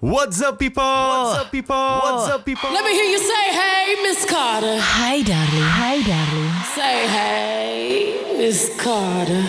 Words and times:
What's 0.00 0.40
up 0.40 0.60
people? 0.60 0.80
What's 0.80 1.40
up 1.40 1.50
people? 1.50 1.74
What's 1.74 2.30
up 2.30 2.44
people? 2.44 2.70
Let 2.70 2.84
me 2.84 2.92
hear 2.92 3.10
you 3.10 3.18
say, 3.18 3.50
hey, 3.50 3.96
Miss 4.04 4.24
Carter. 4.24 4.78
Hi, 4.78 5.22
darling. 5.22 5.66
Hi, 5.74 5.98
darling. 6.06 6.54
Say, 6.70 7.08
hey, 7.10 8.36
Miss 8.38 8.78
Carter. 8.78 9.42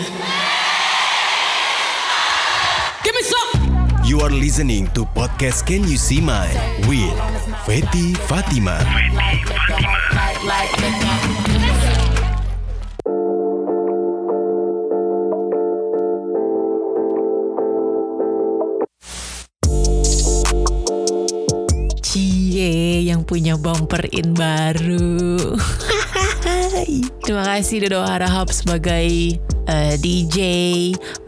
Give 3.04 3.14
me 3.14 3.22
some. 3.22 4.02
You 4.04 4.22
are 4.22 4.30
listening 4.30 4.88
to 4.98 5.04
podcast 5.14 5.66
Can 5.66 5.86
You 5.86 5.96
See 5.96 6.20
Mine 6.20 6.50
with 6.88 7.14
Feti 7.62 8.18
Fatima. 8.26 8.82
Cie 10.50 10.50
yang 10.50 11.19
punya 23.30 23.54
bumper 23.54 24.10
in 24.10 24.34
baru. 24.34 25.54
Terima 27.22 27.46
kasih 27.46 27.86
Dodo 27.86 28.02
Harahap 28.02 28.50
sebagai 28.50 29.38
eh, 29.70 29.94
DJ 30.02 30.38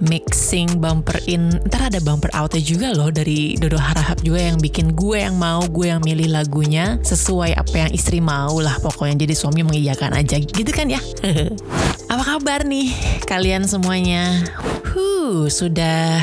mixing 0.03 0.83
bumper 0.83 1.23
in. 1.31 1.63
Ntar 1.71 1.95
ada 1.95 2.03
bumper 2.03 2.27
outnya 2.35 2.59
juga 2.59 2.91
loh 2.91 3.15
dari 3.15 3.55
Dodo 3.55 3.79
Harahap 3.79 4.19
juga 4.27 4.51
yang 4.51 4.59
bikin 4.59 4.99
gue 4.99 5.23
yang 5.23 5.39
mau, 5.39 5.63
gue 5.71 5.95
yang 5.95 6.03
milih 6.03 6.35
lagunya 6.35 6.99
sesuai 7.07 7.55
apa 7.55 7.87
yang 7.87 7.91
istri 7.95 8.19
mau 8.19 8.59
lah 8.59 8.75
pokoknya. 8.83 9.23
Jadi 9.23 9.35
suami 9.39 9.63
mengiyakan 9.63 10.19
aja 10.19 10.43
gitu 10.43 10.75
kan 10.75 10.91
ya. 10.91 10.99
apa 12.13 12.37
kabar 12.37 12.69
nih 12.69 12.93
kalian 13.25 13.65
semuanya? 13.65 14.45
Huh, 14.93 15.49
sudah 15.49 16.21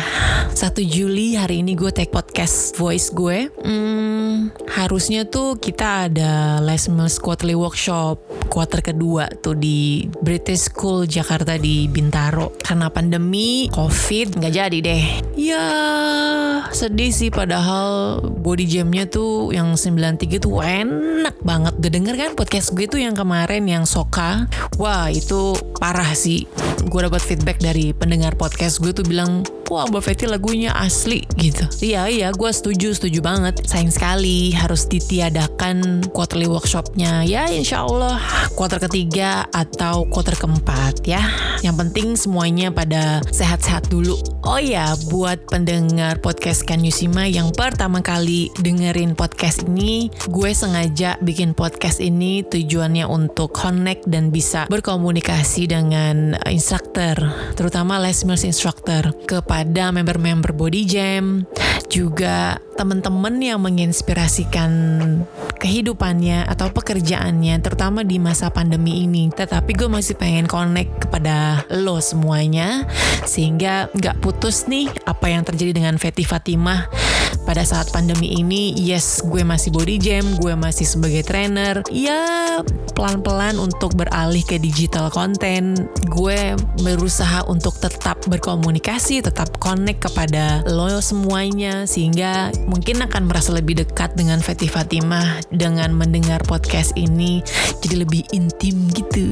1 0.53 0.85
Juli 0.85 1.33
hari 1.33 1.65
ini 1.65 1.73
gue 1.73 1.89
take 1.89 2.13
podcast 2.13 2.77
voice 2.77 3.09
gue. 3.09 3.49
Hmm, 3.65 4.53
harusnya 4.69 5.25
tuh 5.25 5.57
kita 5.57 6.05
ada 6.05 6.61
Les 6.61 6.85
Mills 6.93 7.17
Quarterly 7.17 7.57
Workshop 7.57 8.21
quarter 8.49 8.81
kedua 8.81 9.29
tuh 9.39 9.53
di 9.53 10.09
British 10.25 10.73
School 10.73 11.05
Jakarta 11.05 11.55
di 11.55 11.85
Bintaro. 11.85 12.51
Karena 12.59 12.89
pandemi, 12.89 13.69
covid, 13.69 14.41
nggak 14.41 14.53
jadi 14.53 14.77
deh. 14.81 15.03
Ya, 15.37 15.65
sedih 16.73 17.13
sih 17.13 17.29
padahal 17.29 18.19
body 18.25 18.65
jamnya 18.65 19.05
tuh 19.07 19.53
yang 19.53 19.77
93 19.77 20.41
tuh 20.41 20.59
enak 20.59 21.37
banget. 21.45 21.77
Udah 21.77 21.91
denger 21.93 22.15
kan 22.17 22.31
podcast 22.35 22.73
gue 22.73 22.89
tuh 22.89 22.99
yang 22.99 23.13
kemarin 23.13 23.63
yang 23.69 23.85
Soka? 23.85 24.49
Wah, 24.81 25.07
itu 25.13 25.55
parah 25.79 26.13
sih. 26.13 26.45
Gue 26.87 27.03
dapat 27.03 27.23
feedback 27.23 27.59
dari 27.59 27.91
pendengar 27.91 28.35
podcast 28.35 28.79
gue 28.79 28.91
tuh 28.95 29.03
bilang, 29.03 29.43
wah 29.67 29.85
Mbak 29.85 30.01
Feti 30.01 30.25
lagunya 30.25 30.71
asli 30.77 31.21
gitu. 31.35 31.67
Iya 31.83 32.07
iya 32.07 32.27
gue 32.31 32.51
setuju 32.51 32.95
setuju 32.95 33.19
banget. 33.19 33.61
Sayang 33.67 33.91
sekali 33.91 34.55
harus 34.55 34.87
ditiadakan 34.87 36.07
quarterly 36.13 36.47
workshopnya. 36.47 37.23
Ya 37.23 37.45
insya 37.51 37.83
Allah 37.83 38.17
quarter 38.55 38.79
ketiga 38.79 39.45
atau 39.51 40.07
quarter 40.07 40.33
keempat 40.39 41.03
ya. 41.05 41.21
Yang 41.59 41.75
penting 41.85 42.07
semuanya 42.15 42.71
pada 42.71 43.19
sehat-sehat 43.29 43.91
dulu. 43.91 44.15
Oh 44.47 44.57
ya 44.57 44.95
buat 45.11 45.43
pendengar 45.51 46.23
podcast 46.23 46.63
Kan 46.63 46.81
Yusima 46.81 47.27
yang 47.27 47.51
pertama 47.51 47.99
kali 47.99 48.47
dengerin 48.63 49.13
podcast 49.13 49.67
ini, 49.67 50.07
gue 50.31 50.51
sengaja 50.55 51.19
bikin 51.19 51.51
podcast 51.51 51.99
ini 51.99 52.41
tujuannya 52.47 53.03
untuk 53.03 53.51
connect 53.51 54.07
dan 54.07 54.31
bisa 54.31 54.65
berkomunikasi 54.71 55.58
dengan 55.65 56.37
instructor, 56.47 57.17
terutama 57.57 57.97
Les 57.97 58.21
Mills 58.23 58.45
instructor 58.45 59.11
kepada 59.25 59.89
member-member 59.89 60.53
Body 60.53 60.85
Jam, 60.85 61.49
juga 61.89 62.61
teman-teman 62.77 63.41
yang 63.41 63.59
menginspirasikan 63.59 64.71
kehidupannya 65.57 66.47
atau 66.47 66.69
pekerjaannya, 66.71 67.59
terutama 67.59 68.05
di 68.05 68.21
masa 68.21 68.53
pandemi 68.53 69.03
ini. 69.03 69.27
Tetapi 69.33 69.75
gue 69.75 69.89
masih 69.89 70.15
pengen 70.15 70.45
connect 70.45 71.09
kepada 71.09 71.65
lo 71.73 71.97
semuanya, 71.99 72.87
sehingga 73.25 73.89
nggak 73.91 74.21
putus 74.21 74.69
nih 74.69 74.87
apa 75.03 75.27
yang 75.27 75.43
terjadi 75.43 75.75
dengan 75.75 75.97
Feti 75.97 76.23
Fatimah 76.23 76.87
pada 77.49 77.65
saat 77.65 77.89
pandemi 77.89 78.37
ini. 78.37 78.77
Yes, 78.77 79.25
gue 79.25 79.41
masih 79.41 79.73
body 79.73 79.97
jam, 79.97 80.21
gue 80.37 80.53
masih 80.53 80.85
sebagai 80.85 81.25
trainer. 81.25 81.81
Ya, 81.89 82.61
pelan-pelan 82.93 83.57
untuk 83.57 83.97
beralih 83.97 84.45
ke 84.45 84.61
digital 84.61 85.09
content. 85.09 85.81
Gue 86.13 86.53
berusaha 86.85 87.41
untuk 87.49 87.73
tetap 87.81 88.21
berkomunikasi, 88.29 89.25
tetap 89.25 89.49
connect 89.57 90.05
kepada 90.05 90.61
lo 90.69 91.01
semuanya, 91.01 91.89
sehingga 91.89 92.53
mungkin 92.69 93.01
akan 93.01 93.25
merasa 93.25 93.49
lebih 93.57 93.81
dekat 93.81 94.13
dengan 94.13 94.37
Feti 94.37 94.69
Fatimah 94.69 95.41
dengan 95.49 95.89
mendengar 95.97 96.45
podcast 96.45 96.93
ini 96.93 97.41
jadi 97.81 98.05
lebih 98.05 98.23
intim 98.35 98.75
gitu. 98.93 99.25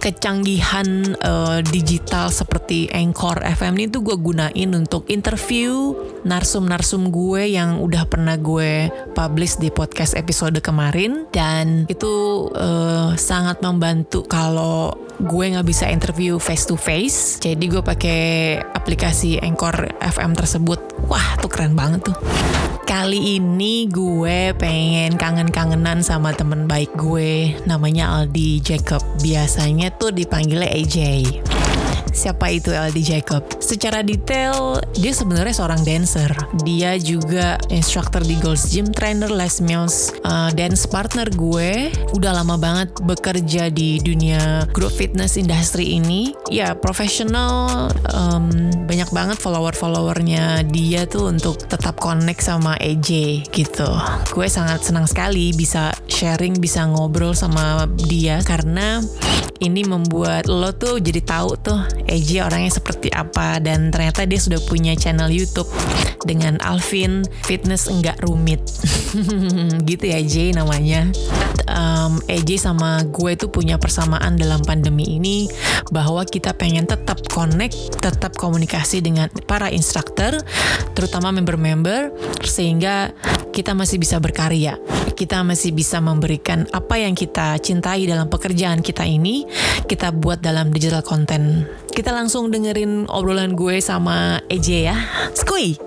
Kecanggihan 0.00 1.16
uh, 1.22 1.60
digital 1.64 2.28
seperti 2.28 2.88
Anchor 2.92 3.40
FM 3.40 3.78
ini 3.78 3.86
tuh 3.88 4.02
gue 4.04 4.16
gunain 4.16 4.70
untuk 4.74 5.08
interview 5.08 5.94
narsum-narsum 6.24 7.12
gue 7.12 7.54
yang 7.54 7.78
udah 7.84 8.08
pernah 8.08 8.34
gue 8.40 8.88
publish 9.12 9.60
di 9.60 9.68
podcast 9.68 10.16
episode 10.16 10.58
kemarin. 10.64 11.28
Dan 11.30 11.86
itu 11.86 12.48
uh, 12.52 13.12
sangat 13.14 13.60
membantu 13.60 14.24
kalau 14.26 14.96
gue 15.22 15.44
nggak 15.54 15.68
bisa 15.68 15.86
interview 15.86 16.42
face 16.42 16.66
to 16.66 16.74
face 16.74 17.38
jadi 17.38 17.70
gue 17.70 17.82
pakai 17.86 18.58
aplikasi 18.74 19.38
Anchor 19.38 19.94
FM 20.00 20.34
tersebut. 20.34 20.80
Wah 21.06 21.36
tuh 21.38 21.52
keren 21.52 21.76
banget 21.76 22.08
tuh. 22.08 22.16
Kali 22.84 23.40
ini 23.40 23.88
gue 23.88 24.52
pengen 24.60 25.16
kangen-kangenan 25.16 26.04
sama 26.04 26.36
temen 26.36 26.68
baik 26.68 26.92
gue. 26.96 27.56
Namanya 27.64 28.20
Aldi 28.20 28.60
Jacob. 28.60 29.00
Biasanya 29.24 29.92
tuh 29.96 30.12
dipanggilnya 30.12 30.68
AJ. 30.68 30.96
Siapa 32.14 32.46
itu 32.54 32.70
Aldi 32.70 33.02
Jacob? 33.02 33.42
Secara 33.58 34.06
detail, 34.06 34.78
dia 34.94 35.10
sebenarnya 35.10 35.50
seorang 35.50 35.82
dancer. 35.82 36.30
Dia 36.62 36.94
juga 36.96 37.58
instructor 37.68 38.22
di 38.22 38.38
Gold's 38.38 38.70
Gym, 38.70 38.94
trainer 38.94 39.28
Les 39.28 39.58
Mills, 39.58 40.14
uh, 40.22 40.54
dance 40.54 40.86
partner 40.86 41.26
gue. 41.34 41.90
Udah 42.14 42.30
lama 42.38 42.54
banget 42.54 42.94
bekerja 43.02 43.66
di 43.74 43.98
dunia 43.98 44.70
group 44.70 44.94
fitness 44.94 45.34
industry 45.34 45.98
ini. 45.98 46.30
Ya, 46.54 46.78
profesional, 46.78 47.90
um, 48.14 48.46
banyak 48.86 49.10
banget 49.10 49.36
follower-followernya 49.42 50.70
dia 50.70 51.10
tuh 51.10 51.34
untuk 51.34 51.58
tetap 51.66 51.98
connect 51.98 52.46
sama 52.46 52.78
AJ 52.78 53.42
gitu. 53.50 53.90
Gue 54.30 54.46
sangat 54.46 54.86
senang 54.86 55.10
sekali 55.10 55.50
bisa 55.50 55.90
sharing, 56.06 56.62
bisa 56.62 56.86
ngobrol 56.86 57.34
sama 57.34 57.90
dia 57.98 58.38
karena 58.46 59.02
ini 59.62 59.86
membuat 59.86 60.50
lo 60.50 60.74
tuh 60.74 61.00
jadi 61.00 61.20
tahu 61.24 61.50
tuh 61.62 61.80
AJ 62.08 62.44
orangnya 62.44 62.72
seperti 62.72 63.08
apa? 63.12 63.58
Dan 63.60 63.88
ternyata 63.92 64.24
dia 64.28 64.40
sudah 64.40 64.60
punya 64.64 64.92
channel 64.96 65.28
YouTube 65.32 65.68
dengan 66.24 66.56
Alvin 66.64 67.24
Fitness 67.44 67.86
enggak 67.88 68.20
rumit. 68.24 68.60
Gitu 69.88 70.04
ya 70.04 70.20
J 70.24 70.56
namanya. 70.56 71.08
Um, 71.64 72.20
AJ 72.28 72.60
sama 72.68 73.00
gue 73.08 73.36
tuh 73.40 73.48
punya 73.48 73.80
persamaan 73.80 74.36
dalam 74.36 74.60
pandemi 74.62 75.16
ini 75.16 75.48
bahwa 75.92 76.24
kita 76.28 76.52
pengen 76.52 76.84
tetap 76.84 77.24
connect 77.32 78.00
tetap 78.04 78.36
komunikasi 78.36 79.00
dengan 79.00 79.32
para 79.48 79.72
instruktur 79.72 80.36
terutama 80.92 81.32
member-member 81.32 82.12
sehingga 82.44 83.16
kita 83.54 83.70
masih 83.70 84.02
bisa 84.02 84.18
berkarya 84.18 84.74
kita 85.14 85.46
masih 85.46 85.70
bisa 85.70 86.02
memberikan 86.02 86.66
apa 86.74 86.98
yang 86.98 87.14
kita 87.14 87.54
cintai 87.62 88.02
dalam 88.10 88.26
pekerjaan 88.26 88.82
kita 88.82 89.06
ini 89.06 89.46
kita 89.86 90.10
buat 90.10 90.42
dalam 90.42 90.74
digital 90.74 91.06
content 91.06 91.62
kita 91.94 92.10
langsung 92.10 92.50
dengerin 92.50 93.06
obrolan 93.06 93.54
gue 93.54 93.78
sama 93.78 94.42
EJ 94.50 94.90
ya. 94.90 94.98
Skui! 95.30 95.78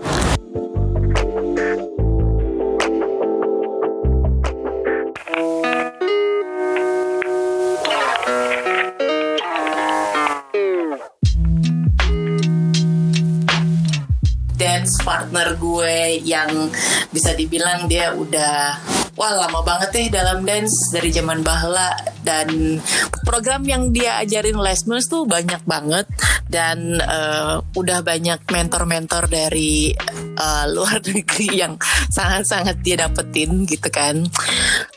Gue 15.87 16.19
yang 16.27 16.67
bisa 17.15 17.31
dibilang 17.31 17.87
dia 17.87 18.11
udah 18.11 18.75
wah 19.15 19.33
lama 19.39 19.63
banget 19.63 19.89
deh 19.95 20.07
dalam 20.11 20.43
dance 20.43 20.91
dari 20.91 21.15
zaman 21.15 21.39
bahla. 21.47 21.95
Dan 22.27 22.75
program 23.23 23.63
yang 23.63 23.95
dia 23.95 24.19
ajarin 24.19 24.59
Les 24.59 24.83
Mills 24.83 25.07
tuh 25.07 25.23
banyak 25.23 25.63
banget 25.63 26.03
dan 26.47 26.99
uh, 27.03 27.61
udah 27.75 28.03
banyak 28.03 28.39
mentor-mentor 28.47 29.27
dari 29.27 29.91
uh, 30.39 30.65
luar 30.71 31.03
negeri 31.07 31.47
yang 31.55 31.75
sangat-sangat 32.11 32.79
dia 32.81 33.07
dapetin 33.07 33.67
gitu 33.67 33.87
kan 33.91 34.25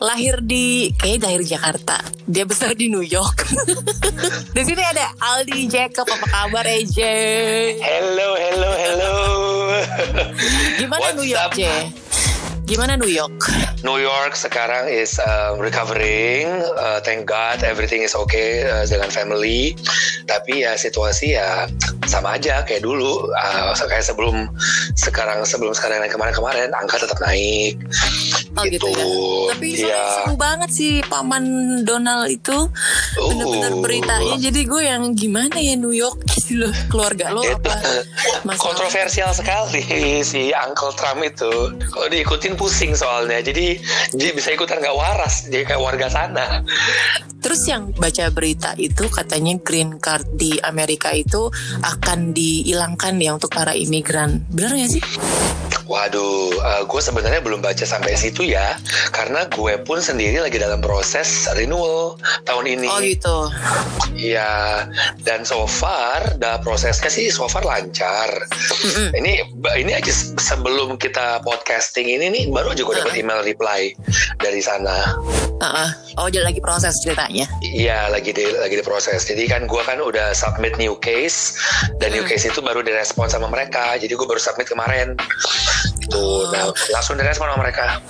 lahir 0.00 0.40
di 0.42 0.90
kayak 0.96 1.26
lahir 1.26 1.42
Jakarta 1.44 2.00
dia 2.26 2.46
besar 2.46 2.74
di 2.74 2.88
New 2.88 3.04
York 3.04 3.46
di 4.56 4.62
sini 4.62 4.82
ada 4.82 5.10
Aldi 5.18 5.66
Jacob 5.66 6.06
apa 6.06 6.26
kabar 6.26 6.64
AJ 6.66 6.98
Hello, 7.80 8.36
hello, 8.36 8.70
hello. 8.76 9.14
Gimana 10.78 11.00
What's 11.00 11.16
New 11.16 11.28
York, 11.28 11.52
up? 11.52 11.56
J? 11.56 11.99
Gimana 12.70 12.94
New 12.94 13.10
York? 13.10 13.50
New 13.82 13.98
York 13.98 14.38
sekarang 14.38 14.86
is 14.86 15.18
um, 15.18 15.58
recovering, 15.58 16.46
uh, 16.78 17.02
thank 17.02 17.26
God 17.26 17.66
everything 17.66 18.06
is 18.06 18.14
okay 18.14 18.62
uh, 18.62 18.86
dengan 18.86 19.10
family. 19.10 19.74
Tapi 20.30 20.62
ya 20.62 20.78
situasi 20.78 21.34
ya 21.34 21.66
sama 22.10 22.34
aja 22.34 22.66
kayak 22.66 22.82
dulu, 22.82 23.30
uh, 23.30 23.70
kayak 23.86 24.02
sebelum 24.02 24.50
sekarang 24.98 25.46
sebelum 25.46 25.70
sekarang 25.70 26.02
yang 26.02 26.10
kemarin-kemarin 26.10 26.74
angka 26.74 26.98
tetap 26.98 27.16
naik. 27.22 27.78
Oh 28.58 28.66
gitu, 28.66 28.90
ya. 28.90 29.04
Tapi 29.54 29.66
soalnya 29.78 29.94
Iya. 29.94 30.14
seru 30.18 30.34
banget 30.34 30.70
sih 30.74 30.92
Paman 31.06 31.44
Donald 31.86 32.26
itu 32.26 32.66
bener-bener 33.14 33.72
Uh. 33.72 33.80
beritanya. 33.80 34.34
Jadi 34.36 34.60
gue 34.66 34.82
yang 34.82 35.14
gimana 35.14 35.54
ya 35.56 35.78
New 35.78 35.94
York 35.94 36.18
gitu 36.26 36.66
loh 36.66 36.72
keluarga 36.90 37.30
lo 37.30 37.46
apa? 37.46 37.70
masalah? 38.46 38.58
kontroversial 38.58 39.30
sekali 39.30 39.86
si 40.26 40.50
Uncle 40.50 40.90
Trump 40.98 41.22
itu. 41.22 41.52
Kalau 41.78 42.08
diikutin 42.10 42.58
pusing 42.58 42.92
soalnya. 42.92 43.38
Jadi 43.38 43.78
dia 44.12 44.30
bisa 44.34 44.50
ikutan 44.50 44.82
nggak 44.82 44.96
waras. 44.98 45.46
Dia 45.46 45.62
kayak 45.62 45.78
warga 45.78 46.10
sana. 46.10 46.66
Terus 47.40 47.64
yang 47.64 47.94
baca 47.94 48.28
berita 48.28 48.74
itu 48.76 49.08
katanya 49.08 49.56
green 49.56 49.96
card 49.96 50.26
di 50.34 50.58
Amerika 50.60 51.14
itu 51.14 51.48
akan 52.00 52.32
dihilangkan 52.32 53.20
ya 53.20 53.36
untuk 53.36 53.52
para 53.52 53.76
imigran. 53.76 54.40
Benar 54.48 54.72
gak 54.72 54.90
sih? 54.96 55.04
Waduh, 55.90 56.54
gue 56.86 57.00
sebenarnya 57.02 57.42
belum 57.42 57.58
baca 57.66 57.82
sampai 57.82 58.14
situ 58.14 58.46
ya, 58.46 58.78
karena 59.10 59.42
gue 59.50 59.74
pun 59.82 59.98
sendiri 59.98 60.38
lagi 60.38 60.54
dalam 60.62 60.78
proses 60.78 61.50
renewal 61.50 62.14
tahun 62.46 62.78
ini. 62.78 62.86
Oh 62.86 63.02
gitu. 63.02 63.50
Iya, 64.14 64.86
dan 65.26 65.42
so 65.42 65.66
far, 65.66 66.38
dah 66.38 66.62
prosesnya 66.62 67.10
sih 67.10 67.26
so 67.34 67.50
far 67.50 67.66
lancar. 67.66 68.30
Ini 69.18 69.50
ini 69.82 69.90
aja 69.90 70.14
sebelum 70.38 70.94
kita 70.94 71.42
podcasting 71.42 72.06
ini 72.06 72.30
nih, 72.30 72.44
baru 72.54 72.70
aja 72.70 72.86
gue 72.86 72.94
dapat 72.94 73.18
email 73.18 73.42
reply 73.42 73.90
dari 74.38 74.62
sana. 74.62 75.18
Heeh. 75.60 75.90
Oh 76.22 76.30
jadi 76.30 76.46
lagi 76.54 76.62
proses 76.62 77.02
ceritanya. 77.02 77.50
Iya, 77.66 78.14
lagi 78.14 78.30
di 78.30 78.46
lagi 78.46 78.78
diproses. 78.78 79.26
Jadi 79.26 79.50
kan 79.50 79.66
gue 79.66 79.82
kan 79.82 79.98
udah 79.98 80.38
submit 80.38 80.78
new 80.78 80.94
case, 81.02 81.58
dan 81.98 82.14
new 82.14 82.22
case 82.22 82.46
itu 82.46 82.62
baru 82.62 82.80
direspon 82.80 83.26
sama 83.26 83.50
mereka. 83.50 83.98
Jadi 83.98 84.14
gue 84.14 84.26
baru 84.30 84.38
submit 84.38 84.70
kemarin. 84.70 85.18
Tuh, 86.10 86.50
nah, 86.50 86.68
langsung 86.92 87.14
direspon 87.14 87.46
sama 87.48 87.62
mereka. 87.62 88.02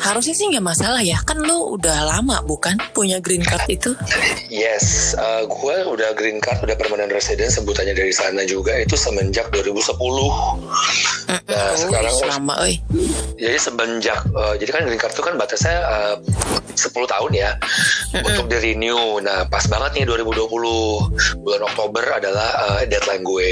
Harusnya 0.00 0.34
sih 0.36 0.46
nggak 0.52 0.64
masalah 0.64 1.00
ya. 1.00 1.18
Kan 1.24 1.40
lu 1.42 1.76
udah 1.76 2.06
lama 2.16 2.40
bukan 2.44 2.76
punya 2.92 3.18
green 3.20 3.42
card 3.42 3.64
itu? 3.68 3.92
Yes, 4.52 5.16
uh, 5.16 5.44
gue 5.48 5.76
udah 5.86 6.12
green 6.14 6.38
card, 6.40 6.62
udah 6.62 6.76
permanent 6.76 7.10
resident 7.10 7.50
sebutannya 7.52 7.96
dari 7.96 8.12
sana 8.12 8.44
juga 8.44 8.76
itu 8.76 8.94
semenjak 8.94 9.48
2010. 9.50 9.96
Nah, 11.26 11.40
oh, 11.50 11.74
sekarang 11.78 12.14
lama, 12.26 12.54
oi. 12.62 12.78
jadi 13.36 13.58
semenjak 13.58 14.22
uh, 14.34 14.54
jadi 14.58 14.70
kan 14.70 14.82
green 14.86 15.00
card 15.00 15.12
itu 15.14 15.22
kan 15.24 15.34
batasnya 15.34 15.76
uh, 15.84 16.16
10 16.76 16.92
tahun 16.92 17.32
ya 17.32 17.50
untuk 18.22 18.46
di 18.52 18.58
renew. 18.60 19.18
Nah, 19.24 19.48
pas 19.48 19.64
banget 19.66 20.02
nih 20.02 20.04
2020 20.06 21.42
bulan 21.42 21.62
Oktober 21.66 22.04
adalah 22.14 22.48
uh, 22.68 22.82
deadline 22.86 23.24
gue. 23.24 23.50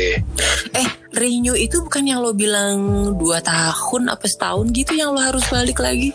Eh, 0.76 0.88
renew 1.14 1.54
itu 1.54 1.80
bukan 1.80 2.04
yang 2.04 2.20
lo 2.20 2.34
bilang 2.34 3.14
dua 3.14 3.38
tahun 3.40 4.10
apa 4.10 4.26
setahun 4.26 4.66
gitu 4.74 4.98
yang 4.98 5.14
lo 5.14 5.20
harus 5.22 5.46
balik 5.48 5.78
lagi? 5.78 6.12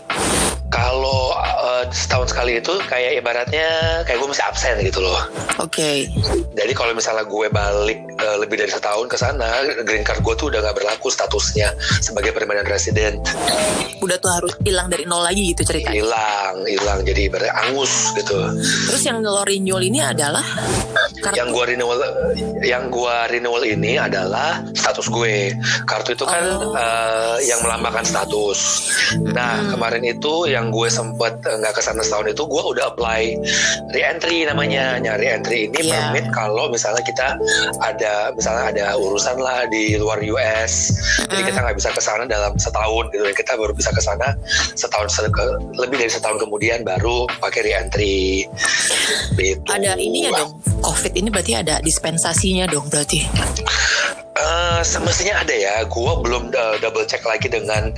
Kalau 0.70 1.34
uh, 1.34 1.84
setahun 1.90 2.30
sekali 2.30 2.62
itu 2.62 2.70
kayak 2.86 3.18
ibaratnya 3.18 4.00
kayak 4.06 4.18
gue 4.22 4.28
masih 4.30 4.44
absen 4.46 4.74
gitu 4.86 5.02
loh. 5.02 5.18
Oke. 5.58 6.06
Jadi 6.54 6.72
kalau 6.78 6.94
misalnya 6.94 7.26
gue 7.26 7.46
balik 7.50 7.98
uh, 8.22 8.36
lebih 8.38 8.62
dari 8.62 8.70
setahun 8.70 9.10
ke 9.10 9.18
sana, 9.18 9.66
green 9.82 10.06
card 10.06 10.22
gue 10.22 10.34
tuh 10.38 10.46
udah 10.46 10.62
nggak 10.62 10.76
berlaku 10.78 11.10
statusnya 11.10 11.74
sebagai 11.98 12.30
permanent 12.30 12.70
resident. 12.70 13.18
Udah 13.98 14.16
tuh 14.22 14.30
harus 14.30 14.52
hilang 14.62 14.86
dari 14.86 15.04
nol 15.04 15.26
lagi 15.26 15.50
gitu 15.50 15.66
ceritanya. 15.66 15.98
Hilang, 15.98 16.54
hilang. 16.64 16.98
Jadi 17.02 17.20
ibaratnya 17.26 17.54
angus 17.66 18.14
gitu. 18.14 18.38
Terus 18.88 19.02
yang 19.02 19.18
lo 19.20 19.42
renewal 19.42 19.82
ini 19.82 19.98
adalah 20.00 20.46
kartu. 21.20 21.36
Yang 21.36 21.48
gue 21.50 21.64
renewal, 21.76 21.98
yang 22.62 22.84
gue 22.88 23.14
renewal 23.28 23.62
ini 23.66 23.98
adalah 23.98 24.62
status 24.72 25.10
gue. 25.10 25.50
Kartu 25.84 26.14
itu 26.14 26.24
kan 26.24 26.42
Oh. 26.50 26.74
uh, 26.74 27.38
yang 27.44 27.60
melambangkan 27.62 28.02
status. 28.02 28.58
Nah 29.18 29.70
kemarin 29.70 30.02
itu 30.02 30.48
yang 30.50 30.59
gue 30.68 30.88
sempet 30.92 31.40
uh, 31.48 31.56
nggak 31.56 31.72
ke 31.72 31.80
sana 31.80 32.04
setahun 32.04 32.36
itu 32.36 32.44
gue 32.44 32.62
udah 32.76 32.92
apply 32.92 33.40
re-entry 33.96 34.44
namanya. 34.44 35.00
Nyari 35.00 35.26
entry 35.32 35.72
ini 35.72 35.88
Iya. 35.88 36.12
permit 36.12 36.26
kalau 36.36 36.68
misalnya 36.68 37.00
kita 37.00 37.40
ada 37.80 38.36
misalnya 38.36 38.64
ada 38.68 38.86
urusan 39.00 39.40
lah 39.40 39.64
di 39.72 39.96
luar 39.96 40.20
US, 40.28 40.92
jadi 41.32 41.42
kita 41.48 41.58
nggak 41.64 41.76
bisa 41.80 41.90
ke 41.96 42.02
sana 42.04 42.28
dalam 42.28 42.52
setahun 42.60 43.08
gitu. 43.16 43.24
Dan 43.24 43.34
kita 43.34 43.56
baru 43.56 43.72
bisa 43.72 43.88
ke 43.96 44.02
sana 44.04 44.36
setahun 44.76 45.08
lebih 45.80 45.96
dari 45.96 46.12
setahun 46.12 46.36
kemudian 46.36 46.84
baru 46.84 47.24
pakai 47.40 47.64
re-entry. 47.64 48.44
Gitu. 49.40 49.64
ada 49.72 49.96
ini 49.96 50.28
ya 50.28 50.36
dong. 50.36 50.60
Covid 50.84 51.16
ini 51.16 51.32
berarti 51.32 51.56
ada 51.56 51.80
dispensasinya 51.80 52.68
dong 52.68 52.92
berarti. 52.92 53.24
Eh, 54.40 54.80
semestinya 54.80 55.44
ada 55.44 55.52
ya. 55.52 55.84
Gua 55.84 56.16
belum 56.24 56.48
uh, 56.48 56.76
double 56.80 57.04
check 57.04 57.20
lagi 57.28 57.52
dengan 57.52 57.92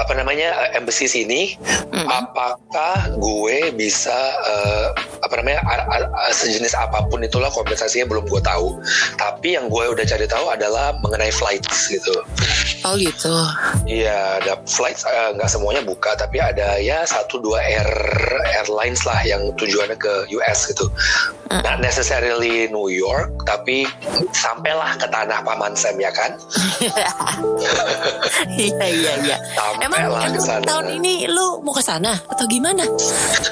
apa 0.00 0.12
namanya 0.16 0.56
uh, 0.56 0.68
embassy 0.72 1.04
sini. 1.04 1.60
Apakah 2.08 3.12
gue 3.20 3.70
bisa 3.72 4.16
uh, 4.40 4.88
apa 5.20 5.34
namanya 5.36 5.60
a- 5.62 5.86
a- 5.86 6.10
a- 6.26 6.32
sejenis 6.32 6.72
apa 6.72 7.04
pun 7.06 7.20
itulah 7.20 7.52
kompensasinya 7.52 8.08
belum 8.08 8.24
gue 8.24 8.40
tahu. 8.40 8.80
Tapi 9.14 9.54
yang 9.54 9.68
gue 9.68 9.84
udah 9.92 10.02
cari 10.02 10.24
tahu 10.24 10.48
adalah 10.48 10.96
mengenai 11.04 11.28
flights 11.30 11.92
gitu. 11.92 12.14
Oh 12.82 12.96
gitu. 12.96 13.28
Iya, 13.84 14.40
ada 14.40 14.56
flights 14.64 15.04
eh, 15.04 15.36
nggak 15.36 15.50
semuanya 15.50 15.84
buka, 15.84 16.16
tapi 16.16 16.40
ada 16.40 16.80
ya 16.80 17.04
satu 17.04 17.36
dua 17.36 17.60
air 17.60 17.84
airlines 18.56 19.04
lah 19.04 19.20
yang 19.22 19.52
tujuannya 19.60 20.00
ke 20.00 20.32
US 20.32 20.72
gitu. 20.72 20.88
Not 21.50 21.82
necessarily 21.82 22.70
New 22.70 22.88
York, 22.88 23.26
tapi 23.42 23.82
sampailah 24.32 24.94
ke 24.96 25.10
tanah 25.10 25.42
paman 25.42 25.74
Sam 25.74 25.98
ya 25.98 26.08
kan. 26.14 26.38
Iya 28.50 28.86
iya 28.86 29.12
iya. 29.24 29.36
Emang, 29.98 30.22
ke 30.22 30.30
emang 30.30 30.46
sana. 30.46 30.64
tahun 30.64 30.86
ini 31.00 31.14
lu 31.26 31.58
mau 31.60 31.74
ke 31.74 31.82
sana 31.82 32.12
atau 32.28 32.44
gimana? 32.46 32.84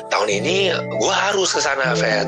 Tahun 0.06 0.28
ini 0.28 0.70
gue 0.74 1.14
harus 1.14 1.50
ke 1.50 1.60
sana, 1.60 1.94
Fed. 1.94 2.26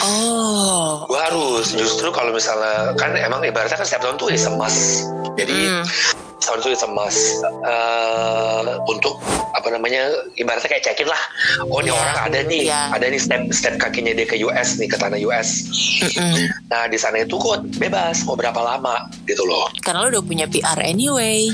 Oh. 0.00 1.04
Gue 1.04 1.20
harus. 1.20 1.72
Justru 1.72 2.08
kalau 2.08 2.32
misalnya 2.32 2.94
kan 2.96 3.12
emang 3.12 3.44
ibaratnya 3.44 3.76
kan 3.76 3.84
setiap 3.84 4.08
tahun 4.08 4.16
tuh 4.16 4.28
is 4.32 4.46
emas. 4.46 5.04
Jadi 5.34 5.68
Hmm. 5.68 5.84
Tahun 6.40 6.58
itu 6.60 6.70
is 6.72 6.82
emas 6.82 7.16
eh, 7.62 8.62
untuk 8.84 9.18
apa 9.54 9.70
namanya 9.70 10.10
ibaratnya 10.34 10.66
kayak 10.68 10.84
cekin 10.84 11.06
lah. 11.06 11.22
Oh 11.64 11.78
ini 11.78 11.88
Iya. 11.88 11.96
orang 11.96 12.18
ada 12.20 12.40
nih, 12.42 12.62
Iya. 12.66 12.80
ada 12.90 13.06
nih 13.06 13.20
step 13.20 13.42
step 13.50 13.74
kakinya 13.78 14.10
dia 14.10 14.26
ke 14.26 14.36
US 14.42 14.76
nih 14.76 14.88
ke 14.88 14.96
tanah 14.96 15.18
US. 15.22 15.48
Mm-mm. 16.02 16.50
Nah 16.68 16.84
di 16.86 16.98
sana 16.98 17.22
itu 17.22 17.38
kok 17.38 17.62
bebas 17.78 18.26
mau 18.26 18.34
berapa 18.34 18.58
lama 18.58 19.06
gitu 19.24 19.46
loh. 19.46 19.70
Karena 19.80 20.04
lu 20.04 20.18
udah 20.18 20.24
punya 20.24 20.46
PR 20.46 20.76
anyway. 20.80 21.48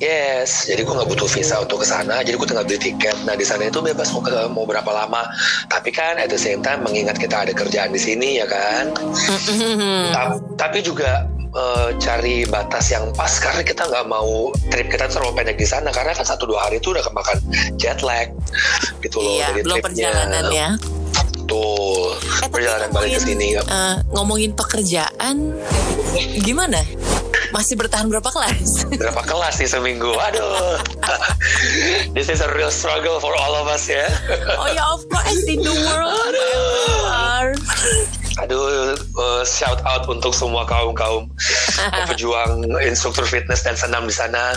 Yes, 0.00 0.66
jadi 0.66 0.82
gue 0.82 0.90
nggak 0.90 1.06
butuh 1.06 1.28
visa 1.28 1.60
untuk 1.60 1.80
ke 1.80 1.86
sana, 1.86 2.20
jadi 2.20 2.34
gue 2.34 2.48
tinggal 2.48 2.66
beli 2.66 2.80
tiket. 2.80 3.14
Nah 3.22 3.36
di 3.36 3.44
sana 3.44 3.68
itu 3.68 3.78
bebas 3.78 4.10
mau 4.10 4.18
ke 4.18 4.32
mau 4.50 4.64
berapa 4.64 4.88
lama. 4.88 5.22
Tapi 5.68 5.90
kan 5.90 6.18
at 6.18 6.26
the 6.26 6.40
same 6.40 6.58
time 6.58 6.82
mengingat 6.82 7.14
kita 7.14 7.46
ada 7.46 7.52
kerjaan 7.52 7.92
di 7.92 8.00
sini 8.00 8.40
ya 8.40 8.46
kan. 8.48 8.90
Ta- 10.10 10.40
tapi 10.58 10.80
juga 10.80 11.28
eh, 11.52 11.88
cari 11.96 12.44
batas 12.44 12.88
yang 12.88 13.12
pas 13.12 13.32
karena 13.36 13.60
kita 13.60 13.84
nggak 13.84 14.06
mau 14.06 14.48
trip 14.68 14.88
kita 14.88 15.06
terlalu 15.06 15.32
pendek 15.34 15.56
di 15.56 15.64
sana 15.64 15.88
karena 15.88 16.12
kan 16.12 16.24
satu 16.24 16.44
dua 16.44 16.66
hari 16.66 16.76
itu 16.76 16.90
udah 16.90 17.02
kemakan 17.02 17.38
jet 17.74 18.00
lag 18.00 18.32
gitu 19.00 19.18
loh. 19.18 19.36
Iya, 19.36 19.46
dari 19.50 19.60
belum 19.62 19.76
tripnya. 19.76 19.86
perjalanan 19.86 20.44
ya. 20.48 20.68
Betul. 21.12 22.16
Eh, 22.40 22.48
perjalanan 22.48 22.88
balik 22.90 23.10
ke 23.16 23.20
sini. 23.22 23.46
eh, 23.54 23.96
ngomongin 24.10 24.52
pekerjaan, 24.52 25.52
gimana? 26.40 26.80
Masih 27.52 27.76
bertahan 27.76 28.08
berapa 28.08 28.24
kelas? 28.24 28.84
Berapa 29.00 29.28
kelas 29.28 29.60
sih 29.60 29.68
seminggu? 29.68 30.08
Aduh. 30.08 30.80
This 32.16 32.32
is 32.32 32.40
a 32.40 32.48
real 32.48 32.72
struggle 32.72 33.20
for 33.20 33.36
all 33.36 33.52
of 33.52 33.68
us 33.68 33.84
ya. 33.84 34.08
oh 34.56 34.72
ya, 34.72 34.80
of 34.88 35.04
course 35.12 35.44
in 35.44 35.60
the 35.60 35.68
world. 35.68 36.32
everywhere. 36.32 37.52
Aduh, 38.40 38.96
uh, 39.18 39.42
shout 39.44 39.82
out 39.84 40.08
untuk 40.08 40.32
semua 40.32 40.64
kaum 40.64 40.96
kaum 40.96 41.28
pejuang 42.08 42.64
instruktur 42.80 43.28
fitness 43.28 43.66
dan 43.66 43.76
senam 43.76 44.08
di 44.08 44.14
sana. 44.14 44.56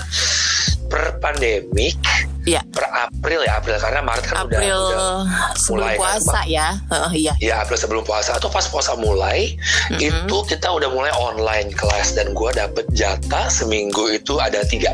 Per 0.85 1.17
pandemik, 1.17 1.97
Iya, 2.45 2.61
per 2.69 2.85
April 2.93 3.41
ya 3.41 3.57
April 3.57 3.73
karena 3.81 4.05
Maret 4.05 4.25
kan 4.29 4.45
udah, 4.45 4.59
April 4.61 4.77
udah 4.77 5.17
sebelum 5.57 5.81
mulai 5.81 5.95
kan, 5.97 5.99
puasa 5.99 6.39
ya. 6.45 6.67
Heeh, 6.93 7.11
iya. 7.17 7.33
ya 7.41 7.53
April 7.65 7.77
sebelum 7.81 8.03
puasa 8.05 8.37
atau 8.37 8.53
pas 8.53 8.69
puasa 8.69 8.93
mulai 8.93 9.57
itu 9.97 10.37
kita 10.45 10.69
udah 10.69 10.89
mulai 10.93 11.09
online 11.17 11.73
kelas 11.73 12.13
dan 12.13 12.37
gua 12.37 12.53
dapet 12.53 12.85
jatah 12.93 13.49
seminggu 13.49 14.13
itu 14.13 14.37
ada 14.37 14.61
tiga 14.61 14.93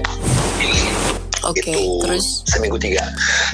Oke, 1.42 1.62
Gitu. 1.64 2.02
terus? 2.02 2.46
seminggu 2.46 2.78
tiga. 2.78 3.02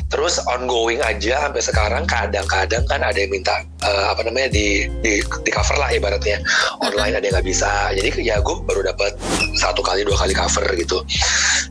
Terus 0.07 0.39
ongoing 0.45 0.99
aja 0.99 1.47
sampai 1.47 1.61
sekarang. 1.61 2.03
Kadang-kadang 2.03 2.83
kan 2.85 2.99
ada 3.01 3.15
yang 3.15 3.31
minta 3.31 3.63
eh, 3.81 4.05
apa 4.07 4.23
namanya 4.23 4.51
di 4.51 4.87
di 5.01 5.19
di 5.19 5.51
cover 5.51 5.75
lah 5.75 5.89
ibaratnya. 5.89 6.39
Online 6.79 7.15
ada 7.15 7.25
yang 7.25 7.35
nggak 7.39 7.47
bisa. 7.47 7.91
Jadi 7.91 8.09
ya 8.21 8.39
gue 8.39 8.55
baru 8.63 8.83
dapat 8.85 9.15
satu 9.55 9.79
kali 9.79 10.03
dua 10.03 10.17
kali 10.17 10.31
cover 10.31 10.65
gitu. 10.75 11.03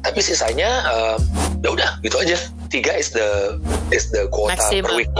Tapi 0.00 0.20
sisanya 0.20 0.70
eh, 0.86 1.16
ya 1.60 1.68
udah 1.70 1.90
gitu 2.00 2.16
aja. 2.16 2.36
Tiga 2.66 2.92
is 2.94 3.10
the 3.10 3.56
is 3.90 4.10
the 4.10 4.26
quota 4.28 4.54
per 4.54 4.60
Maximum. 4.60 4.96
week. 4.96 5.10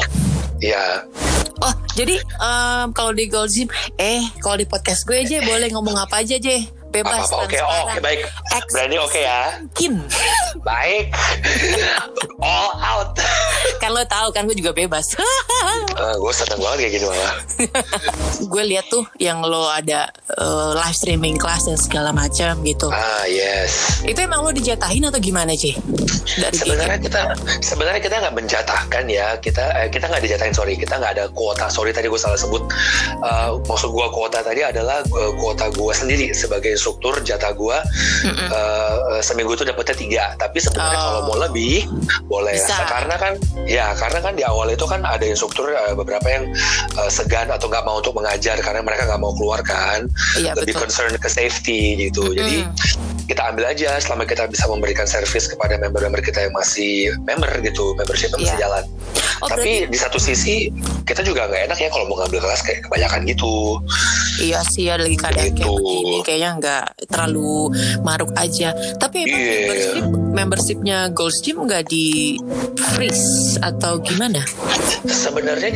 Ya, 0.57 1.05
Oh, 1.57 1.73
jadi 1.93 2.17
em, 2.21 2.93
kalau 2.93 3.13
di 3.13 3.29
Gold 3.29 3.49
Gym, 3.49 3.69
eh 3.97 4.21
kalau 4.41 4.57
di 4.57 4.65
podcast 4.65 5.05
gue 5.05 5.17
aja 5.17 5.41
boleh 5.43 5.73
ngomong 5.73 5.97
apa 5.97 6.21
aja 6.21 6.37
aja, 6.37 6.53
bebas. 7.03 7.29
apa-apa 7.29 7.45
oke, 7.45 7.59
oh, 7.61 7.83
oke 7.91 7.99
baik. 8.01 8.21
Berani 8.73 8.97
oke 9.01 9.21
ya. 9.21 9.41
Kim, 9.77 9.95
Baik. 10.69 11.13
All 12.43 12.71
out. 12.81 13.17
kan 13.83 13.93
lo 13.93 14.03
tahu 14.09 14.33
kan 14.33 14.49
gue 14.49 14.57
juga 14.57 14.73
bebas. 14.73 15.17
gue 15.97 16.33
seneng 16.33 16.61
banget 16.61 16.79
kayak 16.87 16.93
gini 16.97 17.05
malah. 17.09 17.35
gue 18.41 18.63
lihat 18.69 18.87
tuh 18.89 19.05
yang 19.21 19.41
lo 19.45 19.69
ada 19.69 20.09
eh, 20.33 20.71
live 20.77 20.97
streaming 20.97 21.37
kelas 21.37 21.69
dan 21.69 21.77
segala 21.77 22.11
macam 22.13 22.61
gitu. 22.65 22.89
Ah 22.93 23.25
yes. 23.29 24.03
Itu 24.05 24.25
emang 24.25 24.45
lo 24.45 24.51
dijatahin 24.53 25.05
atau 25.09 25.21
gimana 25.21 25.53
sih? 25.57 25.77
Dari 26.37 26.57
Sebenarnya 26.57 26.99
kita 27.01 27.23
sebenarnya 27.65 28.01
kita 28.03 28.15
nggak 28.21 28.35
menjatahkan 28.37 29.05
ya 29.09 29.37
kita 29.41 29.65
eh, 29.85 29.89
kita 29.89 30.09
nggak 30.09 30.23
dijatahin 30.25 30.55
sorry 30.57 30.75
kita 30.77 30.97
nggak 30.97 31.13
ada 31.17 31.25
kuota 31.33 31.69
sorry 31.69 31.93
tadi 31.93 32.09
gue 32.09 32.21
salah 32.21 32.37
sebut 32.37 32.65
Eh, 33.17 33.51
maksud 33.67 33.91
gue 33.91 34.07
kuota 34.13 34.39
tadi 34.45 34.61
adalah 34.63 35.03
kuota 35.41 35.73
gue 35.73 35.93
sendiri 35.95 36.27
sebagai 36.37 36.77
instruktur 36.87 37.19
jatah 37.21 37.51
gue 37.51 37.75
eh, 38.47 38.95
seminggu 39.21 39.53
itu 39.53 39.65
dapetnya 39.65 39.97
tiga 39.97 40.25
tapi 40.37 40.59
sebenarnya 40.59 40.95
Oh. 40.97 41.03
kalau 41.03 41.23
mau 41.27 41.39
lebih 41.43 41.83
boleh 42.25 42.55
Bisa. 42.55 42.87
karena 42.87 43.17
kan 43.17 43.35
ya 43.65 43.91
karena 43.93 44.19
kan 44.21 44.33
di 44.33 44.43
awal 44.43 44.71
itu 44.71 44.85
kan 44.85 45.03
ada 45.03 45.23
instruktur 45.23 45.67
eh, 45.67 45.93
beberapa 45.93 46.23
yang 46.25 46.47
eh, 46.95 47.11
segan 47.11 47.49
atau 47.49 47.67
nggak 47.67 47.83
mau 47.83 47.99
untuk 47.99 48.15
mengajar 48.15 48.55
karena 48.59 48.81
mereka 48.81 49.03
nggak 49.05 49.19
mau 49.19 49.35
keluar 49.35 49.61
kan 49.61 50.07
Iya, 50.37 50.55
lebih 50.55 50.73
betul. 50.73 50.87
concern 50.87 51.11
ke 51.13 51.27
safety 51.27 51.81
gitu 52.01 52.31
jadi 52.31 52.71
kita 53.27 53.43
ambil 53.45 53.67
aja 53.67 53.99
selama 53.99 54.23
kita 54.23 54.47
bisa 54.47 54.65
memberikan 54.65 55.03
service 55.05 55.49
kepada 55.49 55.75
member-member 55.77 56.23
kita 56.23 56.47
yang 56.47 56.55
masih 56.55 56.95
member 57.21 57.51
gitu 57.61 57.97
membership 57.97 58.31
masih 58.33 58.55
Iya. 58.55 58.63
jalan 58.63 58.85
Oh, 59.37 59.53
tapi 59.53 59.85
di 59.85 59.99
satu 59.99 60.17
sisi 60.17 60.73
kita 61.05 61.21
juga 61.21 61.45
nggak 61.45 61.67
enak 61.67 61.79
ya 61.79 61.89
kalau 61.91 62.07
mau 62.07 62.17
ngambil 62.17 62.41
kelas 62.41 62.63
kayak 62.63 62.81
kebanyakan 62.83 63.21
gitu 63.27 63.77
Iya 64.39 64.65
sih 64.65 64.87
ada 64.87 65.03
lagi 65.03 65.13
keadaan 65.15 65.45
kayak 65.45 65.55
Gitu. 65.57 65.73
begini 65.75 66.17
kayaknya 66.23 66.51
nggak 66.57 66.76
terlalu 67.07 67.73
maruk 68.03 68.33
aja. 68.35 68.71
Tapi 68.97 69.25
emang 69.25 69.35
Iya. 69.37 69.55
membership 69.63 70.05
membershipnya 70.33 70.99
Gold 71.11 71.37
Gym 71.41 71.65
nggak 71.65 71.85
di 71.87 72.37
freeze 72.93 73.57
atau 73.59 73.97
gimana? 73.99 74.45
sebenarnya 75.07 75.71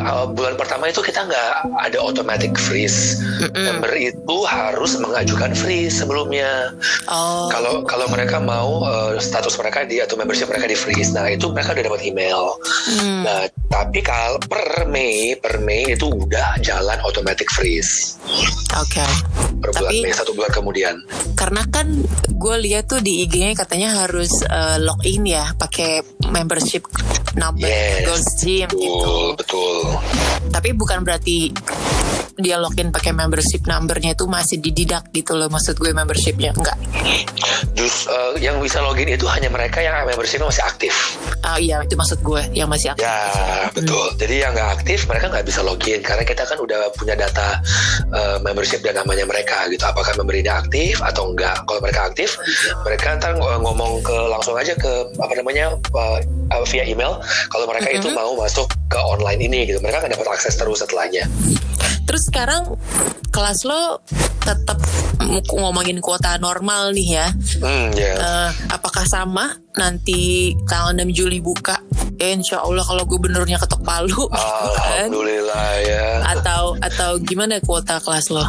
uh, 0.00 0.26
bulan 0.26 0.54
pertama 0.54 0.88
itu 0.88 0.98
kita 1.00 1.22
nggak 1.22 1.50
ada 1.78 1.98
automatic 1.98 2.50
freeze 2.56 3.22
member 3.54 3.94
itu 3.94 4.36
harus 4.42 4.98
mengajukan 4.98 5.54
freeze 5.54 5.94
sebelumnya 5.96 6.74
Oh, 7.06 7.46
kalau 7.46 7.82
kalau 7.82 8.06
mereka 8.08 8.38
mau 8.38 8.82
uh, 8.82 9.14
status 9.16 9.54
mereka 9.54 9.84
di 9.84 9.98
atau 9.98 10.16
membership 10.16 10.48
mereka 10.48 10.66
di 10.66 10.74
freeze 10.74 11.10
nah 11.10 11.26
itu 11.26 11.46
mereka 11.48 11.72
udah 11.72 11.84
dapat 11.84 12.02
email 12.02 12.58
Hmm. 12.82 13.22
nah 13.22 13.46
tapi 13.70 14.02
kalau 14.02 14.42
per 14.42 14.84
Mei 14.84 15.38
per 15.38 15.58
Mei 15.58 15.86
itu 15.88 16.10
udah 16.10 16.58
jalan 16.58 16.98
automatic 17.00 17.46
freeze 17.48 18.18
oke. 18.74 19.06
per 19.60 19.70
bulan 19.72 19.86
Tapi- 19.88 20.02
Mei 20.02 20.12
satu 20.12 20.34
bulan 20.34 20.41
kemudian 20.50 20.98
Karena 21.36 21.62
kan 21.68 21.86
gue 22.26 22.56
lihat 22.64 22.90
tuh 22.90 22.98
di 22.98 23.22
IG-nya 23.22 23.54
katanya 23.54 24.02
harus 24.02 24.42
eh, 24.42 24.78
login 24.82 25.22
ya 25.28 25.54
pakai 25.54 26.02
membership 26.32 26.86
number 27.36 27.68
Yes. 27.68 28.24
Gym 28.42 28.68
gitu. 28.70 28.80
betul 28.80 29.24
betul 29.38 29.76
Tapi 30.50 30.68
bukan 30.74 31.04
berarti 31.06 31.52
dia 32.38 32.56
login 32.60 32.94
pakai 32.94 33.12
membership 33.12 33.64
numbernya 33.68 34.16
itu 34.16 34.24
masih 34.28 34.60
dididak 34.62 35.08
gitu 35.12 35.36
loh 35.36 35.48
maksud 35.52 35.76
gue 35.76 35.92
membershipnya 35.92 36.56
enggak 36.56 36.76
Jus, 37.76 38.06
uh, 38.08 38.36
yang 38.38 38.58
bisa 38.62 38.80
login 38.80 39.10
itu 39.10 39.24
hanya 39.28 39.48
mereka 39.48 39.80
yang 39.80 39.94
membershipnya 40.06 40.48
masih 40.48 40.64
aktif 40.64 40.94
Ah 41.42 41.58
iya 41.58 41.82
itu 41.82 41.98
maksud 41.98 42.22
gue 42.22 42.42
yang 42.54 42.70
masih 42.70 42.94
aktif 42.94 43.02
Ya 43.02 43.66
betul. 43.74 44.14
Jadi 44.14 44.34
yang 44.46 44.54
nggak 44.54 44.70
aktif 44.78 45.10
mereka 45.10 45.26
nggak 45.26 45.42
bisa 45.42 45.60
login 45.66 46.00
karena 46.06 46.22
kita 46.22 46.46
kan 46.46 46.58
udah 46.62 46.94
punya 46.94 47.18
data 47.18 47.58
uh, 48.14 48.38
membership 48.46 48.78
dan 48.86 48.94
namanya 48.94 49.26
mereka 49.26 49.66
gitu. 49.66 49.82
Apakah 49.82 50.14
member 50.14 50.38
ini 50.38 50.46
aktif 50.46 51.02
atau 51.02 51.34
enggak? 51.34 51.66
Kalau 51.66 51.82
mereka 51.82 52.06
aktif, 52.06 52.38
mereka 52.86 53.18
ntar 53.18 53.34
ng- 53.34 53.62
ngomong 53.66 54.06
ke 54.06 54.14
langsung 54.30 54.54
aja 54.54 54.78
ke 54.78 55.10
apa 55.18 55.34
namanya 55.34 55.74
uh, 55.98 56.18
uh, 56.54 56.64
via 56.70 56.86
email. 56.86 57.18
Kalau 57.50 57.66
mereka 57.66 57.90
itu 57.90 58.06
mau 58.14 58.38
masuk 58.38 58.70
ke 58.86 58.98
online 59.02 59.42
ini 59.42 59.66
gitu, 59.66 59.82
mereka 59.82 60.06
akan 60.06 60.14
dapat 60.14 60.28
akses 60.38 60.54
terus 60.54 60.78
setelahnya. 60.78 61.26
Terus 62.06 62.21
sekarang 62.22 62.78
kelas 63.28 63.66
lo 63.66 63.98
tetap 64.42 64.78
ngomongin 65.50 65.98
kuota 65.98 66.38
normal 66.38 66.90
nih 66.94 67.08
ya. 67.18 67.26
Hmm 67.58 67.90
ya. 67.94 68.14
Eh, 68.18 68.48
apakah 68.70 69.02
sama 69.02 69.54
nanti 69.74 70.52
tanggal 70.66 70.94
6 70.98 71.10
Juli 71.10 71.38
buka? 71.38 71.78
Eh, 72.18 72.34
insya 72.34 72.62
Allah 72.62 72.82
kalau 72.82 73.02
gubernurnya 73.02 73.58
ketok 73.58 73.82
palu 73.82 74.26
gitu 74.28 74.70
kan? 74.78 75.10
Alhamdulillah 75.10 75.70
ya. 75.82 76.06
Atau 76.26 76.74
atau 76.78 77.10
gimana 77.18 77.58
kuota 77.58 77.98
kelas 77.98 78.30
lo? 78.30 78.44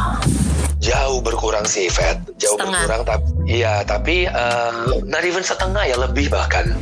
Jauh 0.84 1.24
berkurang 1.24 1.64
sih, 1.64 1.88
Fed. 1.88 2.20
Jauh 2.36 2.60
Setengah. 2.60 2.84
berkurang, 2.84 3.02
tapi 3.08 3.24
iya, 3.48 3.80
tapi 3.88 4.28
uh, 4.28 4.72
not 5.08 5.24
even 5.24 5.40
setengah 5.40 5.80
ya 5.80 5.96
lebih 5.96 6.28
bahkan. 6.28 6.76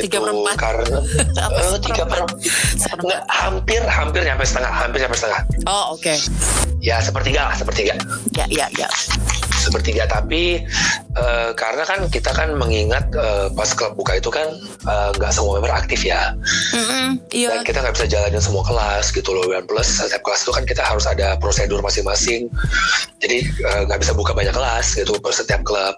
Gitu, 0.00 0.08
Tiga 0.08 0.18
per 0.24 0.32
empat? 0.32 0.56
karena 0.56 0.98
Apa 1.46 1.60
eh, 1.60 1.78
tiga 1.84 2.02
per 2.08 2.18
Seperempat? 2.72 3.04
Nggak, 3.04 3.22
hampir 3.28 3.80
hampir 3.84 4.20
nyampe 4.24 4.44
setengah, 4.48 4.72
hampir 4.72 4.98
nyampe 5.04 5.16
setengah. 5.16 5.40
Oh 5.68 5.92
oke, 5.92 6.14
Ya 6.80 6.96
sepertiga 7.04 7.52
lah, 7.52 7.54
sepertiga, 7.54 7.92
ya 8.32 8.48
ya 8.48 8.64
ya. 8.72 8.88
Sepertiga. 9.60 10.04
Tapi 10.06 10.64
eh, 11.12 11.50
karena 11.52 11.84
kan 11.84 12.08
kita 12.08 12.32
kan 12.32 12.54
mengingat 12.54 13.12
eh, 13.12 13.46
pas 13.50 13.68
klub 13.70 13.94
buka 13.94 14.16
itu 14.16 14.28
kan 14.28 14.48
eh, 14.84 15.10
nggak 15.12 15.30
semua 15.30 15.56
member 15.56 15.70
aktif 15.70 16.02
ya. 16.02 16.32
Mm-mm, 16.72 17.20
Iya. 17.30 17.50
dan 17.52 17.62
kita 17.62 17.78
nggak 17.80 17.94
bisa 17.94 18.06
jalanin 18.06 18.40
semua 18.40 18.62
kelas 18.62 19.10
gitu 19.10 19.30
loh 19.30 19.44
dan 19.44 19.62
plus 19.62 19.86
setiap 19.86 20.22
kelas 20.22 20.40
itu 20.40 20.50
kan 20.50 20.64
kita 20.64 20.82
harus 20.82 21.04
ada 21.04 21.34
prosedur 21.36 21.78
masing-masing 21.78 22.46
jadi 23.18 23.38
nggak 23.84 23.98
bisa 23.98 24.12
buka 24.12 24.30
banyak 24.30 24.50
kelas 24.50 24.94
gitu 24.94 25.14
per 25.18 25.30
setiap 25.30 25.60
klub 25.60 25.94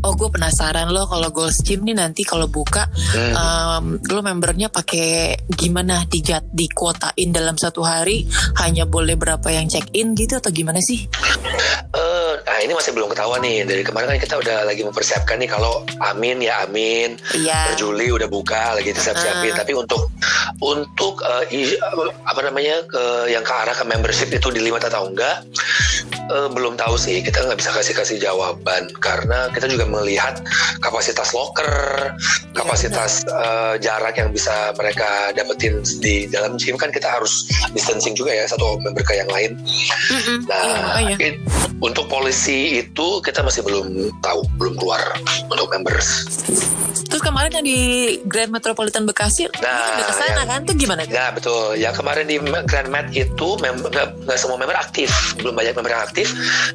Oh 0.00 0.12
gue 0.12 0.28
penasaran 0.28 0.90
lo 0.90 1.06
kalau 1.06 1.30
Gold 1.30 1.54
Gym 1.60 1.82
nih 1.82 1.96
nanti 1.96 2.22
kalau 2.22 2.46
buka 2.46 2.86
Hmm. 3.14 3.30
em, 3.32 3.84
lo 4.04 4.20
membernya 4.20 4.66
pakai 4.68 5.34
gimana 5.48 6.02
dijat 6.04 6.42
dikuotain 6.50 7.30
dalam 7.30 7.54
satu 7.54 7.80
hari 7.80 8.26
hanya 8.58 8.84
boleh 8.84 9.14
berapa 9.14 9.46
yang 9.48 9.66
check 9.66 9.86
in 9.92 10.12
gitu 10.12 10.36
atau 10.36 10.50
gimana 10.50 10.78
sih? 10.80 11.06
Nah 12.44 12.60
ini 12.60 12.72
masih 12.72 12.92
belum 12.92 13.08
ketahuan 13.08 13.40
nih 13.40 13.64
dari 13.64 13.80
kemarin 13.80 14.06
kan 14.06 14.18
kita 14.18 14.36
udah 14.36 14.58
lagi 14.64 14.84
mempersiapkan 14.84 15.36
nih 15.36 15.48
kalau 15.48 15.80
amin 16.04 16.38
ya 16.38 16.60
amin 16.62 17.16
Iya. 17.32 17.72
per 17.72 17.74
Juli 17.74 18.12
udah 18.12 18.28
buka 18.28 18.76
lagi 18.76 18.92
disiap-siapin 18.92 19.50
Ah. 19.50 19.58
tapi 19.58 19.72
untuk 19.72 20.12
untuk 20.60 21.24
i- 21.50 21.76
apa 22.22 22.40
namanya 22.42 22.84
ke 22.84 23.02
yang 23.28 23.40
ke 23.40 23.48
arah 23.50 23.72
ke 23.72 23.84
membership 23.84 24.28
itu 24.28 24.48
dilimat 24.50 24.82
atau 24.82 25.08
enggak 25.08 25.40
eh, 26.26 26.48
belum 26.48 26.74
tahu 26.74 26.94
sih 26.94 27.20
kita 27.20 27.42
nggak 27.42 27.58
bisa 27.58 27.70
kasih 27.70 27.94
kasih 27.94 28.16
jawaban 28.18 28.88
karena 28.98 29.48
kita 29.50 29.66
juga 29.66 29.84
melihat 29.84 30.40
kapasitas 30.78 31.30
locker 31.30 31.68
kapasitas 32.52 33.24
eh, 33.24 33.74
jarak 33.78 34.14
yang 34.14 34.30
bisa 34.30 34.52
mereka 34.74 35.04
dapetin 35.32 35.80
di 35.98 36.26
dalam 36.26 36.54
gym 36.54 36.74
kan 36.74 36.88
kita 36.88 37.08
harus 37.08 37.44
distancing 37.70 38.12
juga 38.12 38.32
ya 38.32 38.44
satu 38.44 38.78
member 38.80 39.02
ke 39.02 39.14
yang 39.14 39.28
lain 39.28 39.56
Mm-mm, 40.06 40.38
Nah, 40.44 41.00
iya, 41.00 41.16
it- 41.22 41.40
untuk 41.76 42.06
polisi 42.06 42.78
itu 42.78 43.06
kita 43.20 43.40
masih 43.40 43.60
belum 43.60 43.86
tahu, 44.18 44.40
belum 44.56 44.74
keluar 44.74 45.02
untuk 45.44 45.68
members. 45.68 46.24
Terus 47.04 47.20
kemarin 47.20 47.50
yang 47.52 47.64
di 47.64 47.78
Grand 48.24 48.48
Metropolitan 48.48 49.04
Bekasi, 49.04 49.46
Nah, 49.52 49.60
udah 49.92 50.04
ke 50.04 50.14
sana 50.14 50.30
yang- 50.34 50.48
kan? 50.48 50.60
Tuh 50.64 50.74
gimana? 50.74 51.02
Ya 51.04 51.28
betul. 51.28 51.76
Yang 51.76 51.94
kemarin 51.96 52.24
di 52.24 52.36
Grand 52.64 52.88
Mat 52.88 53.06
itu 53.12 53.48
mem- 53.58 53.82
nggak 53.82 54.06
nggak 54.18 54.38
semua 54.38 54.56
member 54.56 54.74
aktif, 54.74 55.10
belum 55.36 55.52
banyak 55.52 55.74
member 55.74 55.92
yang 55.92 56.02
aktif. 56.02 56.13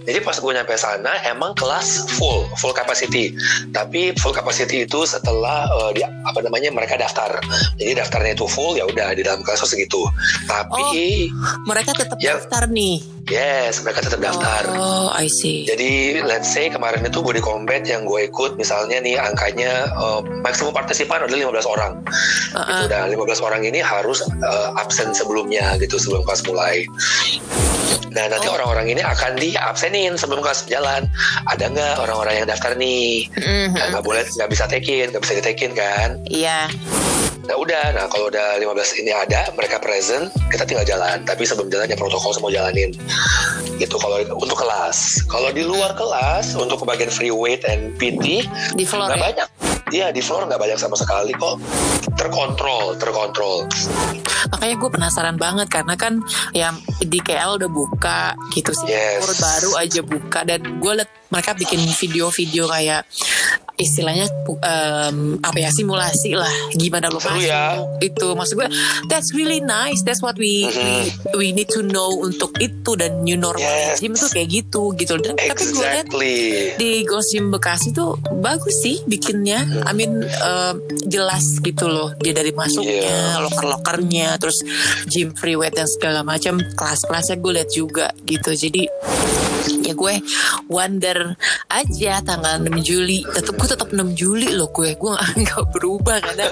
Jadi 0.03 0.19
pas 0.19 0.35
gue 0.35 0.51
nyampe 0.51 0.75
sana 0.75 1.15
emang 1.23 1.55
kelas 1.55 2.11
full, 2.19 2.43
full 2.57 2.75
capacity. 2.75 3.31
Tapi 3.71 4.11
full 4.17 4.35
capacity 4.35 4.83
itu 4.83 5.05
setelah 5.05 5.63
eh, 5.87 5.91
di, 5.95 6.01
apa 6.03 6.39
namanya 6.43 6.67
mereka 6.69 6.99
daftar. 6.99 7.39
Jadi 7.79 7.95
daftarnya 7.95 8.35
itu 8.35 8.43
full 8.45 8.75
ya 8.75 8.83
udah 8.83 9.15
di 9.15 9.23
dalam 9.23 9.39
kelas 9.39 9.63
segitu. 9.63 10.03
Tapi 10.45 11.29
Mereka 11.63 11.93
tetap 11.93 12.17
Ya. 12.19 12.35
daftar 12.35 12.67
nih. 12.67 12.99
Yes, 13.29 13.85
mereka 13.85 14.01
tetap 14.01 14.17
daftar. 14.17 14.65
Oh, 14.73 15.13
I 15.13 15.29
see. 15.29 15.61
Jadi 15.63 16.17
let's 16.25 16.49
say 16.49 16.65
kemarin 16.65 17.05
itu 17.05 17.21
body 17.21 17.37
combat 17.37 17.85
yang 17.85 18.01
gue 18.03 18.25
ikut 18.25 18.57
misalnya 18.57 18.97
nih 18.97 19.21
angkanya 19.21 19.85
uh, 19.93 20.25
maksimum 20.41 20.73
partisipan 20.73 21.21
adalah 21.21 21.53
15 21.53 21.69
orang. 21.69 21.93
Uh-uh. 22.57 22.65
Gitu, 22.81 22.85
dan 22.89 23.05
15 23.13 23.45
orang 23.45 23.61
ini 23.61 23.85
harus 23.85 24.25
uh, 24.41 24.73
absen 24.81 25.13
sebelumnya 25.13 25.77
gitu 25.77 26.01
sebelum 26.01 26.25
kelas 26.25 26.41
mulai. 26.49 26.89
Nah 28.09 28.25
nanti 28.25 28.49
Oh. 28.49 28.57
orang-orang 28.57 28.89
ini 28.89 29.01
akan 29.05 29.28
diabsenin 29.37 30.17
sebelum 30.17 30.41
kelas 30.41 30.65
jalan. 30.65 31.05
Ada 31.51 31.69
nggak 31.69 31.95
orang-orang 32.01 32.41
yang 32.41 32.47
daftar 32.49 32.73
nih? 32.73 33.27
Mhm. 33.37 33.75
Nah, 33.75 33.87
nggak 33.97 34.05
boleh 34.05 34.23
nggak 34.25 34.49
bisa 34.49 34.65
tekin, 34.65 35.11
nggak 35.13 35.23
bisa 35.25 35.33
ditekin 35.37 35.71
kan? 35.75 36.17
Iya. 36.29 36.71
Nah 37.49 37.57
udah, 37.57 37.97
nah 37.97 38.05
kalau 38.13 38.29
udah 38.29 38.61
15 38.61 39.01
ini 39.01 39.09
ada, 39.09 39.49
mereka 39.57 39.81
present, 39.81 40.29
kita 40.53 40.69
tinggal 40.69 40.85
jalan. 40.85 41.25
Tapi 41.25 41.49
sebelum 41.49 41.73
jalan 41.73 41.89
ya 41.89 41.97
protokol 41.97 42.29
semua 42.29 42.53
jalanin. 42.53 42.93
Gitu 43.81 43.97
kalau 43.97 44.21
untuk 44.37 44.61
kelas. 44.61 45.25
Kalau 45.25 45.49
di 45.49 45.65
luar 45.65 45.97
kelas, 45.97 46.53
untuk 46.53 46.85
bagian 46.85 47.09
free 47.09 47.33
weight 47.33 47.65
and 47.65 47.97
PT, 47.97 48.45
Di 48.77 48.85
floor 48.85 49.09
nggak 49.09 49.17
ya? 49.17 49.25
banyak. 49.33 49.68
Iya 49.89 50.13
di 50.13 50.21
floor 50.21 50.45
nggak 50.45 50.61
banyak 50.61 50.77
sama 50.77 50.93
sekali 50.93 51.33
kok. 51.33 51.57
Terkontrol, 52.13 52.93
terkontrol. 53.01 53.65
Makanya 54.53 54.75
gue 54.77 54.89
penasaran 54.89 55.37
banget 55.37 55.67
karena 55.69 55.97
kan 55.97 56.21
ya 56.53 56.73
di 57.01 57.17
KL 57.17 57.57
udah 57.57 57.69
buka 57.69 58.37
gitu 58.53 58.71
sih. 58.73 58.89
Yes. 58.89 59.39
baru 59.39 59.71
aja 59.81 60.01
buka 60.05 60.45
dan 60.45 60.61
gue 60.77 60.93
liat 60.93 61.09
mereka 61.29 61.53
bikin 61.53 61.79
video-video 61.93 62.65
kayak 62.65 63.05
istilahnya 63.79 64.27
em, 64.59 65.39
apa 65.39 65.55
ya 65.55 65.71
simulasi 65.71 66.35
lah 66.35 66.51
gimana 66.75 67.07
lo 67.07 67.15
Seru 67.15 67.39
masuk 67.39 67.47
ya. 67.47 67.79
itu 68.03 68.27
maksud 68.35 68.55
gue 68.59 68.67
that's 69.07 69.31
really 69.31 69.63
nice 69.63 70.03
that's 70.03 70.19
what 70.19 70.35
we 70.35 70.67
we, 70.67 70.95
we 71.39 71.47
need 71.55 71.71
to 71.71 71.79
know 71.79 72.11
untuk 72.19 72.51
itu 72.59 72.91
dan 72.99 73.23
new 73.23 73.39
normal 73.39 73.63
Yes. 73.63 74.03
gym 74.03 74.11
tuh 74.13 74.27
kayak 74.27 74.51
gitu 74.51 74.91
gitu 74.97 75.15
dan 75.21 75.39
tapi 75.39 75.63
gue 75.63 75.79
liat 75.79 76.11
Exactly. 76.11 76.35
di 76.75 76.91
Ghost 77.07 77.31
Gym 77.31 77.47
Bekasi 77.49 77.93
tuh 77.93 78.17
bagus 78.35 78.81
sih 78.81 78.99
bikinnya. 79.05 79.63
I 79.85 79.93
mean 79.93 80.11
um, 80.25 80.75
jelas 81.05 81.59
gitu 81.59 81.87
loh 81.87 82.11
dia 82.19 82.33
dari 82.33 82.51
masuknya, 82.51 83.39
Iya. 83.39 83.43
loker-lokernya, 83.45 84.35
terus 84.37 84.59
gym 85.07 85.31
free 85.33 85.55
weight 85.55 85.75
dan 85.75 85.87
segala 85.87 86.19
macam 86.21 86.59
kelas-kelasnya 86.59 87.35
gue 87.37 87.51
lihat 87.55 87.69
juga 87.69 88.11
gitu. 88.23 88.51
Jadi 88.51 88.89
ya 89.89 89.93
gue 89.93 90.13
wonder 90.67 91.33
aja 91.67 92.21
tanggal 92.21 92.61
6 92.61 92.69
Juli 92.79 93.25
tetep 93.25 93.53
gue 93.53 93.67
tetap 93.67 93.89
6 93.89 93.97
Juli 94.13 94.53
loh 94.53 94.69
gue 94.69 94.93
gue 94.93 95.11
nggak 95.15 95.65
berubah 95.73 96.21
karena 96.21 96.45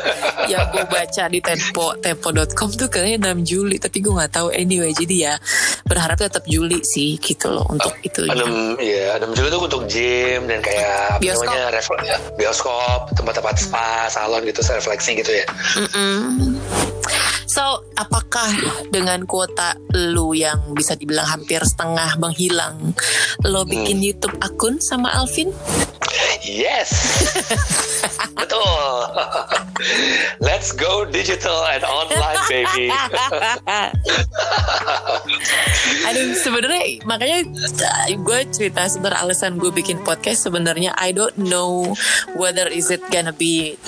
yang 0.46 0.66
gue 0.70 0.84
baca 0.84 1.24
di 1.28 1.40
tempo 1.40 1.94
tempo.com 1.98 2.70
tuh 2.72 2.88
katanya 2.88 3.30
6 3.32 3.46
Juli 3.46 3.78
tapi 3.78 4.02
gue 4.02 4.10
nggak 4.10 4.34
tahu 4.34 4.50
anyway 4.50 4.92
jadi 4.92 5.16
ya 5.16 5.34
berharap 5.86 6.18
tetap 6.18 6.44
Juli 6.44 6.82
sih 6.82 7.16
gitu 7.18 7.50
loh 7.50 7.66
untuk 7.70 7.94
itu 8.02 8.26
Enam, 8.28 8.76
ya, 8.78 9.16
enam 9.16 9.32
Juli 9.32 9.48
itu 9.48 9.60
untuk 9.60 9.82
gym 9.86 10.42
dan 10.46 10.60
kayak 10.60 11.22
Bioskop. 11.22 11.48
namanya 11.48 11.70
refle- 11.72 12.02
bioskop, 12.36 13.00
tempat-tempat 13.14 13.56
spa, 13.58 14.08
salon 14.08 14.42
gitu, 14.44 14.60
refleksi 14.64 15.16
gitu 15.16 15.32
ya. 15.32 15.46
Mm-mm. 15.76 16.58
So, 17.58 17.82
apakah 17.98 18.54
dengan 18.94 19.26
kuota 19.26 19.74
lu 19.90 20.38
yang 20.38 20.78
bisa 20.78 20.94
dibilang 20.94 21.26
hampir 21.26 21.58
setengah 21.66 22.14
menghilang, 22.22 22.94
lo 23.50 23.66
bikin 23.66 23.98
YouTube 23.98 24.38
akun 24.46 24.78
sama 24.78 25.10
Alvin? 25.18 25.50
Yes, 26.46 26.94
betul. 28.38 29.10
Let's 30.46 30.70
go 30.70 31.10
digital 31.10 31.66
and 31.74 31.82
online, 31.82 32.46
baby. 32.46 32.86
Aduh, 36.14 36.38
sebenarnya 36.38 37.02
makanya 37.10 37.42
gue 38.14 38.40
cerita 38.54 38.86
sebenarnya 38.86 39.26
alasan 39.26 39.58
gue 39.58 39.74
bikin 39.74 39.98
podcast 40.06 40.46
sebenarnya 40.46 40.94
I 40.94 41.10
don't 41.10 41.42
know 41.42 41.98
whether 42.38 42.70
is 42.70 42.94
it 42.94 43.02
gonna 43.10 43.34
be 43.34 43.82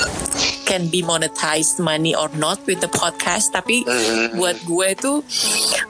can 0.69 0.85
be 0.93 1.01
monetized 1.01 1.81
money 1.81 2.13
or 2.13 2.29
not 2.37 2.61
with 2.69 2.77
the 2.85 2.91
podcast 2.93 3.49
tapi 3.49 3.81
buat 4.37 4.61
gue 4.61 4.87
itu 4.93 5.13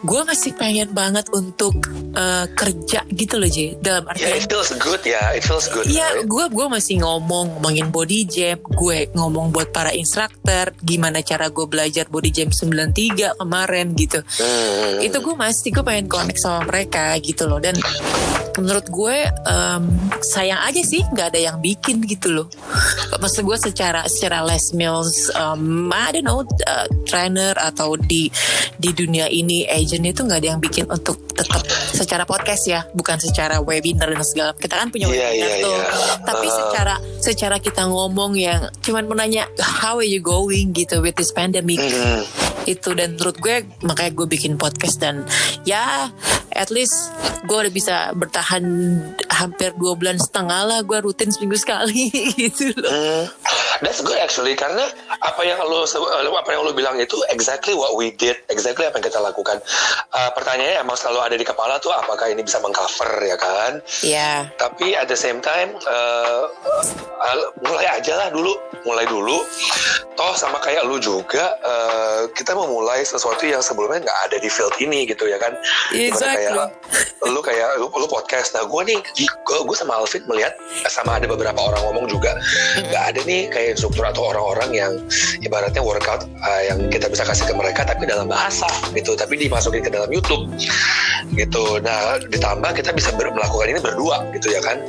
gue 0.08 0.22
masih 0.24 0.56
pengen 0.56 0.96
banget 0.96 1.28
untuk 1.36 1.76
eh, 2.16 2.48
kerja 2.56 3.04
gitu 3.12 3.36
loh 3.36 3.52
J 3.52 3.76
dalam 3.84 4.08
Yeah, 4.16 4.32
artian 4.32 4.38
it 4.40 4.50
feels 4.50 4.72
good 4.80 5.02
ya, 5.06 5.24
it 5.36 5.44
feels 5.44 5.68
good. 5.70 5.86
Iya, 5.86 6.24
right? 6.24 6.26
gue 6.26 6.46
gue 6.50 6.66
masih 6.72 6.96
ngomong 7.04 7.60
ngomongin 7.60 7.88
body 7.92 8.26
jam, 8.26 8.58
gue 8.64 8.98
ngomong 9.14 9.52
buat 9.54 9.70
para 9.70 9.94
instruktur 9.94 10.74
gimana 10.82 11.22
cara 11.22 11.52
gue 11.52 11.66
belajar 11.68 12.08
body 12.10 12.32
jam 12.32 12.50
93 12.50 13.38
kemarin 13.38 13.94
gitu. 13.94 14.24
Hmm. 14.24 15.04
Itu 15.04 15.22
gue 15.22 15.36
masih 15.36 15.70
gue 15.76 15.84
pengen 15.84 16.08
connect 16.08 16.40
sama 16.42 16.66
mereka 16.66 17.14
gitu 17.20 17.46
loh 17.46 17.60
dan 17.62 17.78
menurut 18.58 18.88
gue 18.92 19.18
em, 19.30 19.84
sayang 20.20 20.60
aja 20.68 20.82
sih 20.84 21.06
nggak 21.06 21.28
ada 21.36 21.40
yang 21.40 21.58
bikin 21.62 22.02
gitu 22.08 22.34
loh. 22.34 22.48
Maksud 23.20 23.46
gue 23.46 23.58
secara 23.60 24.04
secara 24.08 24.42
les 24.48 24.69
meals, 24.72 25.12
um, 25.34 25.90
I 25.90 26.12
don't 26.12 26.26
know 26.26 26.42
uh, 26.44 26.88
trainer 27.06 27.54
atau 27.56 27.96
di 27.96 28.30
di 28.76 28.90
dunia 28.92 29.28
ini 29.28 29.66
agent 29.66 30.06
itu 30.06 30.24
nggak 30.24 30.40
ada 30.40 30.50
yang 30.54 30.62
bikin 30.62 30.88
untuk 30.88 31.20
tetap 31.32 31.62
secara 31.92 32.24
podcast 32.24 32.64
ya, 32.66 32.84
bukan 32.92 33.18
secara 33.18 33.60
webinar 33.60 34.10
dan 34.10 34.24
segala. 34.24 34.52
Kita 34.54 34.76
kan 34.76 34.90
punya 34.90 35.08
Iya, 35.08 35.16
webinar 35.30 35.50
iya, 35.50 35.64
tuh, 35.64 35.76
iya. 35.76 35.88
tapi 36.24 36.48
Uh. 36.48 36.56
secara 36.56 36.96
secara 37.20 37.56
kita 37.58 37.84
ngomong 37.86 38.34
yang 38.34 38.62
cuman 38.80 39.06
menanya 39.06 39.46
how 39.60 39.96
are 39.96 40.08
you 40.08 40.20
going 40.20 40.72
gitu 40.72 41.00
with 41.00 41.16
this 41.16 41.30
pandemic 41.30 41.78
Hmm. 41.80 42.22
itu 42.64 42.92
dan 42.94 43.16
menurut 43.16 43.40
gue 43.40 43.56
makanya 43.82 44.12
gue 44.14 44.28
bikin 44.30 44.54
podcast 44.56 45.00
dan 45.00 45.24
ya 45.64 46.12
at 46.60 46.70
least 46.70 47.16
gue 47.48 47.56
udah 47.56 47.72
bisa 47.72 48.12
bertahan 48.14 48.64
hampir 49.32 49.72
dua 49.80 49.96
bulan 49.96 50.20
setengah 50.20 50.68
lah 50.68 50.80
gue 50.84 51.00
rutin 51.00 51.32
seminggu 51.32 51.56
sekali 51.56 52.12
gitu 52.42 52.76
loh 52.76 52.92
Hmm, 53.00 53.26
that's 53.82 54.04
good 54.04 54.18
actually 54.20 54.56
karena 54.56 54.84
apa 55.24 55.42
yang 55.44 55.60
lo 55.64 55.88
apa 56.36 56.50
yang 56.52 56.62
lo 56.64 56.72
bilang 56.76 57.00
itu 57.00 57.16
exactly 57.32 57.72
what 57.76 57.96
we 57.96 58.12
did, 58.16 58.36
exactly 58.52 58.84
apa 58.88 59.00
yang 59.00 59.06
kita 59.08 59.20
lakukan. 59.20 59.60
Uh, 60.12 60.30
pertanyaannya 60.36 60.84
emang 60.84 60.98
selalu 61.00 61.20
ada 61.24 61.36
di 61.40 61.46
kepala 61.48 61.80
tuh 61.80 61.92
apakah 61.96 62.28
ini 62.32 62.44
bisa 62.44 62.60
mengcover 62.60 63.10
ya 63.24 63.38
kan? 63.40 63.80
ya 64.04 64.48
Tapi 64.60 64.96
at 64.96 65.08
the 65.08 65.16
same 65.16 65.40
time 65.40 65.76
uh, 65.88 66.44
uh, 67.20 67.38
mulai 67.64 67.88
aja 67.88 68.20
lah 68.20 68.28
dulu, 68.32 68.54
mulai 68.84 69.08
dulu. 69.08 69.44
Toh 70.20 70.36
sama 70.36 70.60
kayak 70.60 70.84
lu 70.84 71.00
juga 71.00 71.56
uh, 71.64 72.28
kita 72.36 72.52
memulai 72.52 73.04
sesuatu 73.08 73.48
yang 73.48 73.64
sebelumnya 73.64 74.04
nggak 74.04 74.20
ada 74.32 74.38
di 74.44 74.50
field 74.52 74.76
ini 74.84 75.08
gitu 75.08 75.28
ya 75.28 75.40
kan? 75.40 75.56
Exactly. 75.96 76.48
kayak 76.48 76.49
lu 77.30 77.42
kayak 77.44 77.78
lu, 77.78 77.92
lu 77.92 78.08
podcast. 78.08 78.56
Nah 78.56 78.64
gue 78.66 78.82
nih, 78.90 79.00
gue, 79.46 79.58
gue 79.68 79.78
sama 79.78 80.00
Alvin 80.00 80.24
melihat 80.26 80.56
sama 80.88 81.20
ada 81.20 81.28
beberapa 81.28 81.60
orang 81.60 81.82
ngomong 81.90 82.06
juga 82.08 82.40
nggak 82.80 83.04
ada 83.14 83.20
nih 83.28 83.52
kayak 83.52 83.76
instruktur 83.76 84.08
atau 84.08 84.32
orang-orang 84.32 84.70
yang 84.72 84.92
ibaratnya 85.44 85.84
workout 85.84 86.26
uh, 86.42 86.62
yang 86.64 86.88
kita 86.88 87.12
bisa 87.12 87.28
kasih 87.28 87.46
ke 87.46 87.54
mereka 87.54 87.84
tapi 87.86 88.08
dalam 88.08 88.32
bahasa 88.32 88.66
gitu, 88.96 89.14
tapi 89.14 89.36
dimasukin 89.36 89.84
ke 89.84 89.92
dalam 89.92 90.10
YouTube 90.10 90.48
gitu. 91.36 91.78
Nah 91.84 92.18
ditambah 92.32 92.72
kita 92.80 92.96
bisa 92.96 93.12
ber- 93.14 93.36
melakukan 93.36 93.68
ini 93.76 93.80
berdua 93.84 94.24
gitu 94.34 94.56
ya 94.56 94.62
kan? 94.64 94.80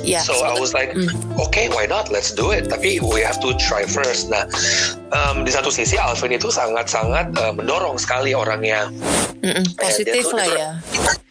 ya 0.00 0.24
So 0.24 0.40
I 0.42 0.56
was 0.56 0.72
like, 0.72 0.96
okay, 1.48 1.68
why 1.68 1.84
not? 1.84 2.08
Let's 2.08 2.32
do 2.32 2.50
it. 2.50 2.72
Tapi 2.72 3.04
we 3.04 3.20
have 3.20 3.38
to 3.44 3.52
try 3.60 3.84
first. 3.84 4.32
Nah, 4.32 4.48
um, 5.12 5.44
di 5.44 5.52
satu 5.52 5.68
sisi 5.68 6.00
Alvin 6.00 6.34
itu 6.34 6.48
sangat-sangat 6.48 7.36
uh, 7.36 7.52
mendorong 7.52 8.00
sekali 8.00 8.32
orangnya. 8.32 8.88
Mm-mm, 9.40 9.64
Kayak 9.76 9.80
positif 9.80 10.24
lah 10.36 10.48
ya 10.52 10.70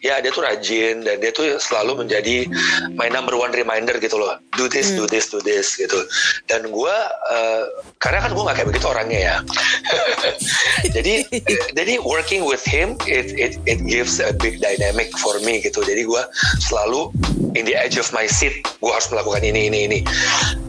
Ya, 0.00 0.16
dia 0.24 0.32
tuh 0.32 0.40
rajin 0.40 1.04
dan 1.04 1.20
dia 1.20 1.28
tuh 1.28 1.60
selalu 1.60 2.04
menjadi 2.04 2.48
my 2.96 3.12
number 3.12 3.36
one 3.36 3.52
reminder 3.52 4.00
gitu 4.00 4.16
loh. 4.16 4.40
Do 4.56 4.64
this, 4.64 4.96
do 4.96 5.04
this, 5.04 5.28
do 5.28 5.44
this 5.44 5.76
gitu. 5.76 6.00
Dan 6.48 6.72
gue, 6.72 6.96
uh, 7.28 7.64
karena 8.00 8.24
kan 8.24 8.32
gue 8.32 8.40
nggak 8.40 8.56
kayak 8.56 8.68
begitu 8.72 8.86
orangnya 8.88 9.20
ya. 9.20 9.36
jadi, 10.96 11.28
jadi 11.78 11.94
working 12.00 12.48
with 12.48 12.64
him, 12.64 12.96
it 13.04 13.36
it 13.36 13.60
it 13.68 13.84
gives 13.84 14.24
a 14.24 14.32
big 14.32 14.64
dynamic 14.64 15.12
for 15.20 15.36
me 15.44 15.60
gitu. 15.60 15.84
Jadi 15.84 16.08
gue 16.08 16.22
selalu 16.64 17.12
in 17.52 17.68
the 17.68 17.76
edge 17.76 18.00
of 18.00 18.08
my 18.16 18.24
seat, 18.24 18.64
gue 18.80 18.92
harus 18.92 19.12
melakukan 19.12 19.44
ini, 19.44 19.68
ini, 19.68 19.84
ini. 19.84 20.00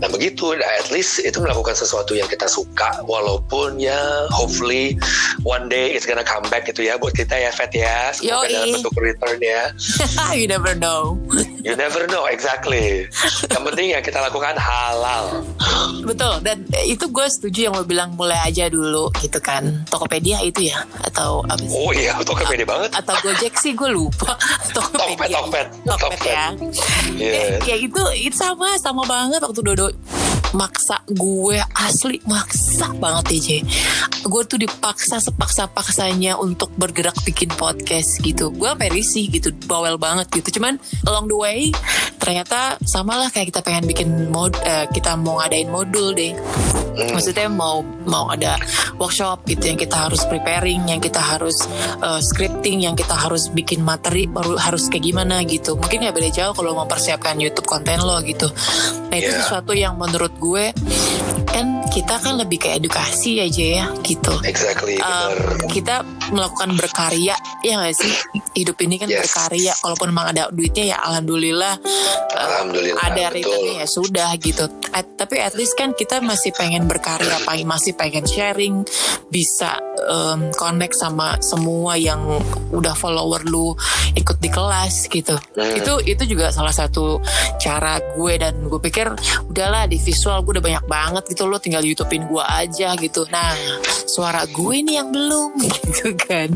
Nah 0.04 0.12
begitu, 0.12 0.60
nah, 0.60 0.68
at 0.76 0.92
least 0.92 1.24
itu 1.24 1.40
melakukan 1.40 1.72
sesuatu 1.78 2.20
yang 2.20 2.28
kita 2.28 2.52
suka, 2.52 3.00
walaupun 3.08 3.80
ya 3.80 4.28
hopefully 4.28 5.00
one 5.48 5.72
day 5.72 5.96
it's 5.96 6.04
gonna 6.04 6.26
come 6.26 6.44
back 6.52 6.68
gitu 6.68 6.84
ya 6.84 7.00
buat 7.00 7.16
kita 7.16 7.38
ya, 7.38 7.50
Fat 7.56 7.72
ya. 7.72 8.12
Semoga 8.12 8.50
Yoi. 8.50 8.61
Dalam 8.62 8.78
bentuk 8.78 8.94
return 8.96 9.38
ya. 9.38 9.62
you 10.40 10.46
never 10.46 10.74
know 10.74 11.18
You 11.62 11.74
never 11.74 12.06
know 12.08 12.26
exactly. 12.26 13.06
Yang 13.46 13.64
penting 13.64 13.88
ya 13.90 14.00
kita 14.00 14.18
lakukan 14.20 14.56
halal. 14.56 15.46
betul 16.02 16.42
dan 16.42 16.58
itu 16.82 17.06
gue 17.06 17.28
setuju 17.28 17.60
yang 17.64 17.74
lo 17.74 17.84
bilang 17.84 18.14
mulai 18.14 18.42
aja 18.42 18.66
dulu 18.66 19.14
gitu 19.18 19.38
kan 19.38 19.86
Tokopedia 19.86 20.42
itu 20.42 20.66
ya 20.66 20.82
atau 21.04 21.46
apa 21.46 21.62
sih 21.62 21.78
Oh 21.78 21.94
iya, 21.94 22.18
pede 22.18 22.66
banget. 22.66 22.90
atau 22.92 23.14
Gojek 23.20 23.54
sih 23.56 23.72
gue 23.72 23.86
lupa 23.88 24.34
Tokopedia 24.76 25.38
Tokped, 25.38 25.68
Tokped, 25.86 25.86
Tokped 25.86 26.02
Tokped. 26.18 26.26
ya 26.26 26.46
Iya. 27.14 27.62
ya 27.62 27.76
itu 27.78 28.02
itu 28.20 28.36
sama 28.36 28.74
sama 28.78 29.06
banget 29.06 29.38
waktu 29.40 29.62
Dodo 29.62 29.88
maksa 30.52 31.00
gue 31.08 31.58
asli 31.76 32.20
maksa 32.28 32.92
banget 33.00 33.26
DJ 33.32 33.50
gue 34.22 34.44
tuh 34.46 34.60
dipaksa 34.60 35.18
sepaksa-paksanya 35.18 36.38
untuk 36.38 36.70
bergerak 36.78 37.16
bikin 37.26 37.50
podcast 37.58 38.22
gitu. 38.22 38.54
Gue 38.54 38.72
risih 38.92 39.28
gitu 39.32 39.50
bawel 39.66 39.98
banget 39.98 40.30
gitu. 40.30 40.60
Cuman 40.60 40.78
along 41.08 41.26
the 41.32 41.38
way 41.38 41.60
ternyata 42.22 42.78
sama 42.86 43.18
lah 43.18 43.30
kayak 43.34 43.50
kita 43.50 43.66
pengen 43.66 43.90
bikin 43.90 44.10
mod 44.30 44.54
eh, 44.62 44.86
kita 44.94 45.18
mau 45.18 45.42
ngadain 45.42 45.70
modul 45.74 46.14
deh 46.14 46.38
maksudnya 47.12 47.48
mau 47.50 47.82
mau 48.06 48.30
ada 48.30 48.58
workshop 49.02 49.44
gitu 49.50 49.72
yang 49.74 49.80
kita 49.80 50.08
harus 50.10 50.22
preparing 50.28 50.86
yang 50.88 51.02
kita 51.02 51.20
harus 51.20 51.66
uh, 52.04 52.20
scripting 52.22 52.86
yang 52.86 52.94
kita 52.94 53.14
harus 53.14 53.50
bikin 53.50 53.82
materi 53.82 54.28
baru 54.30 54.56
harus 54.60 54.88
kayak 54.92 55.10
gimana 55.10 55.42
gitu. 55.48 55.76
Mungkin 55.76 56.06
ya 56.06 56.12
beda 56.14 56.30
jauh 56.30 56.54
kalau 56.54 56.78
mempersiapkan 56.78 57.40
YouTube 57.40 57.66
konten 57.66 58.00
lo 58.02 58.20
gitu. 58.24 58.48
Nah 59.10 59.18
itu 59.18 59.32
Yeah. 59.32 59.48
sesuatu 59.48 59.72
yang 59.72 59.96
menurut 59.96 60.36
gue 60.44 60.76
kan 61.52 61.68
kita 61.92 62.16
kan 62.18 62.40
lebih 62.40 62.58
ke 62.58 62.70
edukasi 62.80 63.44
aja 63.44 63.84
ya 63.84 63.86
gitu. 64.02 64.32
Exactly, 64.48 64.96
Um, 65.02 65.68
kita 65.68 66.02
melakukan 66.32 66.74
berkarya 66.80 67.36
ya 67.62 67.74
nggak 67.78 67.96
sih? 67.96 68.14
Hidup 68.56 68.80
ini 68.82 68.96
kan 68.96 69.12
Yes. 69.12 69.28
berkarya 69.28 69.74
kalaupun 69.84 70.16
memang 70.16 70.32
ada 70.32 70.48
duitnya 70.52 70.96
ya 70.96 70.98
alhamdulillah 71.04 71.76
uh, 72.32 72.40
Alhamdulillah, 72.40 73.02
ada 73.04 73.24
returnnya 73.30 73.84
ya 73.84 73.88
sudah 73.88 74.30
gitu. 74.40 74.66
At- 74.96 75.20
tapi 75.20 75.38
at 75.38 75.54
least 75.54 75.76
kan 75.76 75.92
kita 75.92 76.24
masih 76.24 76.56
pengen 76.56 76.88
berkarya 76.88 77.38
masih 77.62 77.94
pengen 77.94 78.26
sharing 78.26 78.88
bisa 79.28 79.78
um, 80.08 80.50
connect 80.56 80.96
sama 80.98 81.38
semua 81.44 82.00
yang 82.00 82.20
udah 82.72 82.96
follower 82.96 83.44
lu 83.46 83.76
ikut 84.16 84.38
di 84.40 84.50
kelas 84.50 85.12
gitu. 85.12 85.36
Hmm. 85.56 85.76
itu 85.76 85.94
itu 86.08 86.24
juga 86.36 86.50
salah 86.52 86.74
satu 86.74 87.20
cara 87.60 88.00
gue 88.16 88.34
dan 88.40 88.58
gue 88.68 88.80
pikir 88.82 89.08
udahlah 89.48 89.86
di 89.88 90.00
visual 90.00 90.42
gue 90.42 90.58
udah 90.58 90.66
banyak 90.66 90.86
banget 90.88 91.24
gitu 91.32 91.41
lo 91.48 91.62
tinggal 91.62 91.86
youtubein 91.86 92.26
gue 92.26 92.44
aja 92.44 92.98
gitu. 92.98 93.26
Nah 93.30 93.54
suara 94.06 94.44
gue 94.50 94.74
ini 94.76 95.00
yang 95.00 95.10
belum 95.14 95.56
gitu 95.66 96.14
kan. 96.18 96.50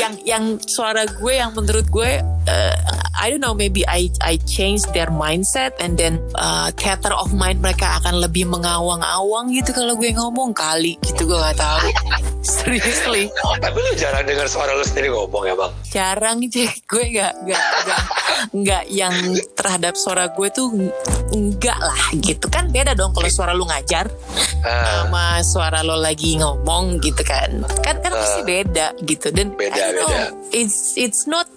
Yang 0.00 0.14
yang 0.24 0.44
suara 0.64 1.04
gue 1.06 1.32
yang 1.36 1.52
menurut 1.52 1.86
gue 1.88 2.10
uh, 2.24 2.74
I 3.20 3.28
don't 3.28 3.44
know 3.44 3.52
maybe 3.52 3.84
I 3.84 4.08
I 4.24 4.40
change 4.48 4.82
their 4.96 5.12
mindset 5.12 5.76
and 5.78 6.00
then 6.00 6.18
uh, 6.34 6.72
theater 6.74 7.12
of 7.12 7.36
mind 7.36 7.60
mereka 7.60 8.00
akan 8.00 8.24
lebih 8.24 8.48
mengawang-awang 8.48 9.52
gitu 9.52 9.76
kalau 9.76 9.94
gue 9.94 10.10
ngomong. 10.16 10.52
Kali 10.56 10.98
gitu 11.06 11.30
gue 11.30 11.38
nggak 11.38 11.58
tahu. 11.60 11.86
Seriously. 12.60 13.30
Tapi 13.60 13.78
lu 13.78 13.92
jarang 13.94 14.24
dengar 14.26 14.48
suara 14.50 14.74
lu 14.74 14.82
sendiri 14.82 15.12
ngomong 15.12 15.44
ya 15.46 15.54
bang. 15.54 15.72
jarang 15.90 16.38
sih 16.48 16.70
gue 16.86 17.04
nggak 17.18 17.34
nggak 17.44 17.62
nggak 17.62 18.02
nggak 18.50 18.84
yang 18.90 19.14
terhadap 19.58 19.94
suara 19.98 20.30
gue 20.32 20.48
tuh 20.50 20.70
enggak 21.30 21.78
lah 21.78 22.02
gitu. 22.18 22.50
Kan 22.50 22.74
beda 22.74 22.96
dong 22.96 23.14
kalau 23.14 23.30
suara 23.30 23.52
lu 23.54 23.68
ngajar 23.70 24.10
Ah, 24.60 25.08
sama 25.08 25.24
suara 25.40 25.80
lo 25.80 25.96
lagi 25.96 26.36
ngomong 26.36 27.00
gitu 27.00 27.22
kan. 27.22 27.64
Kan 27.80 27.96
kan 27.98 28.12
pasti 28.12 28.44
beda 28.44 28.92
gitu. 29.00 29.32
Dan 29.32 29.56
Beda, 29.56 29.88
know, 29.90 30.04
beda. 30.04 30.36
it's 30.52 30.92
it's 30.94 31.24
not 31.24 31.48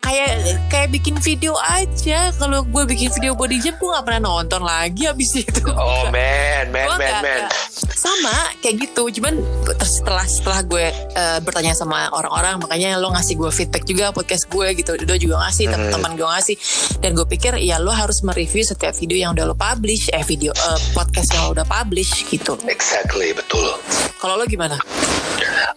kayak 0.00 0.40
kayak 0.68 0.88
bikin 0.88 1.18
video 1.18 1.52
aja. 1.54 2.32
Kalau 2.32 2.64
gue 2.64 2.84
bikin 2.86 3.12
video 3.12 3.36
body 3.36 3.60
jam 3.60 3.76
gue 3.76 3.84
nggak 3.86 4.02
pernah 4.02 4.20
nonton 4.22 4.62
lagi 4.62 5.04
abis 5.04 5.36
itu. 5.38 5.68
Oh 5.68 6.08
man, 6.14 6.72
man, 6.72 6.86
Gua 6.86 6.96
man, 6.96 7.04
nggak- 7.12 7.24
man. 7.44 7.52
sama 7.92 8.32
kayak 8.58 8.88
gitu. 8.88 9.12
Cuman 9.12 9.36
setelah 9.78 10.24
setelah 10.24 10.60
gue 10.62 10.86
eh, 10.88 11.38
bertanya 11.40 11.76
sama 11.76 12.08
orang-orang 12.08 12.56
makanya 12.58 12.96
lo 12.96 13.12
ngasih 13.12 13.36
gue 13.36 13.50
feedback 13.50 13.84
juga 13.84 14.10
podcast 14.10 14.48
gue 14.48 14.66
gitu. 14.74 14.96
Dodo 14.96 15.14
juga 15.18 15.44
ngasih 15.44 15.68
Hmm. 15.68 15.72
teman-teman 15.76 16.12
gue 16.16 16.28
ngasih. 16.30 16.56
Dan 16.98 17.12
gue 17.12 17.26
pikir 17.28 17.60
ya 17.60 17.76
lo 17.76 17.92
harus 17.92 18.20
mereview 18.22 18.64
setiap 18.64 18.96
video 18.96 19.16
yang 19.18 19.36
udah 19.36 19.44
lo 19.44 19.54
publish. 19.54 20.08
Eh 20.08 20.24
video 20.24 20.52
eh, 20.52 20.80
podcast 20.90 21.28
yang 21.30 21.39
lo 21.46 21.56
udah 21.56 21.66
publish 21.66 22.26
gitu 22.28 22.56
Exactly, 22.68 23.32
betul. 23.32 23.78
kalau 24.20 24.36
lo 24.36 24.44
gimana 24.44 24.76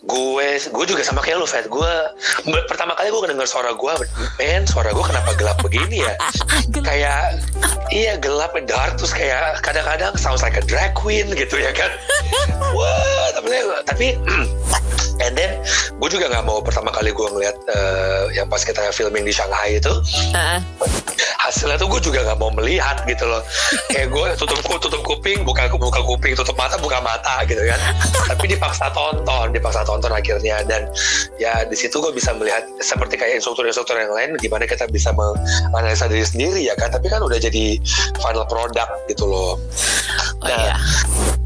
Gue, 0.03 0.59
gue 0.59 0.85
juga 0.85 0.99
sama 1.01 1.23
kayak 1.23 1.39
lu, 1.39 1.47
Fat. 1.47 1.71
Gue 1.71 1.87
pertama 2.67 2.91
kali 2.99 3.07
gue 3.07 3.31
denger 3.31 3.47
suara 3.47 3.71
gue, 3.71 3.93
men, 4.35 4.67
suara 4.67 4.91
gue 4.91 5.05
kenapa 5.05 5.31
gelap 5.39 5.57
begini 5.63 6.03
ya? 6.03 6.13
Kayak 6.87 7.39
iya 7.87 8.19
gelap 8.19 8.51
dark 8.67 8.99
terus 8.99 9.15
kayak 9.15 9.63
kadang-kadang 9.63 10.13
sounds 10.19 10.43
like 10.43 10.59
a 10.59 10.63
drag 10.67 10.91
queen 10.93 11.31
gitu 11.31 11.55
ya 11.55 11.71
kan. 11.71 11.87
Wah, 12.77 13.31
tapi 13.31 13.55
tapi 13.87 14.07
and 15.21 15.33
then 15.37 15.59
gue 15.99 16.09
juga 16.09 16.29
nggak 16.31 16.45
mau 16.45 16.63
pertama 16.63 16.89
kali 16.89 17.13
gue 17.13 17.27
ngeliat 17.29 17.55
eh, 17.69 18.23
yang 18.33 18.47
pas 18.49 18.61
kita 18.61 18.81
filming 18.89 19.27
di 19.27 19.33
Shanghai 19.33 19.77
itu 19.77 19.93
Heeh. 20.33 20.59
hasilnya 21.43 21.75
tuh 21.75 21.91
gue 21.91 22.01
juga 22.01 22.23
nggak 22.23 22.39
mau 22.39 22.49
melihat 22.55 23.03
gitu 23.05 23.27
loh. 23.27 23.43
Kayak 23.91 24.09
gue 24.15 24.27
tutup 24.39 24.59
tutup 24.79 25.01
kuping 25.03 25.43
buka 25.43 25.67
buka 25.75 25.99
kuping 26.01 26.33
tutup 26.33 26.55
mata 26.55 26.79
buka 26.79 27.03
mata 27.03 27.43
gitu 27.45 27.59
kan. 27.67 27.79
Tapi 28.31 28.55
dipaksa 28.55 28.87
tonton 28.95 29.51
dipaksa 29.51 29.83
tonton 29.83 30.09
akhirnya. 30.09 30.63
Dan 30.63 30.87
ya 31.35 31.67
di 31.67 31.75
situ 31.75 31.99
gue 31.99 32.15
bisa 32.15 32.31
melihat 32.33 32.63
seperti 32.79 33.19
kayak 33.19 33.43
instruktur-instruktur 33.43 33.99
yang 33.99 34.15
lain 34.15 34.39
gimana 34.39 34.63
kita 34.63 34.87
bisa 34.87 35.11
menganalisa 35.11 36.07
diri 36.07 36.23
sendiri 36.23 36.61
ya 36.63 36.73
kan? 36.79 36.89
Tapi 36.95 37.11
kan 37.11 37.19
udah 37.19 37.37
jadi 37.37 37.75
final 38.23 38.47
product 38.47 38.91
gitu 39.11 39.27
loh. 39.27 39.59
Oh 40.43 40.47
Nah, 40.47 40.59
iya. 40.59 40.75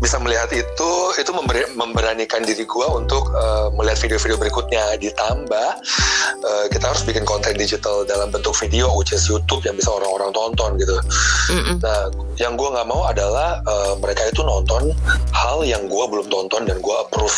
bisa 0.01 0.17
melihat 0.17 0.49
itu 0.53 0.91
itu 1.17 1.31
memberanikan 1.73 2.41
diri 2.45 2.65
gue 2.65 2.87
untuk 2.89 3.29
eh, 3.57 3.69
melihat 3.73 3.97
video-video 4.05 4.37
berikutnya. 4.37 4.83
Ditambah 5.01 5.69
eh, 6.45 6.65
kita 6.69 6.85
harus 6.93 7.01
bikin 7.01 7.25
konten 7.25 7.57
digital 7.57 8.05
dalam 8.05 8.29
bentuk 8.29 8.53
video 8.61 8.93
which 8.93 9.09
is 9.11 9.25
YouTube 9.25 9.65
yang 9.65 9.73
bisa 9.73 9.89
orang-orang 9.89 10.29
tonton 10.31 10.77
gitu. 10.77 10.95
Mm-mm. 11.47 11.79
nah 11.81 12.11
yang 12.37 12.53
gue 12.53 12.69
nggak 12.69 12.85
mau 12.85 13.09
adalah 13.09 13.59
eh, 13.65 13.93
mereka 13.97 14.29
itu 14.29 14.45
nonton 14.45 14.93
hal 15.33 15.65
yang 15.65 15.89
gue 15.89 16.03
belum 16.05 16.27
tonton 16.29 16.69
dan 16.69 16.77
gue 16.77 16.95
approve. 17.01 17.37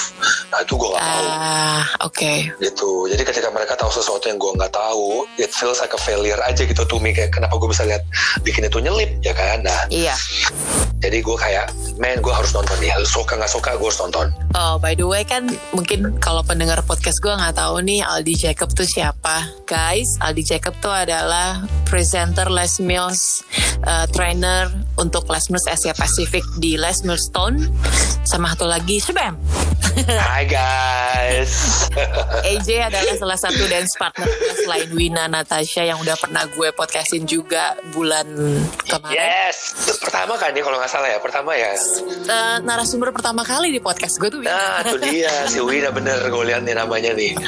Nah 0.51 0.59
itu 0.65 0.75
gue 0.75 0.89
nggak 0.91 1.03
mau 1.03 1.25
ah 1.29 1.83
oke. 2.03 2.33
Gitu. 2.59 2.91
Jadi 3.07 3.23
ketika 3.23 3.49
mereka 3.53 3.79
tahu 3.79 3.91
sesuatu 3.93 4.27
yang 4.27 4.35
gue 4.35 4.51
nggak 4.59 4.73
tahu 4.75 5.23
it 5.39 5.51
feels 5.55 5.79
like 5.79 5.95
a 5.95 6.01
failure 6.01 6.39
aja 6.43 6.67
gitu 6.67 6.83
to 6.83 6.97
me. 6.99 7.15
Kayak 7.15 7.35
kenapa 7.35 7.55
gue 7.55 7.69
bisa 7.71 7.87
lihat 7.87 8.03
bikin 8.43 8.67
itu 8.67 8.83
nyelip 8.83 9.09
ya 9.23 9.31
kan? 9.31 9.63
Nah 9.63 9.87
iya. 9.87 10.15
jadi 10.99 11.23
gue 11.23 11.37
kayak 11.39 11.71
man 11.95 12.19
gue 12.19 12.33
harus 12.33 12.51
nonton 12.51 12.75
nih. 12.83 12.91
Suka 13.07 13.39
nggak 13.39 13.51
suka 13.51 13.79
gue 13.79 13.87
harus 13.87 14.01
nonton. 14.03 14.27
Oh, 14.57 14.75
by 14.81 14.97
the 14.97 15.07
way 15.07 15.23
kan 15.23 15.47
mungkin 15.71 16.08
kalau 16.17 16.41
pendengar 16.41 16.81
podcast 16.81 17.21
gue 17.21 17.29
nggak 17.29 17.61
tahu 17.61 17.85
nih 17.85 18.01
Aldi 18.01 18.33
Jacob 18.33 18.73
tuh 18.73 18.89
siapa. 18.89 19.45
Guys, 19.69 20.17
Aldi 20.17 20.41
Jacob 20.41 20.73
tuh 20.81 20.89
adalah 20.89 21.61
presenter 21.85 22.49
Les 22.49 22.81
Mills, 22.81 23.45
uh, 23.85 24.09
trainer 24.09 24.65
untuk 24.97 25.29
Les 25.29 25.45
Mills 25.47 25.69
Asia 25.69 25.93
Pacific 25.93 26.41
di 26.57 26.73
Les 26.73 27.05
Mills 27.05 27.29
Stone. 27.29 27.69
Sama 28.25 28.57
satu 28.57 28.65
lagi, 28.65 28.97
Shebam. 28.97 29.37
Hai 29.99 30.45
guys 30.45 31.51
AJ 32.47 32.87
adalah 32.87 33.15
salah 33.19 33.35
satu 33.35 33.67
dance 33.67 33.99
partner 33.99 34.29
selain 34.63 34.87
Wina 34.95 35.27
Natasha 35.27 35.83
yang 35.83 35.99
udah 35.99 36.15
pernah 36.15 36.45
gue 36.47 36.71
podcastin 36.71 37.27
juga 37.27 37.73
bulan 37.91 38.23
kemarin. 38.85 39.17
yes 39.17 39.75
pertama 39.99 40.39
kan 40.39 40.55
ya 40.55 40.61
kalau 40.63 40.77
nggak 40.79 40.87
salah 40.87 41.09
ya 41.09 41.19
pertama 41.19 41.51
ya 41.51 41.73
Uh, 42.29 42.61
narasumber 42.61 43.09
pertama 43.09 43.41
kali 43.41 43.73
di 43.73 43.81
podcast 43.81 44.21
gue 44.21 44.29
tuh 44.29 44.39
Wina. 44.39 44.53
nah 44.53 44.85
itu 44.85 44.97
dia 45.01 45.33
si 45.49 45.57
Wina 45.59 45.89
bener 45.99 46.19
gue 46.25 46.43
lihat 46.45 46.61
nih 46.63 46.75
namanya 46.75 47.11
nih. 47.13 47.35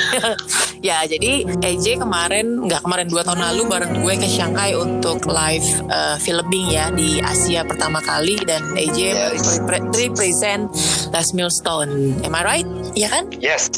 Ya 0.81 1.05
jadi 1.05 1.45
AJ 1.61 2.01
kemarin 2.01 2.65
nggak 2.65 2.81
kemarin 2.81 3.05
dua 3.05 3.21
tahun 3.21 3.37
lalu 3.37 3.69
bareng 3.69 4.01
gue 4.01 4.17
ke 4.17 4.25
Shanghai 4.25 4.73
untuk 4.73 5.29
live 5.29 5.61
uh, 5.85 6.17
filming 6.17 6.73
ya 6.73 6.89
di 6.89 7.21
Asia 7.21 7.61
pertama 7.61 8.01
kali 8.01 8.41
dan 8.41 8.65
AJ 8.73 8.97
Yes. 9.13 9.61
repre- 9.61 9.85
represent 9.93 10.73
Les 11.13 11.29
Millstone 11.37 12.17
am 12.25 12.33
I 12.33 12.41
right? 12.41 12.67
Ya 12.97 13.13
kan? 13.13 13.29
Yes 13.37 13.69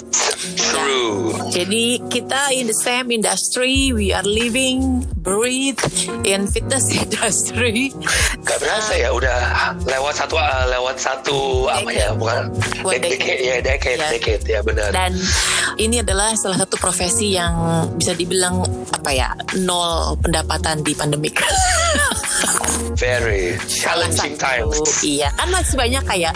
true. 0.56 1.36
Jadi 1.52 2.00
kita 2.08 2.56
in 2.56 2.68
the 2.68 2.78
same 2.78 3.12
industry 3.12 3.92
we 3.92 4.16
are 4.16 4.24
living 4.24 5.04
breathe 5.20 5.80
in 6.24 6.48
fitness 6.48 6.88
industry. 6.96 7.92
Gak 8.42 8.60
berasa 8.60 8.96
ya 8.96 9.12
udah 9.12 9.40
lewat 9.84 10.16
satu 10.18 10.40
uh, 10.40 10.72
lewat 10.72 10.96
satu 10.96 11.68
apa 11.68 11.92
ya 11.92 12.16
bukan? 12.16 12.48
One 12.80 12.96
dek- 12.96 13.20
decade. 13.20 13.44
ya 13.44 13.56
decade 13.60 14.00
decade 14.00 14.44
ya 14.48 14.63
benar. 14.64 14.90
Dan 14.96 15.14
ini 15.78 16.00
adalah 16.02 16.34
salah 16.40 16.58
satu 16.58 16.80
profesi 16.80 17.36
yang 17.36 17.54
bisa 17.96 18.16
dibilang 18.16 18.64
apa 18.90 19.12
ya 19.12 19.30
nol 19.60 20.16
pendapatan 20.24 20.82
di 20.82 20.96
pandemik 20.96 21.38
very 22.98 23.58
challenging 23.68 24.36
times 24.38 24.78
Iya, 25.04 25.30
kan 25.36 25.50
masih 25.52 25.76
banyak 25.76 26.04
kayak 26.06 26.34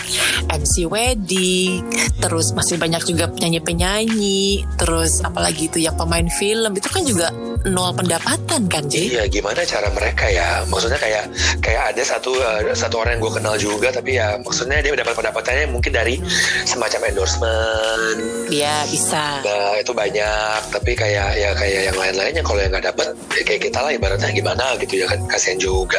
MC 0.52 0.88
wedding, 0.88 1.84
terus 2.20 2.52
masih 2.52 2.76
banyak 2.80 3.04
juga 3.08 3.30
penyanyi-penyanyi, 3.32 4.66
terus 4.76 5.24
apalagi 5.24 5.70
itu 5.72 5.80
yang 5.84 5.96
pemain 5.96 6.28
film 6.28 6.72
itu 6.76 6.88
kan 6.90 7.04
juga 7.04 7.28
nol 7.68 7.92
pendapatan 7.96 8.68
kan 8.70 8.84
Jay 8.88 9.12
Iya, 9.12 9.28
gimana 9.28 9.64
cara 9.64 9.88
mereka 9.92 10.28
ya? 10.30 10.64
Maksudnya 10.68 11.00
kayak 11.00 11.24
kayak 11.60 11.84
ada 11.96 12.04
satu 12.04 12.32
uh, 12.40 12.60
satu 12.76 13.04
orang 13.04 13.18
yang 13.18 13.22
gue 13.24 13.34
kenal 13.40 13.56
juga, 13.56 13.88
tapi 13.92 14.20
ya 14.20 14.40
maksudnya 14.42 14.80
dia 14.84 14.94
dapat 14.96 15.16
pendapatannya 15.16 15.66
mungkin 15.72 15.92
dari 15.94 16.20
semacam 16.64 17.12
endorsement. 17.12 18.20
Iya 18.52 18.88
bisa 18.88 19.40
Nah 19.44 19.76
itu 19.80 19.92
banyak, 19.92 20.60
tapi 20.72 20.92
kayak 20.96 21.30
ya 21.36 21.52
kayak 21.56 21.82
yang 21.92 21.98
lain-lainnya 21.98 22.44
kalau 22.44 22.60
yang 22.62 22.72
nggak 22.72 22.86
dapet 22.94 23.08
ya 23.36 23.44
kayak 23.44 23.62
kita 23.70 23.80
lah 23.80 23.92
ibaratnya 23.92 24.30
gimana 24.32 24.66
gitu 24.82 24.94
ya 25.04 25.06
kan 25.08 25.20
kasihan 25.28 25.60
juga. 25.60 25.97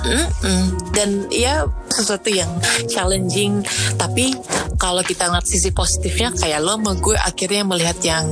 Mm-mm. 0.00 0.62
dan 0.92 1.28
ya 1.28 1.64
sesuatu 1.88 2.28
yang 2.28 2.48
challenging. 2.86 3.62
Tapi 3.94 4.34
kalau 4.76 5.00
kita 5.00 5.28
ngeliat 5.28 5.44
sisi 5.44 5.70
positifnya 5.70 6.32
kayak 6.32 6.60
lo 6.60 6.76
sama 6.76 6.92
gue 6.96 7.16
akhirnya 7.16 7.62
melihat 7.62 7.98
yang 8.00 8.24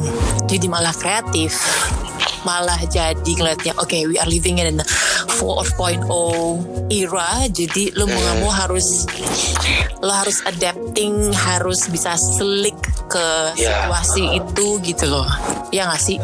jadi 0.46 0.66
malah 0.66 0.92
kreatif. 0.92 1.54
Malah 2.42 2.78
jadi 2.86 3.18
ngeliatnya 3.34 3.74
oke 3.76 3.98
we 4.08 4.16
are 4.16 4.28
living 4.28 4.58
in 4.58 4.80
a 4.80 4.86
4.0 5.38 6.06
era. 6.88 7.30
Jadi 7.46 7.92
lo 7.94 8.06
mau 8.06 8.16
nggak 8.16 8.36
mau 8.40 8.52
harus 8.52 9.04
lo 9.98 10.12
harus 10.14 10.38
adapting 10.46 11.34
harus 11.34 11.90
bisa 11.90 12.14
slick 12.14 12.78
ke 13.08 13.26
Ya. 13.56 13.88
situasi 13.88 14.38
itu 14.38 14.66
gitu 14.84 15.04
loh. 15.08 15.26
Ya 15.72 15.88
nggak 15.88 16.00
sih? 16.00 16.16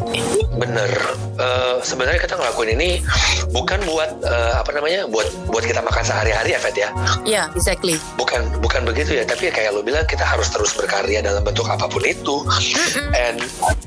Bener. 0.54 0.88
Eh, 1.34 1.74
Sebenarnya 1.82 2.20
kita 2.20 2.36
ngelakuin 2.36 2.76
ini 2.76 3.02
bukan 3.50 3.80
buat 3.84 4.10
eh, 4.22 4.52
apa 4.54 4.70
namanya, 4.70 4.83
buat 5.10 5.28
buat 5.50 5.64
kita 5.64 5.80
makan 5.80 6.04
sehari-hari 6.04 6.54
ya, 6.54 6.58
Fed 6.60 6.76
ya. 6.76 6.88
ya 7.24 7.42
exactly. 7.56 7.96
Bukan 8.16 8.40
bukan 8.60 8.84
begitu 8.84 9.18
ya 9.18 9.24
tapi 9.24 9.48
kayak 9.48 9.74
lo 9.74 9.80
bilang 9.80 10.04
kita 10.06 10.22
harus 10.22 10.48
terus 10.52 10.72
berkarya 10.76 11.24
dalam 11.24 11.42
bentuk 11.42 11.66
apa 11.68 11.88
pun 11.88 12.02
itu. 12.04 12.44
And 13.14 13.40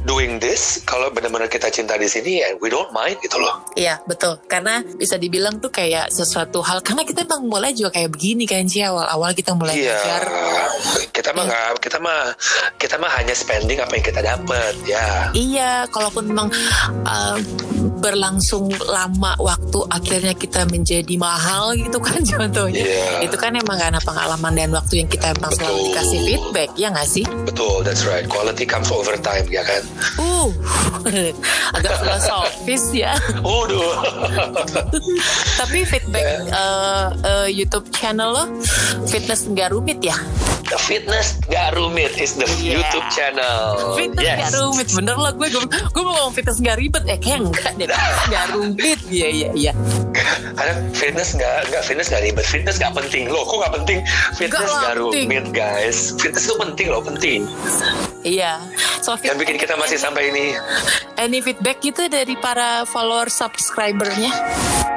doing 0.07 0.39
this 0.41 0.81
kalau 0.83 1.11
benar-benar 1.13 1.51
kita 1.51 1.69
cinta 1.69 1.99
di 1.99 2.07
sini 2.07 2.41
and 2.45 2.57
we 2.63 2.71
don't 2.71 2.89
mind 2.91 3.19
gitu 3.21 3.37
loh. 3.37 3.63
Iya 3.77 4.01
betul. 4.05 4.39
Karena 4.45 4.81
bisa 4.83 5.15
dibilang 5.19 5.59
tuh 5.61 5.69
kayak 5.69 6.09
sesuatu 6.09 6.63
hal 6.63 6.81
karena 6.81 7.03
kita 7.05 7.23
emang 7.27 7.45
mulai 7.47 7.71
juga 7.75 7.99
kayak 7.99 8.13
begini 8.13 8.47
kan 8.47 8.65
sih 8.65 8.83
awal-awal 8.83 9.31
kita 9.35 9.53
mulai 9.53 9.75
iya. 9.77 9.97
belajar. 9.97 10.23
Kita 11.11 11.33
mah 11.33 11.43
nggak 11.49 11.67
kita 11.81 11.97
mah 11.99 12.21
kita 12.77 12.95
mah 13.01 13.11
hanya 13.19 13.33
spending 13.33 13.79
apa 13.81 13.93
yang 13.97 14.05
kita 14.05 14.21
dapat 14.21 14.73
ya. 14.85 15.07
Iya, 15.33 15.71
kalaupun 15.89 16.29
memang 16.29 16.47
uh, 17.03 17.35
berlangsung 18.07 18.71
lama 18.87 19.35
waktu 19.35 19.79
akhirnya 19.89 20.31
kita 20.31 20.63
menjadi 20.65 21.11
mahal 21.15 21.75
gitu 21.75 21.99
kan 21.99 22.23
contohnya. 22.31 22.79
Iya. 22.79 23.27
Itu 23.27 23.35
kan 23.35 23.51
emang 23.51 23.75
karena 23.75 23.99
pengalaman 23.99 24.55
dan 24.55 24.71
waktu 24.71 25.03
yang 25.03 25.09
kita 25.09 25.35
emang 25.35 25.51
selalu 25.51 25.75
Betul. 25.75 25.87
dikasih 25.91 26.19
feedback, 26.23 26.69
ya 26.73 26.87
nggak 26.87 27.05
sih? 27.05 27.25
betul 27.43 27.81
that's 27.81 28.03
right 28.03 28.27
quality 28.27 28.63
comes 28.63 28.87
over 28.87 29.17
time 29.17 29.43
ya 29.47 29.59
kan 29.61 29.81
Uh, 30.15 30.47
agak 31.75 31.93
filosofis 31.97 32.83
ya. 32.93 33.17
Waduh 33.41 33.97
Tapi 35.59 35.83
feedback 35.83 36.25
uh, 36.49 37.07
uh, 37.17 37.47
YouTube 37.47 37.89
channel 37.89 38.29
lo 38.31 38.45
fitness 39.05 39.45
nggak 39.45 39.71
rumit 39.71 39.99
ya? 39.99 40.15
The 40.67 40.75
fitness 40.77 41.39
gak 41.47 41.79
rumit 41.79 42.19
is 42.19 42.35
the 42.35 42.43
Yeah. 42.59 42.83
YouTube 42.83 43.07
channel 43.09 43.95
Fitness 43.95 44.27
nggak 44.27 44.51
rumit, 44.53 44.87
bener 44.91 45.15
lah 45.15 45.31
gue 45.31 45.47
gue 45.47 45.63
gue 45.63 46.03
mau 46.03 46.11
ngomong 46.13 46.35
fitness 46.35 46.59
nggak 46.59 46.75
ribet, 46.75 47.03
eh 47.07 47.15
kayak 47.15 47.39
enggak 47.39 47.71
deh, 47.77 47.87
nggak 48.27 48.45
rumit, 48.53 48.99
iya 49.07 49.27
iya 49.31 49.49
iya. 49.55 49.71
Karena 50.57 50.73
fitness 50.91 51.37
nggak 51.37 51.69
nggak 51.71 51.83
fitness 51.85 52.07
nggak 52.11 52.23
ribet, 52.27 52.45
fitness 52.45 52.77
nggak 52.81 52.93
penting 52.97 53.29
loh. 53.31 53.45
Kok 53.45 53.57
nggak 53.63 53.73
penting? 53.83 53.99
Fitness 54.35 54.67
Nggak 54.67 54.95
rumit 54.99 55.45
guys. 55.55 56.11
Fitness 56.17 56.49
itu 56.49 56.55
penting 56.59 56.87
loh, 56.91 57.01
penting. 57.01 57.47
Iya. 58.25 58.61
So 59.05 59.15
Yang 59.21 59.45
bikin 59.45 59.57
kita 59.61 59.77
masih 59.77 59.97
sampai 60.01 60.33
ini. 60.33 60.57
Any 61.17 61.41
feedback 61.41 61.81
gitu 61.81 62.09
dari 62.09 62.33
para 62.37 62.85
follower 62.85 63.29
subscribernya? 63.29 64.33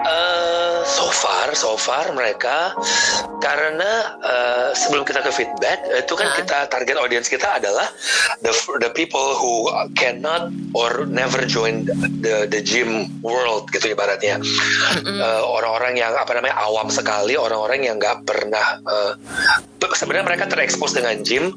eh 0.00 0.80
so 0.88 1.12
far, 1.12 1.52
so 1.52 1.76
far 1.76 2.08
mereka 2.16 2.72
karena 3.38 4.16
eh, 4.18 4.68
sebelum 4.72 5.04
kita 5.04 5.20
ke 5.20 5.28
feedback 5.28 5.84
itu 5.86 6.12
kan 6.16 6.26
Ah. 6.30 6.34
kita 6.40 6.58
target 6.72 6.96
audience 6.96 7.28
kita 7.28 7.60
adalah 7.60 7.84
the 8.40 8.52
the 8.80 8.90
people 8.96 9.36
who 9.36 9.68
cannot 9.92 10.48
or 10.72 11.04
never 11.04 11.44
join 11.44 11.84
the 12.24 12.48
the 12.48 12.64
gym 12.64 13.12
world 13.20 13.68
gitu 13.70 13.92
ibaratnya 13.92 14.40
Eh, 15.00 15.42
orang-orang 15.44 16.00
yang 16.00 16.16
apa 16.16 16.32
namanya 16.32 16.56
awam 16.64 16.88
sekali 16.88 17.36
orang-orang 17.36 17.84
yang 17.84 18.00
nggak 18.00 18.24
pernah 18.24 18.80
eh, 18.80 19.12
sebenarnya 19.90 20.26
mereka 20.26 20.44
terekspos 20.48 20.96
dengan 20.96 21.20
gym 21.20 21.52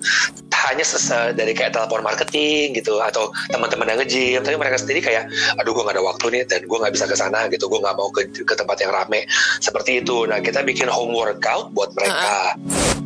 hanya 0.68 0.84
sesa 0.84 1.32
dari 1.36 1.53
kayak 1.54 1.72
telepon 1.74 2.02
marketing 2.02 2.74
gitu 2.78 3.00
atau 3.00 3.30
teman-teman 3.50 3.94
yang 3.94 4.00
nge-gym. 4.04 4.42
Tapi 4.42 4.56
mereka 4.58 4.78
sendiri 4.82 5.00
kayak 5.02 5.30
aduh 5.58 5.72
gue 5.74 5.84
gak 5.86 5.96
ada 5.96 6.04
waktu 6.04 6.26
nih 6.34 6.44
dan 6.50 6.62
gue 6.66 6.78
nggak 6.78 6.94
bisa 6.94 7.06
ke 7.06 7.16
sana 7.16 7.46
gitu. 7.50 7.66
Gue 7.70 7.80
nggak 7.82 7.96
mau 7.96 8.10
ke, 8.10 8.28
ke 8.30 8.54
tempat 8.54 8.78
yang 8.82 8.92
rame. 8.92 9.26
Seperti 9.62 10.02
itu. 10.02 10.26
Nah 10.26 10.42
kita 10.42 10.66
bikin 10.66 10.90
home 10.90 11.14
workout 11.14 11.72
buat 11.74 11.94
mereka. 11.98 12.58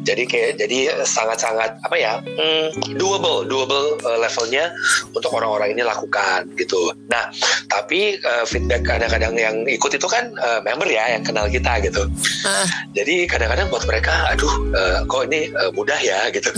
Jadi 0.07 0.23
kayak 0.23 0.51
jadi 0.63 1.03
sangat-sangat 1.03 1.83
apa 1.83 1.95
ya 1.99 2.23
hmm, 2.23 2.95
doable 2.95 3.43
doable 3.43 3.99
uh, 4.07 4.15
levelnya 4.23 4.71
untuk 5.12 5.36
orang-orang 5.36 5.75
ini 5.75 5.83
lakukan 5.83 6.47
gitu. 6.55 6.95
Nah 7.12 7.27
tapi 7.67 8.15
uh, 8.23 8.47
feedback 8.47 8.88
kadang-kadang 8.88 9.36
yang 9.36 9.55
ikut 9.67 9.91
itu 9.91 10.07
kan 10.07 10.31
uh, 10.39 10.63
member 10.63 10.88
ya 10.88 11.12
yang 11.12 11.27
kenal 11.27 11.43
kita 11.51 11.83
gitu. 11.83 12.07
Jadi 12.95 13.27
kadang-kadang 13.27 13.67
buat 13.67 13.83
mereka 13.83 14.31
aduh 14.31 14.53
eh, 14.73 14.97
kok 15.05 15.21
ini 15.29 15.51
eh, 15.51 15.71
mudah 15.75 15.99
ya 15.99 16.19
gitu. 16.31 16.49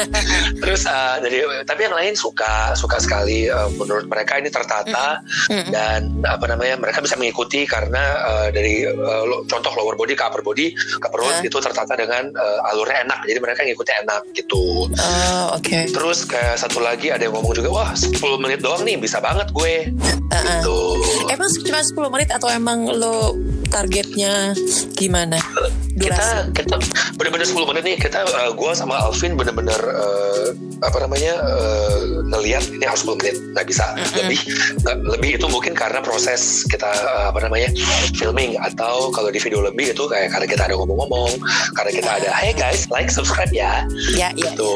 Terus 0.62 0.82
eh, 0.88 1.16
jadi 1.26 1.38
tapi 1.62 1.80
yang 1.82 1.94
lain 1.94 2.14
suka 2.14 2.72
suka 2.72 2.96
sekali 2.96 3.46
eh, 3.46 3.68
menurut 3.72 4.06
mereka 4.06 4.36
ini 4.36 4.48
tertata 4.48 5.20
Mm-mm. 5.46 5.68
dan 5.68 6.00
apa 6.22 6.46
namanya 6.46 6.76
mereka 6.76 6.98
bisa 6.98 7.14
mengikuti 7.14 7.64
karena 7.64 8.02
eh, 8.16 8.48
dari 8.50 8.74
lo- 9.22 9.44
contoh 9.44 9.72
lower 9.72 9.94
body 9.94 10.12
ke 10.12 10.22
upper 10.22 10.40
body 10.40 10.70
ke 10.72 11.06
perut 11.06 11.24
Ah. 11.28 11.42
itu 11.42 11.58
tertata 11.58 11.92
dengan 11.92 12.22
eh, 12.26 12.70
alurnya 12.70 13.02
enak 13.02 13.20
jadi 13.24 13.38
mereka 13.38 13.60
ngikuti 13.60 13.92
enak 13.98 14.22
gitu 14.32 14.86
oh, 14.86 15.44
oke. 15.52 15.78
terus 15.88 16.24
kayak 16.24 16.56
satu 16.56 16.78
lagi 16.78 17.10
ada 17.10 17.22
yang 17.22 17.34
ngomong 17.34 17.52
juga 17.52 17.68
wah 17.68 17.90
10 17.92 18.14
menit 18.38 18.60
doang 18.60 18.80
nih 18.80 18.96
bisa 18.96 19.18
banget 19.18 19.50
gue 19.50 19.90
ah. 20.30 20.40
gitu 20.40 20.78
Emang 21.26 21.50
cuma 21.58 21.80
10 21.82 22.14
menit 22.14 22.28
atau 22.30 22.48
emang 22.48 22.86
lo 22.88 23.34
targetnya 23.76 24.56
gimana? 24.96 25.36
Durasi. 25.96 26.12
kita 26.12 26.28
kita 26.52 26.76
bener-bener 27.16 27.48
10 27.48 27.68
menit 27.72 27.82
nih. 27.88 27.96
Kita 27.96 28.20
uh, 28.28 28.52
gue 28.52 28.72
sama 28.76 29.00
Alvin 29.00 29.32
bener-bener 29.32 29.80
uh, 29.80 30.52
apa 30.84 31.00
namanya 31.00 31.40
uh, 31.40 32.20
ngelihat 32.36 32.68
ini 32.68 32.84
harus 32.84 33.00
10 33.04 33.16
menit. 33.20 33.36
Nggak 33.56 33.66
bisa. 33.68 33.96
Lebih 34.12 34.40
nggak 34.84 34.96
lebih 35.16 35.30
itu 35.40 35.46
mungkin 35.48 35.72
karena 35.72 36.04
proses 36.04 36.68
kita 36.68 36.84
uh, 36.88 37.32
apa 37.32 37.40
namanya 37.48 37.72
filming. 38.12 38.60
Atau 38.60 39.08
kalau 39.12 39.32
di 39.32 39.40
video 39.40 39.64
lebih 39.64 39.96
itu 39.96 40.04
kayak 40.04 40.36
karena 40.36 40.46
kita 40.48 40.62
ada 40.68 40.76
ngomong-ngomong 40.76 41.40
karena 41.72 41.90
kita 41.96 42.10
ada 42.20 42.30
hey 42.32 42.52
guys 42.52 42.84
like 42.92 43.08
subscribe 43.08 43.48
ya. 43.52 43.88
Ya, 44.12 44.36
ya. 44.36 44.52
gitu. 44.52 44.72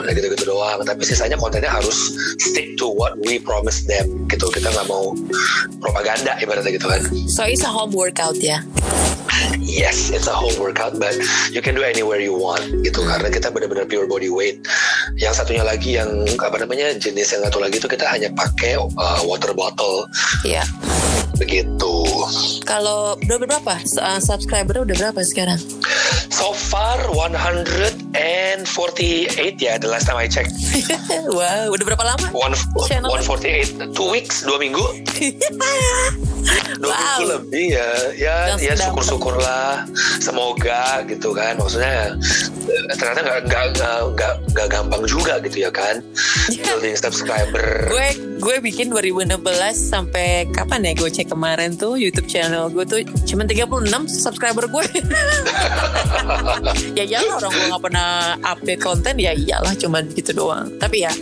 Nah 0.00 0.12
gitu-gitu 0.16 0.48
doang. 0.48 0.80
Tapi 0.88 1.04
sisanya 1.04 1.36
kontennya 1.36 1.68
harus 1.68 2.16
stick 2.40 2.80
to 2.80 2.88
what 2.88 3.12
we 3.20 3.36
promise 3.36 3.84
them. 3.84 4.24
Gitu. 4.24 4.48
Kita 4.48 4.72
nggak 4.72 4.88
mau 4.88 5.12
propaganda 5.84 6.32
ibaratnya 6.40 6.80
gitu 6.80 6.88
kan. 6.88 7.04
So 7.28 7.44
it's 7.44 7.60
a 7.60 7.68
home 7.68 7.92
workout 7.92 8.40
ya. 8.42 8.58
Yes, 9.62 10.10
it's 10.10 10.26
a 10.26 10.34
home 10.34 10.54
workout, 10.58 10.98
but 10.98 11.14
you 11.50 11.62
can 11.62 11.74
do 11.74 11.82
anywhere 11.86 12.18
you 12.18 12.34
want 12.34 12.62
gitu. 12.82 13.06
Karena 13.06 13.30
kita 13.30 13.48
benar-benar 13.54 13.86
pure 13.86 14.10
body 14.10 14.28
weight. 14.28 14.66
Yang 15.16 15.42
satunya 15.42 15.64
lagi 15.64 15.96
yang 15.96 16.26
apa 16.42 16.60
namanya 16.62 16.92
jenis 16.98 17.32
yang 17.32 17.46
satu 17.46 17.62
lagi 17.62 17.78
itu 17.78 17.88
kita 17.88 18.04
hanya 18.10 18.28
pakai 18.34 18.76
uh, 18.76 19.20
water 19.24 19.54
bottle 19.54 20.04
Iya. 20.42 20.66
Begitu. 21.42 21.92
Kalau 22.62 23.18
udah 23.18 23.38
berapa? 23.38 23.74
Uh, 23.98 24.18
subscriber 24.18 24.80
udah 24.80 24.94
berapa 24.96 25.20
sekarang? 25.22 25.58
So 26.30 26.54
far 26.54 26.98
148 27.10 28.14
ya 29.58 29.76
the 29.76 29.86
last 29.86 30.06
time 30.06 30.16
I 30.16 30.26
check. 30.26 30.46
wow, 31.36 31.68
udah 31.68 31.84
berapa 31.84 32.04
lama? 32.04 32.26
One, 32.32 32.54
Channel. 32.84 33.10
148 33.10 33.92
two 33.92 34.08
weeks 34.08 34.42
dua 34.42 34.56
minggu 34.56 34.82
dua 36.74 36.90
Wow. 36.90 36.98
minggu 37.14 37.24
lebih 37.30 37.66
ya 37.70 37.88
ya 38.12 38.34
ya 38.58 38.74
sedap. 38.74 38.90
syukur 38.90 39.04
syukurlah 39.06 39.86
semoga 40.18 40.82
gitu 41.06 41.30
kan 41.30 41.54
maksudnya 41.54 42.18
eh, 42.66 42.96
ternyata 42.96 43.20
nggak 43.22 43.38
nggak 43.46 43.64
nggak 43.72 43.98
nggak 44.10 44.34
nggak 44.50 44.66
gampang 44.68 45.02
juga 45.06 45.38
gitu 45.40 45.62
ya 45.62 45.70
kan 45.70 46.02
building 46.66 46.96
subscriber 46.96 47.86
gue 47.86 48.08
gue 48.36 48.56
bikin 48.60 48.90
2016 48.90 49.38
sampai 49.70 50.26
kapan 50.50 50.82
ya 50.82 50.98
gue 50.98 51.06
cek 51.08 51.30
kemarin 51.32 51.80
tuh 51.80 51.96
YouTube 51.96 52.28
channel 52.28 52.68
gue 52.68 52.84
tuh 52.84 53.00
cuma 53.24 53.48
36 53.48 53.88
subscriber 54.12 54.68
gue 54.68 54.84
ya 56.98 57.04
iyalah 57.08 57.40
orang 57.40 57.52
gue 57.56 57.66
nggak 57.72 57.82
pernah 57.82 58.36
update 58.44 58.82
konten 58.84 59.16
ya 59.16 59.32
iyalah 59.32 59.72
cuma 59.80 60.04
gitu 60.04 60.36
doang. 60.36 60.68
Tapi 60.76 61.08
ya 61.08 61.12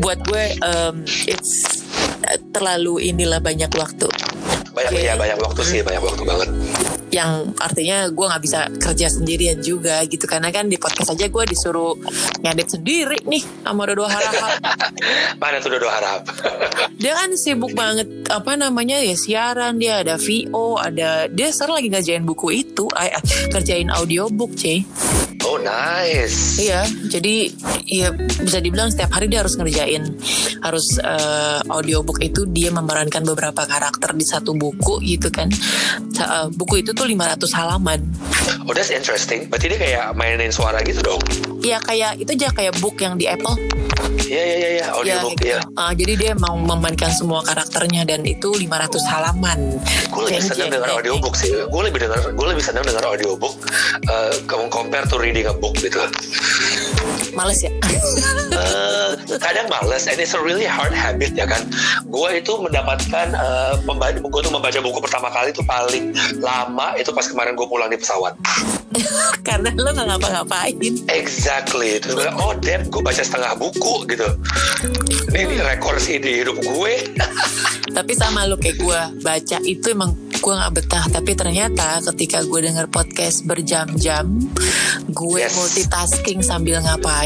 buat 0.00 0.24
gue 0.24 0.44
um, 0.64 1.04
it's 1.28 1.84
uh, 2.24 2.40
terlalu 2.56 3.12
inilah 3.12 3.42
banyak 3.42 3.68
waktu. 3.76 4.08
Banyak 4.70 4.92
Oke. 4.94 5.02
ya 5.02 5.14
banyak 5.18 5.38
waktu 5.42 5.62
sih 5.66 5.80
banyak 5.84 6.02
waktu 6.02 6.22
banget 6.24 6.48
yang 7.10 7.54
artinya 7.58 8.08
gue 8.08 8.26
nggak 8.26 8.42
bisa 8.42 8.60
kerja 8.78 9.06
sendirian 9.10 9.58
juga 9.60 10.02
gitu. 10.06 10.24
Karena 10.26 10.48
kan 10.54 10.66
di 10.70 10.78
podcast 10.78 11.14
aja 11.14 11.26
gue 11.26 11.44
disuruh 11.46 11.94
ngedit 12.42 12.68
sendiri 12.78 13.18
nih 13.26 13.42
sama 13.62 13.86
Dodo 13.86 14.06
Harahap. 14.06 14.58
Mana 15.42 15.58
tuh 15.58 15.70
Dodo 15.74 15.88
Harap? 15.90 16.26
dia 17.02 17.16
kan 17.16 17.32
sibuk 17.34 17.72
banget 17.72 18.28
apa 18.28 18.54
namanya 18.60 19.00
ya 19.00 19.16
siaran 19.16 19.80
dia 19.80 20.04
ada 20.04 20.20
VO 20.20 20.76
ada 20.76 21.26
dia 21.32 21.48
sekarang 21.48 21.80
lagi 21.80 21.88
ngerjain 21.88 22.24
buku 22.28 22.60
itu 22.60 22.86
eh, 22.92 23.16
kerjain 23.48 23.88
audiobook 23.88 24.52
cuy 24.52 24.84
oh 25.50 25.58
nice. 25.58 26.62
Iya, 26.62 26.86
jadi 27.10 27.50
ya 27.90 28.14
bisa 28.14 28.62
dibilang 28.62 28.94
setiap 28.94 29.18
hari 29.18 29.26
dia 29.26 29.42
harus 29.42 29.58
ngerjain 29.58 30.14
harus 30.62 30.86
eh, 31.02 31.60
audiobook 31.66 32.22
itu 32.22 32.46
dia 32.46 32.70
memerankan 32.70 33.26
beberapa 33.26 33.66
karakter 33.66 34.14
di 34.14 34.22
satu 34.22 34.54
buku 34.54 35.02
gitu 35.02 35.28
kan. 35.34 35.50
Eh, 35.50 36.46
buku 36.54 36.86
itu 36.86 36.94
tuh 36.94 37.10
500 37.10 37.50
halaman. 37.58 37.98
Oh 38.70 38.72
that's 38.72 38.94
interesting. 38.94 39.50
Berarti 39.50 39.66
dia 39.74 39.78
kayak 39.80 40.06
mainin 40.14 40.54
suara 40.54 40.78
gitu 40.86 41.02
dong. 41.02 41.22
Ya 41.60 41.78
kayak 41.80 42.20
itu 42.20 42.30
aja 42.36 42.48
kayak 42.52 42.74
book 42.80 42.96
yang 43.00 43.20
di 43.20 43.28
Apple. 43.28 43.56
Iya 44.30 44.42
iya 44.42 44.56
iya 44.56 44.68
iya. 44.70 44.78
Ya, 44.80 44.86
Audiobook 44.94 45.34
gitu. 45.42 45.52
ya. 45.54 45.60
Ah, 45.74 45.92
jadi 45.92 46.12
dia 46.14 46.32
mau 46.38 46.54
memainkan 46.54 47.10
semua 47.10 47.42
karakternya 47.42 48.06
dan 48.06 48.22
itu 48.22 48.54
500 48.54 49.02
halaman. 49.10 49.58
Gue 50.08 50.22
lebih 50.30 50.38
Jeng, 50.40 50.46
seneng 50.46 50.58
jeng, 50.58 50.70
dengar 50.78 50.88
jeng. 50.88 50.98
audiobook 51.02 51.34
sih. 51.34 51.50
Gue 51.66 51.82
lebih 51.84 52.00
dengar, 52.06 52.20
gue 52.30 52.46
lebih 52.46 52.64
seneng 52.64 52.84
dengar 52.86 53.04
audiobook 53.10 53.54
uh, 54.06 54.30
compare 54.70 55.04
to 55.10 55.18
reading 55.18 55.46
a 55.50 55.54
book 55.54 55.74
gitu. 55.82 55.98
Males 57.32 57.60
ya? 57.60 57.70
Eh, 58.50 59.10
kadang 59.38 59.66
males 59.68 60.04
and 60.04 60.18
it's 60.18 60.34
a 60.34 60.40
really 60.42 60.66
hard 60.66 60.92
habit 60.92 61.32
ya 61.32 61.46
kan 61.46 61.62
gue 62.04 62.28
itu 62.36 62.52
mendapatkan 62.58 63.32
uh, 63.32 63.74
membaca 63.86 64.18
gue 64.18 64.40
tuh 64.42 64.52
membaca 64.52 64.78
buku 64.78 64.98
pertama 65.00 65.30
kali 65.30 65.48
itu 65.50 65.62
paling 65.62 66.12
lama 66.38 66.92
itu 66.98 67.08
pas 67.10 67.24
kemarin 67.24 67.54
gue 67.54 67.66
pulang 67.66 67.88
di 67.88 67.96
pesawat 67.96 68.34
Karena 69.46 69.70
lo 69.78 69.94
gak 69.94 70.06
ngapa-ngapain. 70.10 70.74
exactly 71.08 72.02
itu 72.02 72.10
gue, 72.12 72.26
oh 72.36 72.52
damn 72.58 72.84
gue 72.86 73.00
baca 73.00 73.22
setengah 73.22 73.54
buku 73.56 74.04
gitu 74.10 74.26
ini, 75.30 75.46
ini 75.46 75.56
rekor 75.62 75.94
sih 75.96 76.18
di 76.18 76.42
hidup 76.42 76.58
gue 76.58 76.94
Tapi 77.96 78.12
sama 78.14 78.46
lo 78.46 78.54
kayak 78.54 78.76
gue 78.78 79.00
baca 79.20 79.56
itu 79.62 79.86
emang 79.90 80.14
gue 80.40 80.54
nggak 80.54 80.72
betah. 80.72 81.04
Tapi 81.10 81.34
ternyata 81.34 82.00
ketika 82.12 82.40
gue 82.46 82.64
denger 82.64 82.86
podcast 82.88 83.44
berjam-jam, 83.44 84.30
gue 85.04 85.40
Yes. 85.42 85.52
multitasking 85.52 86.40
sambil 86.40 86.80
ngapain 86.80 87.19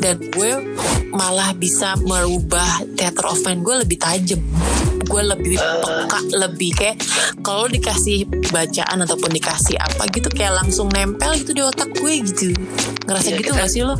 dan 0.00 0.20
gue 0.20 0.52
malah 1.16 1.56
bisa 1.56 1.96
merubah 2.04 2.84
theater 2.92 3.32
of 3.32 3.40
mind 3.40 3.64
gue 3.64 3.76
lebih 3.80 3.96
tajam. 3.96 4.40
Gue 5.02 5.22
lebih 5.22 5.56
peka, 5.56 6.18
lebih 6.34 6.70
kayak 6.72 6.96
kalau 7.40 7.66
dikasih 7.66 8.24
bacaan 8.48 8.98
ataupun 9.00 9.30
dikasih 9.30 9.76
apa 9.76 10.04
gitu 10.08 10.28
kayak 10.28 10.56
langsung 10.56 10.88
nempel 10.88 11.34
gitu 11.36 11.52
di 11.52 11.62
otak 11.62 11.90
gue 11.92 12.14
gitu. 12.22 12.52
Ngerasa 13.02 13.26
Iya, 13.26 13.36
gitu 13.36 13.50
kita- 13.50 13.58
gak 13.58 13.70
sih 13.70 13.82
lo? 13.82 13.94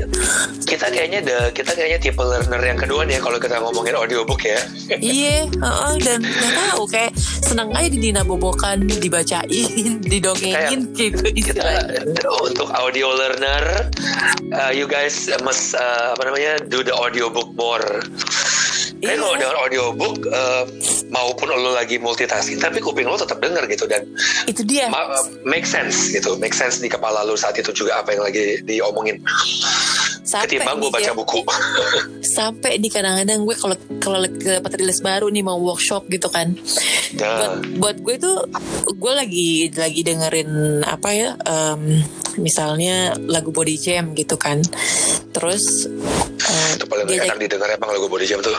kita 0.62 0.86
kayaknya 0.86 1.18
the, 1.20 1.38
kita 1.50 1.74
kayaknya 1.74 1.98
tipe 2.00 2.22
learner 2.22 2.62
yang 2.62 2.78
kedua 2.78 3.02
nih 3.02 3.18
ya 3.18 3.20
kalau 3.20 3.36
kita 3.36 3.58
ngomongin 3.58 3.90
audiobook 3.92 4.38
ya 4.40 4.54
Iya, 4.92 5.50
heeh, 5.50 5.92
dan 5.98 6.22
nggak 6.30 6.52
tahu 6.70 6.82
kayak 6.86 7.10
seneng 7.18 7.74
aja 7.74 7.90
didinabobokan, 7.90 8.78
dibacain, 8.86 9.90
didongengin 10.12 10.94
gitu 10.94 11.26
kita 11.26 11.58
istilahnya. 11.58 12.22
untuk 12.38 12.70
audio 12.70 13.10
learner 13.10 13.90
uh, 14.52 14.70
you 14.70 14.86
guys 14.86 15.10
must 15.42 15.74
uh, 15.74 16.14
apa 16.14 16.22
namanya 16.24 16.62
do 16.64 16.80
the 16.80 16.94
audiobook 16.94 17.50
more 17.52 17.82
Iya. 19.00 19.16
kalau 19.16 19.36
dengar 19.40 19.56
audiobook 19.64 20.16
uh, 20.28 20.64
maupun 21.08 21.48
lo 21.48 21.72
lagi 21.72 21.96
multitasking 21.96 22.60
tapi 22.60 22.84
kuping 22.84 23.08
lo 23.08 23.16
tetap 23.16 23.40
denger 23.40 23.64
gitu 23.72 23.88
dan 23.88 24.04
Itu 24.44 24.60
dia. 24.60 24.92
ma- 24.92 25.08
uh, 25.08 25.24
make 25.48 25.64
sense 25.64 26.12
gitu 26.12 26.36
make 26.36 26.52
sense 26.52 26.84
di 26.84 26.88
kepala 26.92 27.24
lo 27.24 27.32
saat 27.32 27.56
itu 27.56 27.72
juga 27.72 28.04
apa 28.04 28.12
yang 28.12 28.28
lagi 28.28 28.60
diomongin 28.60 29.24
Sampai 30.20 30.60
ketimbang 30.60 30.78
gue 30.78 30.90
baca 30.92 31.10
Jeff, 31.10 31.16
buku 31.16 31.40
sampai 32.38 32.78
di 32.78 32.86
kadang-kadang 32.86 33.42
gue 33.42 33.56
kalau 33.56 33.76
kalau 33.98 34.18
dapat 34.22 34.72
rilis 34.78 35.02
baru 35.02 35.26
nih 35.26 35.42
mau 35.42 35.58
workshop 35.58 36.06
gitu 36.06 36.30
kan. 36.30 36.54
Buat 37.16 37.18
nah, 37.18 37.58
buat 37.82 37.96
gue 37.98 38.14
tuh 38.20 38.36
gue 38.86 39.12
lagi 39.12 39.72
lagi 39.74 40.00
dengerin 40.06 40.84
apa 40.86 41.08
ya 41.10 41.34
em, 41.34 42.04
misalnya 42.38 43.18
lagu 43.26 43.50
Body 43.50 43.74
Jam 43.74 44.14
gitu 44.14 44.38
kan. 44.38 44.62
Terus 45.34 45.90
eh, 46.50 46.74
itu 46.74 46.84
paling 46.84 47.06
diajak- 47.06 47.26
enak 47.28 47.38
didengar 47.38 47.68
emang 47.70 47.90
lagu 47.90 48.06
body 48.06 48.26
jam 48.26 48.38
tuh. 48.38 48.52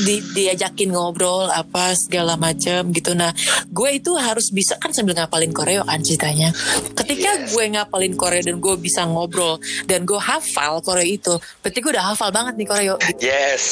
Di, 0.00 0.24
diajakin 0.32 0.88
ngobrol 0.90 1.46
apa 1.46 1.92
segala 1.94 2.34
macam 2.34 2.88
gitu. 2.90 3.12
Nah 3.12 3.30
gue 3.66 3.88
itu 3.92 4.16
harus 4.16 4.48
bisa 4.48 4.74
kan 4.76 4.90
sambil 4.90 5.14
ngapalin 5.14 5.50
koreo 5.50 5.82
kan 5.82 6.00
ceritanya. 6.00 6.50
Ketika 6.94 7.30
Yes. 7.34 7.50
gue 7.50 7.64
ngapalin 7.68 8.14
koreo 8.14 8.40
dan 8.40 8.56
gue 8.56 8.74
bisa 8.76 9.04
ngobrol 9.04 9.56
dan 9.84 10.02
gue 10.02 10.16
hafal 10.16 10.80
koreo 10.80 11.02
itu 11.02 11.34
berarti 11.60 11.78
gue 11.78 11.92
udah 11.92 12.04
hafal 12.10 12.30
banget 12.30 12.54
nih 12.54 12.66
koreo. 12.66 12.94
Gitu. 12.98 13.20
yes. 13.22 13.64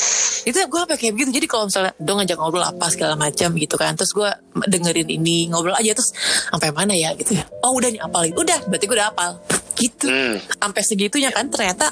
Itu 0.44 0.58
gue 0.60 0.80
apa 0.80 0.94
kayak 0.94 1.14
begitu. 1.14 1.30
Jadi 1.32 1.46
kalau 1.46 1.64
misalnya 1.66 1.92
dong 1.96 2.18
ngajak 2.18 2.36
ngobrol 2.36 2.62
apa 2.62 2.86
segala 2.88 3.14
macam 3.14 3.48
gitu 3.54 3.74
kan. 3.74 3.94
Terus 3.94 4.12
gue 4.12 4.28
dengerin 4.66 5.08
ini 5.08 5.48
ngobrol 5.48 5.72
aja 5.72 5.92
terus 5.92 6.12
sampai 6.46 6.70
mana 6.70 6.92
ya 6.92 7.14
gitu 7.14 7.32
ya. 7.32 7.44
Oh 7.62 7.72
udah 7.72 7.88
nih 7.88 8.00
apalin. 8.00 8.32
Udah 8.34 8.58
berarti 8.66 8.84
gue 8.84 8.96
udah 8.96 9.08
hafal 9.08 9.32
gitu. 9.76 10.06
Hmm. 10.08 10.36
sampai 10.38 10.82
segitunya 10.84 11.30
kan 11.32 11.48
ternyata 11.48 11.90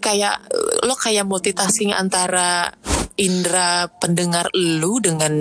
kayak 0.00 0.38
lo 0.86 0.94
kayak 0.94 1.26
multitasking 1.26 1.90
antara 1.90 2.70
indera 3.16 3.88
pendengar 3.88 4.52
lu 4.52 5.00
dengan 5.00 5.32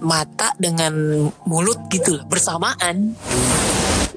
mata 0.00 0.56
dengan 0.56 0.92
mulut 1.44 1.86
gitu 1.92 2.16
loh 2.16 2.24
bersamaan. 2.26 3.14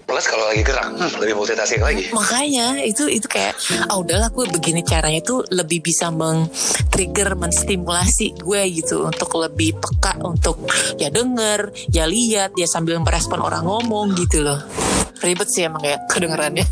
Plus 0.04 0.26
kalau 0.28 0.46
lagi 0.52 0.62
gerak 0.62 0.94
hmm, 0.94 1.16
lebih 1.20 1.36
multitasking 1.36 1.84
lagi. 1.84 2.04
Makanya 2.12 2.84
itu 2.84 3.08
itu 3.08 3.26
kayak 3.28 3.56
ah 3.88 3.98
udahlah 3.98 4.30
gue 4.32 4.46
begini 4.52 4.84
caranya 4.84 5.24
tuh 5.24 5.48
lebih 5.52 5.80
bisa 5.80 6.12
meng-trigger 6.12 7.36
menstimulasi 7.40 8.36
gue 8.40 8.62
gitu 8.84 9.08
untuk 9.08 9.32
lebih 9.40 9.80
peka 9.80 10.20
untuk 10.24 10.64
ya 11.00 11.08
denger 11.08 11.72
ya 11.92 12.06
lihat 12.08 12.56
ya 12.56 12.68
sambil 12.68 13.00
merespon 13.00 13.42
orang 13.42 13.64
ngomong 13.64 14.14
gitu 14.14 14.44
loh 14.44 14.60
ribet 15.22 15.48
sih 15.52 15.68
emang 15.68 15.84
ya 15.84 16.00
kedengerannya 16.10 16.66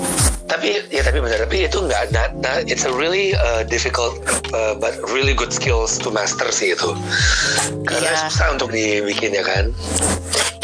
tapi 0.52 0.80
ya 0.88 1.04
tapi 1.04 1.18
benar 1.20 1.44
tapi 1.44 1.68
itu 1.68 1.78
nggak 1.78 2.02
nah, 2.08 2.26
nah, 2.40 2.56
it's 2.64 2.88
a 2.88 2.92
really 2.92 3.36
uh, 3.36 3.60
difficult 3.68 4.16
uh, 4.56 4.72
but 4.78 4.96
really 5.12 5.36
good 5.36 5.52
skills 5.52 6.00
to 6.00 6.08
master 6.08 6.48
sih 6.48 6.72
itu 6.72 6.90
karena 7.84 8.16
Iya. 8.16 8.30
susah 8.30 8.56
untuk 8.56 8.72
dibikin 8.72 9.36
ya 9.36 9.44
kan 9.44 9.64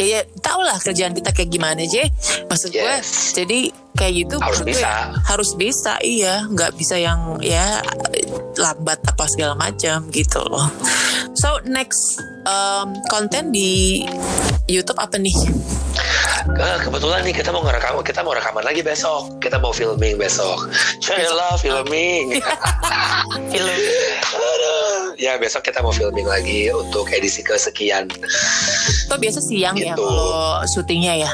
ya, 0.01 0.05
ya 0.05 0.21
tau 0.41 0.61
lah 0.65 0.79
kerjaan 0.81 1.13
kita 1.13 1.29
kayak 1.29 1.53
gimana 1.53 1.85
aja 1.85 2.09
maksud 2.49 2.73
gue 2.73 2.81
Yes. 2.81 3.37
jadi 3.37 3.69
kayak 3.95 4.13
gitu 4.27 4.35
Harus 4.37 4.61
bisa. 4.61 4.85
ya, 4.85 4.97
harus 5.25 5.49
bisa 5.55 5.93
iya. 6.03 6.35
Nggak 6.45 6.71
bisa 6.77 6.95
yang 6.99 7.39
ya 7.39 7.81
lambat 8.59 8.99
apa 9.03 9.25
segala 9.27 9.55
macam 9.55 10.07
gitu 10.11 10.39
loh. 10.45 10.67
So 11.35 11.59
next 11.67 12.19
um, 12.47 12.95
konten 13.11 13.51
di 13.51 14.03
YouTube 14.69 14.97
apa 15.01 15.19
nih? 15.19 15.35
Kebetulan 16.55 17.25
nih 17.25 17.33
kita 17.33 17.49
mau 17.49 17.65
ngerekam 17.65 17.99
kita 18.05 18.21
mau 18.21 18.31
rekaman 18.31 18.63
lagi 18.63 18.85
besok. 18.85 19.41
Kita 19.41 19.57
mau 19.59 19.73
filming 19.73 20.15
besok. 20.15 20.69
Sheila 21.01 21.57
filming. 21.59 22.39
Film 23.51 23.75
Aduh. 24.35 24.74
Ya 25.17 25.35
besok 25.35 25.63
kita 25.63 25.79
mau 25.79 25.91
filming 25.91 26.25
lagi 26.25 26.67
untuk 26.69 27.07
edisi 27.09 27.39
kesekian 27.39 28.07
Tuh 29.05 29.17
biasa 29.17 29.39
siang 29.39 29.75
ya 29.75 29.93
Gitu. 29.93 30.01
kalau 30.01 30.65
syutingnya 30.65 31.13
ya 31.21 31.31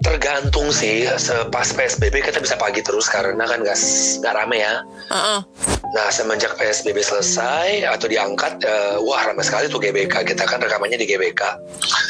tergantung 0.00 0.70
sih 0.70 1.06
sepas 1.16 1.72
PSBB 1.72 2.22
kita 2.22 2.38
bisa 2.38 2.54
pagi 2.54 2.80
terus 2.80 3.06
karena 3.06 3.42
kan 3.42 3.58
nggak 3.58 3.78
nggak 4.20 4.34
rame 4.34 4.56
ya 4.58 4.74
Heeh. 5.08 5.40
Nah 5.86 6.10
semenjak 6.10 6.58
PSBB 6.58 6.98
selesai 6.98 7.86
atau 7.86 8.04
diangkat, 8.04 8.58
eh, 8.60 8.98
wah 9.00 9.22
ramai 9.22 9.40
sekali 9.40 9.70
tuh 9.70 9.78
GBK. 9.78 10.26
Kita 10.26 10.44
kan 10.44 10.58
rekamannya 10.58 10.98
di 10.98 11.06
GBK. 11.06 11.40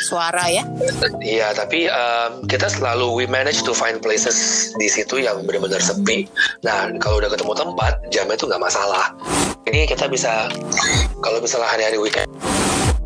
suara 0.03 0.49
ya 0.49 0.65
Iya, 1.21 1.53
tapi 1.53 1.87
em, 1.87 2.47
kita 2.47 2.67
selalu 2.67 3.13
we 3.13 3.25
manage 3.27 3.63
to 3.63 3.71
find 3.71 4.01
places 4.01 4.35
di 4.75 4.89
situ 4.89 5.21
yang 5.21 5.45
benar-benar 5.45 5.79
sepi. 5.79 6.25
Nah 6.63 6.89
kalau 6.99 7.21
udah 7.21 7.31
ketemu 7.31 7.53
tempat, 7.55 7.93
jamnya 8.09 8.35
itu 8.35 8.47
nggak 8.47 8.65
masalah. 8.65 9.13
Ini 9.67 9.83
kita 9.91 10.07
bisa 10.07 10.47
kalau 11.19 11.43
misalnya 11.43 11.67
hari-hari 11.67 11.99
weekend 11.99 12.31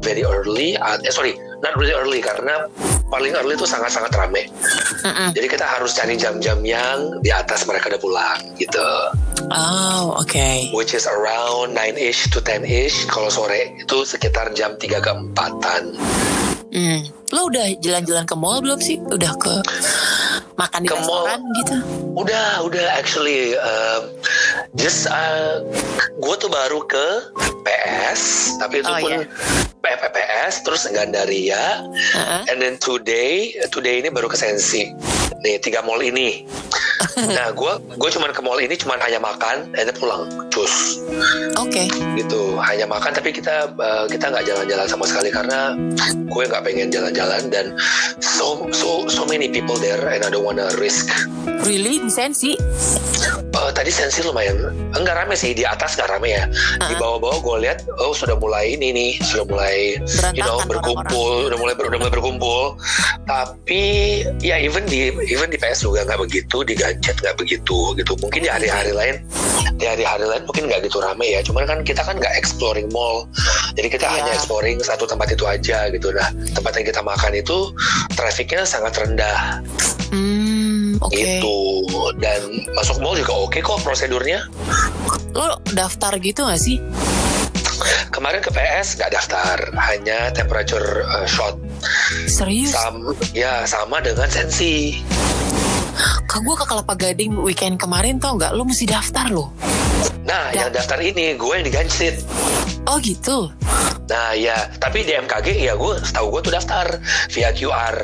very 0.05 0.25
early, 0.25 0.77
uh, 0.81 0.96
eh 1.01 1.12
sorry, 1.12 1.37
not 1.64 1.73
really 1.77 1.96
early 1.96 2.20
karena 2.20 2.68
paling 3.09 3.33
early 3.37 3.57
itu 3.57 3.64
sangat-sangat 3.64 4.12
rame. 4.16 4.49
Mm-mm. 5.05 5.33
Jadi 5.33 5.46
kita 5.49 5.64
harus 5.64 5.96
cari 5.96 6.20
jam-jam 6.20 6.61
yang 6.61 7.20
di 7.25 7.33
atas 7.33 7.64
mereka 7.64 7.88
udah 7.92 8.01
pulang 8.01 8.38
gitu. 8.61 8.85
oh 9.51 10.20
oke 10.20 10.49
which 10.77 10.92
is 10.92 11.09
around 11.09 11.73
9-ish 11.73 12.29
to 12.29 12.44
10-ish 12.44 13.09
kalau 13.09 13.33
sore 13.33 13.73
itu 13.73 14.05
sekitar 14.05 14.53
jam 14.53 14.77
3 14.77 15.01
ke 15.01 15.11
4-an 15.11 15.85
Hmm. 16.70 17.03
Lo 17.35 17.51
udah 17.51 17.66
jalan-jalan 17.83 18.23
ke 18.31 18.35
mall 18.38 18.62
belum 18.62 18.79
sih? 18.79 19.03
Udah 19.11 19.35
ke 19.42 19.59
makan 20.61 20.79
di 20.85 20.88
Ke 20.88 20.96
mall. 20.99 21.25
restoran 21.25 21.40
gitu? 21.57 21.75
udah 22.11 22.46
udah 22.61 22.87
actually 22.92 23.57
um, 23.57 24.12
just 24.75 25.07
uh, 25.07 25.64
gue 26.18 26.35
tuh 26.37 26.51
baru 26.51 26.85
ke 26.85 27.07
PS 27.62 28.20
tapi 28.59 28.83
itu 28.83 28.90
Oh, 28.90 28.99
pun 28.99 29.11
iya. 29.14 29.25
PPPS 29.81 30.61
terus 30.61 30.85
Gandaria 30.87 31.81
Heeh. 32.12 32.42
and 32.51 32.59
then 32.59 32.77
today 32.77 33.55
today 33.70 33.99
ini 33.99 34.11
baru 34.11 34.27
ke 34.27 34.37
Sensi 34.37 34.90
nih 35.40 35.57
tiga 35.57 35.81
mall 35.81 35.99
ini 35.99 36.44
nah 37.37 37.49
gue 37.51 37.73
gue 37.96 38.11
cuman 38.11 38.29
ke 38.29 38.40
mall 38.40 38.59
ini 38.59 38.77
cuman 38.77 39.01
hanya 39.01 39.16
makan 39.16 39.73
and 39.73 39.88
then 39.88 39.96
pulang 39.96 40.29
cus 40.51 41.01
Oke. 41.57 41.88
gitu 42.12 42.61
hanya 42.61 42.85
makan 42.85 43.11
tapi 43.11 43.33
kita 43.33 43.73
uh, 43.73 44.05
kita 44.05 44.29
nggak 44.29 44.44
jalan-jalan 44.44 44.85
sama 44.85 45.09
sekali 45.09 45.33
karena 45.33 45.73
gue 46.29 46.42
nggak 46.44 46.61
pengen 46.61 46.92
jalan-jalan 46.92 47.49
dan 47.49 47.73
so 48.20 48.68
so 48.70 49.09
so 49.09 49.25
many 49.25 49.49
people 49.49 49.79
there 49.79 50.01
and 50.05 50.20
I 50.20 50.29
don't 50.29 50.44
wanna 50.50 50.66
risk. 50.82 51.06
Really? 51.62 52.02
Di 52.02 52.10
sensi? 52.10 52.58
Uh, 53.54 53.70
tadi 53.70 53.86
sensi 53.94 54.18
lumayan. 54.26 54.74
Enggak 54.98 55.22
rame 55.22 55.38
sih 55.38 55.54
di 55.54 55.62
atas 55.62 55.94
nggak 55.94 56.10
rame 56.10 56.34
ya. 56.34 56.42
Di 56.50 56.94
Uh-uh. 56.98 56.98
bawah-bawah 56.98 57.38
gue 57.38 57.56
lihat 57.70 57.78
oh 58.02 58.10
sudah 58.10 58.34
mulai 58.34 58.74
ini 58.74 58.90
nih 58.90 59.10
sudah 59.22 59.46
mulai 59.46 59.94
you 60.34 60.42
know 60.42 60.59
Berantakan 60.59 60.70
berkumpul 60.74 61.32
udah 61.46 61.59
mulai 61.62 61.74
udah 61.78 61.98
mulai 62.03 62.12
berkumpul. 62.12 62.62
Tapi 63.30 63.82
ya 64.42 64.59
even 64.59 64.90
di 64.90 65.14
even 65.30 65.55
di 65.55 65.59
PS 65.61 65.86
juga 65.86 66.03
nggak 66.03 66.18
begitu 66.18 66.66
di 66.66 66.74
gadget 66.74 67.14
nggak 67.22 67.38
begitu 67.38 67.94
gitu. 67.94 68.18
Mungkin 68.18 68.42
di 68.42 68.51
hari-hari 68.51 68.90
lain 68.90 69.22
di 69.78 69.86
hari-hari 69.86 70.26
lain 70.26 70.42
mungkin 70.51 70.66
nggak 70.66 70.82
gitu 70.90 70.98
rame 70.98 71.30
ya. 71.30 71.40
Cuman 71.46 71.62
kan 71.70 71.78
kita 71.86 72.03
kan 72.03 72.18
nggak 72.18 72.34
exploring 72.34 72.90
mall. 72.90 73.30
Jadi 73.78 73.86
kita 73.86 74.11
Iya. 74.11 74.26
hanya 74.26 74.32
exploring 74.34 74.82
satu 74.82 75.07
tempat 75.07 75.30
itu 75.30 75.46
aja 75.46 75.86
gitu. 75.94 76.11
Nah 76.11 76.26
tempat 76.59 76.74
yang 76.74 76.86
kita 76.90 77.03
makan 77.07 77.38
itu 77.38 77.70
trafficnya 78.18 78.66
sangat 78.66 78.98
rendah 78.98 79.62
Hmm, 80.11 80.98
oke. 80.98 81.14
gitu 81.14 81.56
dan 82.18 82.42
masuk 82.72 82.98
mall 82.98 83.14
juga 83.14 83.32
oke 83.32 83.58
kok 83.58 83.78
prosedurnya 83.80 84.42
Lo 85.30 85.54
daftar 85.70 86.18
gitu 86.18 86.42
gak 86.42 86.58
sih? 86.58 86.82
kemarin 88.11 88.38
ke 88.38 88.50
PS 88.50 88.98
nggak 88.98 89.11
daftar 89.11 89.56
hanya 89.80 90.28
temperature 90.30 90.84
uh, 91.06 91.24
shot 91.24 91.56
Serius? 92.26 92.70
sama 92.70 93.14
ya 93.32 93.64
sama 93.64 93.98
dengan 93.98 94.26
sensi 94.26 95.00
Kak 96.22 96.40
gue 96.40 96.54
ke 96.54 96.64
Kelapa 96.64 96.94
Gading 96.94 97.38
weekend 97.38 97.76
kemarin 97.76 98.16
tau 98.16 98.34
nggak? 98.34 98.52
Lo 98.52 98.62
mesti 98.62 98.84
daftar 98.84 99.28
lo. 99.28 99.52
nah 100.22 100.48
Ya. 100.50 100.66
yang 100.66 100.72
daftar 100.72 100.98
ini 100.98 101.34
gue 101.34 101.52
yang 101.52 101.64
digansit 101.64 102.20
Oh 102.84 102.98
gitu. 102.98 103.48
nah 104.06 104.32
ya 104.32 104.68
tapi 104.76 105.00
di 105.00 105.14
MKG 105.14 105.62
ya 105.62 105.72
gue 105.72 105.94
setahu 106.00 106.34
gue 106.34 106.42
tuh 106.42 106.52
daftar 106.52 106.98
via 107.28 107.50
QR 107.50 107.96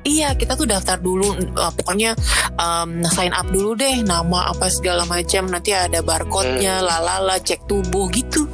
Iya, 0.00 0.32
kita 0.32 0.56
tuh 0.56 0.64
daftar 0.64 0.96
dulu. 0.96 1.36
eh, 1.36 1.72
pokoknya 1.76 2.16
em, 2.56 3.04
sign 3.04 3.32
up 3.36 3.48
dulu 3.52 3.76
deh, 3.76 4.00
nama 4.00 4.48
apa 4.48 4.72
segala 4.72 5.04
macam. 5.04 5.48
Nanti 5.52 5.76
ada 5.76 6.00
barcode-nya, 6.00 6.80
lalala, 6.80 7.36
cek 7.36 7.68
tubuh 7.68 8.08
gitu. 8.08 8.48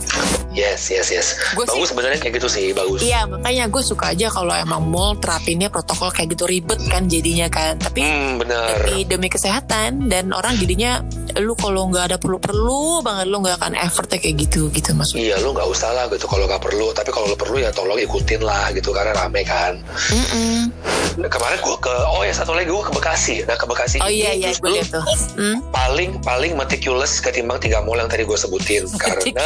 Yes 0.57 0.89
yes 0.89 1.13
yes 1.13 1.27
Gua 1.53 1.69
bagus 1.69 1.93
sebenarnya 1.93 2.19
kayak 2.19 2.41
gitu 2.41 2.49
sih 2.49 2.73
bagus 2.73 3.05
Iya, 3.05 3.29
makanya 3.29 3.69
gue 3.69 3.83
suka 3.85 4.11
aja 4.11 4.27
kalau 4.27 4.51
emang 4.51 4.83
mall 4.83 5.15
terapinnya 5.15 5.69
protokol 5.69 6.09
kayak 6.09 6.33
gitu 6.33 6.49
ribet 6.49 6.81
kan 6.89 7.07
jadinya 7.07 7.47
kan. 7.47 7.77
Tapi 7.77 8.01
hmm 8.01 8.41
bener 8.41 8.75
demi 8.81 9.05
demi 9.05 9.29
kesehatan 9.29 10.09
dan 10.09 10.33
orang 10.33 10.57
jadinya 10.57 11.05
lu 11.37 11.53
kalau 11.53 11.87
nggak 11.87 12.09
ada 12.09 12.17
perlu-perlu 12.17 13.05
banget 13.05 13.29
lu 13.29 13.45
nggak 13.45 13.61
akan 13.61 13.73
effortnya 13.77 14.17
kayak 14.17 14.49
gitu 14.49 14.73
gitu 14.73 14.97
maksudnya. 14.97 15.23
Iya 15.23 15.45
lu 15.45 15.53
nggak 15.53 15.69
usah 15.69 15.93
lah 15.93 16.09
gitu 16.09 16.25
kalau 16.25 16.49
nggak 16.49 16.63
perlu 16.63 16.89
tapi 16.91 17.13
kalau 17.13 17.29
lu 17.29 17.37
perlu 17.37 17.61
ya 17.61 17.69
tolong 17.71 18.01
ikutin 18.01 18.41
lah 18.41 18.73
gitu 18.73 18.91
karena 18.91 19.13
rame 19.13 19.45
kan 19.45 19.77
Mm-mm. 20.09 20.73
Nah, 21.17 21.33
kemarin 21.33 21.57
gue 21.57 21.77
ke 21.79 21.95
oh 22.13 22.23
ya 22.23 22.33
satu 22.33 22.53
lagi 22.53 22.69
gue 22.69 22.83
ke 22.83 22.93
Bekasi 22.93 23.41
nah 23.45 23.57
ke 23.57 23.65
Bekasi 23.65 23.97
Oh 24.01 24.09
iya 24.09 24.33
iya 24.33 24.53
gue 24.53 24.71
liat 24.71 24.89
tuh. 24.89 25.05
Hmm? 25.37 25.61
paling 25.73 26.21
paling 26.21 26.53
meticulous 26.57 27.21
ketimbang 27.21 27.57
tiga 27.57 27.81
mall 27.81 27.97
yang 27.97 28.09
tadi 28.09 28.25
gue 28.25 28.37
sebutin 28.37 28.85
karena. 29.03 29.45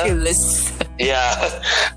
Ya 1.01 1.33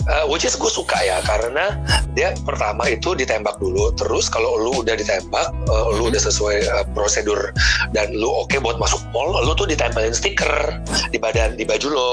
uh, 0.07 0.25
which 0.31 0.47
is 0.47 0.55
gue 0.55 0.71
suka 0.71 0.95
ya 1.03 1.19
karena 1.27 1.75
dia 2.15 2.31
pertama 2.47 2.87
itu 2.87 3.11
ditembak 3.11 3.59
dulu 3.59 3.91
terus 3.99 4.31
kalau 4.31 4.55
lu 4.55 4.79
udah 4.79 4.95
ditembak 4.95 5.51
uh, 5.67 5.91
lu 5.91 6.07
udah 6.07 6.21
sesuai 6.23 6.63
uh, 6.71 6.85
prosedur 6.95 7.51
dan 7.91 8.15
lu 8.15 8.31
oke 8.31 8.55
buat 8.63 8.79
masuk 8.79 9.03
mall 9.11 9.35
lu 9.43 9.51
tuh 9.53 9.67
ditempelin 9.67 10.15
stiker 10.15 10.79
di 11.11 11.19
badan 11.19 11.59
di 11.59 11.67
baju 11.67 11.87
lo. 11.91 12.11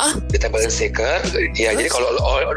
Ah. 0.00 0.16
ditempelin 0.32 0.72
stiker 0.72 1.20
ya 1.52 1.76
jadi 1.76 1.92
kalau 1.92 2.08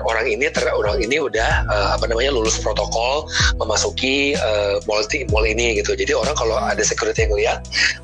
orang 0.08 0.32
ini 0.32 0.47
ter, 0.47 0.64
orang 0.72 0.95
ini 1.04 1.20
udah 1.20 1.68
uh, 1.68 1.88
apa 1.91 2.08
namanya 2.08 2.32
lulus 2.32 2.56
protokol 2.56 3.28
memasuki 3.60 4.32
uh, 4.39 4.80
mall 4.88 5.04
mall 5.30 5.45
ini 5.45 5.84
gitu. 5.84 5.93
Jadi 5.93 6.16
orang 6.16 6.36
kalau 6.39 6.56
ada 6.56 6.80
security 6.82 7.28
yang 7.28 7.36
lihat 7.36 7.58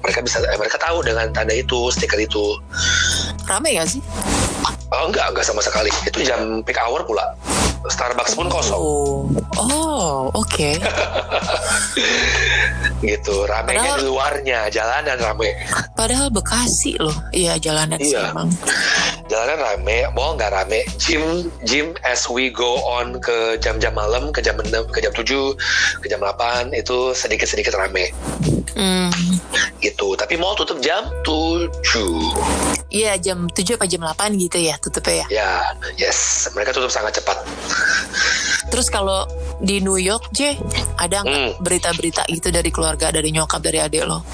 mereka 0.04 0.20
bisa 0.20 0.44
mereka 0.60 0.78
tahu 0.78 1.00
dengan 1.02 1.32
tanda 1.32 1.56
itu 1.56 1.88
stiker 1.90 2.20
itu. 2.20 2.60
Rame 3.48 3.80
gak 3.80 3.88
sih? 3.88 4.02
Oh 4.90 5.06
enggak, 5.06 5.30
enggak 5.30 5.46
sama 5.46 5.62
sekali. 5.62 5.94
Itu 6.04 6.22
jam 6.22 6.62
peak 6.62 6.78
hour 6.78 7.02
pula. 7.04 7.22
Starbucks 7.88 8.34
pun 8.34 8.48
kosong 8.48 8.76
Oh, 8.76 9.24
oh 9.56 10.28
oke. 10.34 10.70
gitu. 13.02 13.46
Ramenya 13.46 13.80
Padahal- 13.86 13.98
di 13.98 14.06
luarnya, 14.06 14.60
jalanan 14.68 15.18
rame. 15.18 15.56
Padahal 15.94 16.28
Bekasi 16.30 16.98
loh. 16.98 17.16
Iya 17.32 17.56
jalanan 17.58 17.96
sih 17.98 18.12
Iya. 18.12 18.34
emang. 18.34 18.50
Jalanan 19.30 19.60
rame, 19.62 20.10
mall 20.12 20.34
nggak 20.36 20.52
rame. 20.52 20.82
Gym 20.98 21.22
gym 21.64 21.94
as 22.02 22.26
we 22.26 22.50
go 22.50 22.82
on 22.82 23.22
ke 23.22 23.56
jam-jam 23.60 23.94
malam, 23.94 24.34
ke 24.34 24.42
jam 24.42 24.58
6, 24.58 24.90
ke 24.90 25.00
jam 25.00 25.14
7, 25.14 25.54
ke 26.02 26.08
jam 26.08 26.20
8 26.20 26.74
itu 26.74 27.14
sedikit-sedikit 27.14 27.78
rame 27.78 28.10
Hmm. 28.74 29.14
gitu. 29.80 30.18
Tapi 30.18 30.34
mall 30.36 30.58
tutup 30.58 30.82
jam 30.82 31.06
7. 31.22 32.79
Iya 32.90 33.22
jam 33.22 33.46
7 33.46 33.78
apa 33.78 33.86
jam 33.86 34.02
8 34.02 34.34
gitu 34.36 34.58
ya 34.58 34.74
tutupnya 34.82 35.22
ya. 35.22 35.28
Ya, 35.30 35.52
yes. 35.96 36.50
Mereka 36.52 36.74
tutup 36.74 36.90
sangat 36.90 37.22
cepat. 37.22 37.38
Terus 38.70 38.90
kalau 38.90 39.30
di 39.62 39.78
New 39.78 39.98
York 39.98 40.30
J 40.30 40.58
ada 40.98 41.22
nggak 41.22 41.38
Hmm. 41.38 41.54
berita-berita 41.62 42.26
gitu 42.30 42.50
dari 42.50 42.70
keluarga, 42.70 43.10
dari 43.10 43.30
nyokap, 43.30 43.62
dari 43.62 43.78
adik 43.78 44.04
lo? 44.06 44.26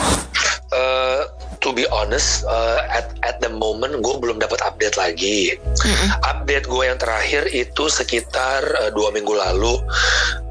Uh, 1.66 1.74
to 1.74 1.74
be 1.74 1.86
honest, 1.90 2.46
uh, 2.46 2.86
at 2.86 3.10
at 3.26 3.42
the 3.42 3.50
moment 3.50 3.98
gue 3.98 4.16
belum 4.22 4.38
dapat 4.38 4.62
update 4.62 5.02
lagi. 5.02 5.58
Mm-mm. 5.82 6.10
Update 6.22 6.70
gue 6.70 6.84
yang 6.86 7.02
terakhir 7.02 7.50
itu 7.50 7.90
sekitar 7.90 8.62
uh, 8.78 8.94
dua 8.94 9.10
minggu 9.10 9.34
lalu. 9.34 9.82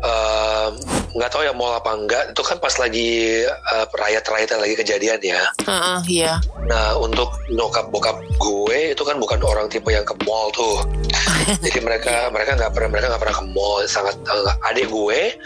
Um, 0.04 0.76
nggak 1.14 1.30
tahu 1.30 1.46
ya 1.46 1.54
mau 1.54 1.72
apa 1.72 1.94
enggak. 1.94 2.34
Itu 2.34 2.42
kan 2.42 2.58
pas 2.58 2.74
lagi 2.76 3.46
uh, 3.46 3.86
riot-riot 3.94 4.50
lagi 4.50 4.74
kejadian 4.74 5.20
ya. 5.22 5.42
Heeh, 5.64 5.98
iya. 6.10 6.32
Nah 6.66 6.98
untuk 6.98 7.30
nyokap 7.48 7.88
bokap 7.94 8.18
gue 8.36 8.92
itu 8.92 9.02
kan 9.06 9.16
bukan 9.22 9.38
orang 9.46 9.70
tipe 9.70 9.88
yang 9.94 10.04
ke 10.04 10.12
mall 10.26 10.50
tuh. 10.50 10.82
Jadi 11.64 11.78
mereka 11.78 12.28
mereka 12.34 12.58
nggak 12.58 12.72
pernah 12.74 12.90
mereka 12.90 13.06
nggak 13.14 13.22
pernah 13.22 13.36
ke 13.38 13.44
mall. 13.54 13.80
Sangat 13.86 14.18
uh, 14.26 14.68
adik 14.68 14.90
gue 14.90 15.38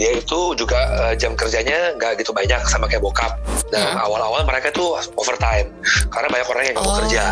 dia 0.00 0.10
itu 0.18 0.56
juga 0.56 0.78
uh, 0.98 1.14
jam 1.14 1.36
kerjanya 1.36 1.94
nggak 2.00 2.20
gitu 2.22 2.32
banyak 2.36 2.60
sama 2.68 2.86
kayak 2.86 3.02
bokap. 3.02 3.32
Nah 3.72 3.80
Hmm. 3.92 4.08
awal-awal 4.08 4.42
mereka 4.48 4.70
tuh 4.72 4.81
overtime 5.14 5.68
karena 6.08 6.28
banyak 6.28 6.48
orang 6.48 6.62
yang 6.66 6.74
nggak 6.74 6.84
mau 6.84 6.92
Oh. 6.92 6.98
kerja. 7.04 7.24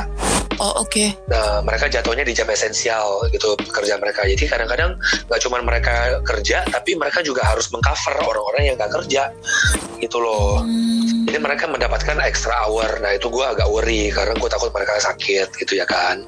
Oh 0.60 0.84
oke. 0.84 1.16
Nah, 1.32 1.64
mereka 1.64 1.88
jatuhnya 1.88 2.20
di 2.20 2.36
jam 2.36 2.44
esensial 2.52 3.24
gitu 3.32 3.56
kerja 3.72 3.96
mereka. 3.96 4.28
Jadi 4.28 4.44
kadang-kadang 4.44 4.92
nggak 5.24 5.40
cuma 5.40 5.64
mereka 5.64 6.20
kerja, 6.20 6.68
tapi 6.68 7.00
mereka 7.00 7.24
juga 7.24 7.48
harus 7.48 7.72
mengcover 7.72 8.20
orang-orang 8.20 8.68
yang 8.68 8.76
nggak 8.76 8.92
kerja, 8.92 9.32
gitu 10.00 10.20
loh. 10.20 10.60
Hmm. 10.60 11.24
Jadi 11.28 11.38
mereka 11.38 11.64
mendapatkan 11.64 12.16
extra 12.24 12.66
hour. 12.66 12.88
Nah 13.00 13.14
itu 13.14 13.32
gue 13.32 13.44
agak 13.44 13.68
worry 13.72 14.10
karena 14.10 14.34
gue 14.34 14.48
takut 14.50 14.72
mereka 14.74 14.98
sakit 14.98 15.48
gitu 15.62 15.78
ya 15.78 15.86
kan. 15.88 16.24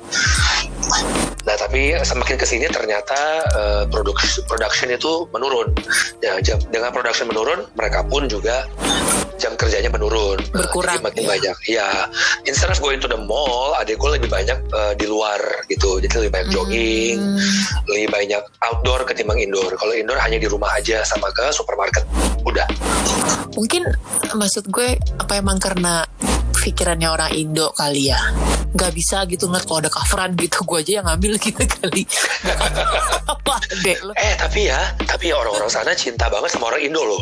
Nah 1.42 1.56
tapi 1.58 1.96
semakin 1.98 2.36
ke 2.38 2.46
sini 2.46 2.70
ternyata 2.70 3.18
eh, 3.50 3.84
produksi 3.90 4.44
production 4.46 4.92
itu 4.94 5.26
menurun. 5.34 5.74
Ya 6.22 6.38
jam, 6.44 6.60
dengan 6.70 6.94
production 6.94 7.26
menurun, 7.26 7.66
mereka 7.74 8.06
pun 8.06 8.30
juga 8.30 8.68
jam 9.42 9.58
kerjanya 9.58 9.90
menurun. 9.90 10.38
Nah, 10.54 10.62
Berkurang, 10.62 11.02
jadi 11.02 11.06
makin 11.10 11.22
ya. 11.24 11.28
banyak. 11.34 11.56
Ya 11.66 11.88
instead 12.46 12.70
of 12.70 12.78
going 12.78 13.02
to 13.02 13.10
the 13.10 13.18
mall, 13.18 13.74
adik 13.82 13.98
gue 13.98 14.21
lebih 14.22 14.30
banyak 14.30 14.58
eh, 14.70 14.94
di 14.94 15.04
luar 15.04 15.40
gitu. 15.66 15.98
Jadi 15.98 16.14
lebih 16.16 16.32
banyak 16.32 16.48
jogging, 16.48 17.18
Hmm. 17.18 17.42
lebih 17.88 18.08
banyak 18.08 18.42
outdoor 18.62 19.02
ketimbang 19.02 19.36
indoor. 19.36 19.74
Kalau 19.74 19.90
indoor 19.90 20.16
hanya 20.16 20.38
di 20.38 20.46
rumah 20.46 20.70
aja 20.72 21.02
sama 21.02 21.26
ke 21.28 21.50
supermarket. 21.50 22.06
Udah. 22.42 22.70
Mungkin 23.52 23.82
maksud 24.32 24.68
gue 24.68 24.94
apa 25.18 25.32
emang 25.34 25.58
karena 25.58 26.06
pikirannya 26.54 27.10
orang 27.10 27.34
Indo 27.34 27.74
kali 27.74 28.06
ya 28.06 28.22
nggak 28.72 28.92
bisa 28.94 29.26
gitu 29.26 29.44
ngeliat 29.44 29.66
kalau 29.66 29.82
ada 29.82 29.90
coveran 29.90 30.32
gitu 30.32 30.62
gue 30.62 30.78
aja 30.80 30.92
yang 30.96 31.06
ngambil 31.06 31.32
gitu 31.36 31.60
kali 31.76 32.06
apa 33.26 33.54
deh 33.82 33.98
lo 34.00 34.14
Eh 34.14 34.32
tapi 34.34 34.64
ya, 34.64 34.80
tapi 34.96 35.28
ya 35.28 35.36
orang-orang 35.36 35.68
sana 35.68 35.92
cinta 35.92 36.24
banget 36.26 36.48
sama 36.50 36.70
orang 36.70 36.80
Indo 36.80 37.02
loh. 37.02 37.20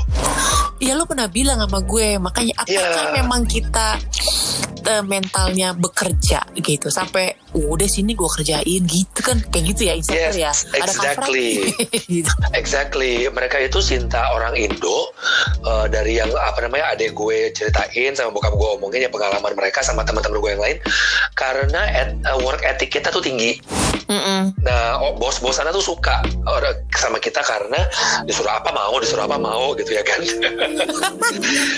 ya 0.78 0.92
lo 0.92 1.05
pernah 1.05 1.26
bilang 1.26 1.59
sama 1.59 1.80
gue 1.80 2.16
makanya 2.16 2.55
apakah 2.55 2.70
Iya. 3.03 3.16
memang 3.16 3.42
kita 3.44 3.96
eh, 4.87 5.05
mentalnya 5.05 5.74
bekerja 5.76 6.45
gitu 6.57 6.89
sampai 6.89 7.37
udah 7.51 7.89
sini 7.91 8.14
gue 8.14 8.31
kerjain 8.31 8.83
gitu 8.87 9.20
kan 9.26 9.43
kayak 9.51 9.64
gitu 9.74 9.83
ya 9.91 9.95
ya 9.99 10.31
Yes, 10.31 10.64
ada 10.70 10.87
coveran 10.95 11.26
exactly. 11.26 11.51
gitu. 12.22 12.33
Exactly, 12.55 13.12
mereka 13.28 13.59
itu 13.59 13.78
cinta 13.83 14.31
orang 14.33 14.55
Indo 14.55 15.11
eh, 15.66 15.87
dari 15.91 16.16
yang 16.16 16.31
apa 16.33 16.62
namanya 16.64 16.95
adik 16.95 17.12
gue 17.12 17.51
ceritain 17.51 18.14
sama 18.14 18.31
bokap 18.31 18.55
gue 18.55 18.68
omongin 18.78 19.05
ya 19.05 19.11
pengalaman 19.11 19.53
mereka 19.59 19.83
sama 19.83 20.07
teman-teman 20.07 20.39
gue 20.39 20.51
yang 20.55 20.62
lain 20.62 20.78
karena 21.35 21.81
et, 21.93 22.11
eh, 22.14 22.39
work 22.47 22.62
ethic 22.62 22.95
kita 22.95 23.11
tuh 23.11 23.20
tinggi. 23.20 23.59
Mm-mm. 24.11 24.59
Nah, 24.66 24.99
oh, 24.99 25.14
bos-bos 25.14 25.55
sana 25.55 25.70
tuh 25.70 25.83
suka 25.83 26.22
sama 26.99 27.18
kita 27.22 27.43
karena 27.47 27.78
disuruh 28.26 28.51
apa 28.51 28.74
mau, 28.74 28.99
disuruh 28.99 29.26
apa 29.26 29.39
mau 29.39 29.70
gitu 29.78 29.95
ya 29.95 30.03
kan. 30.03 30.18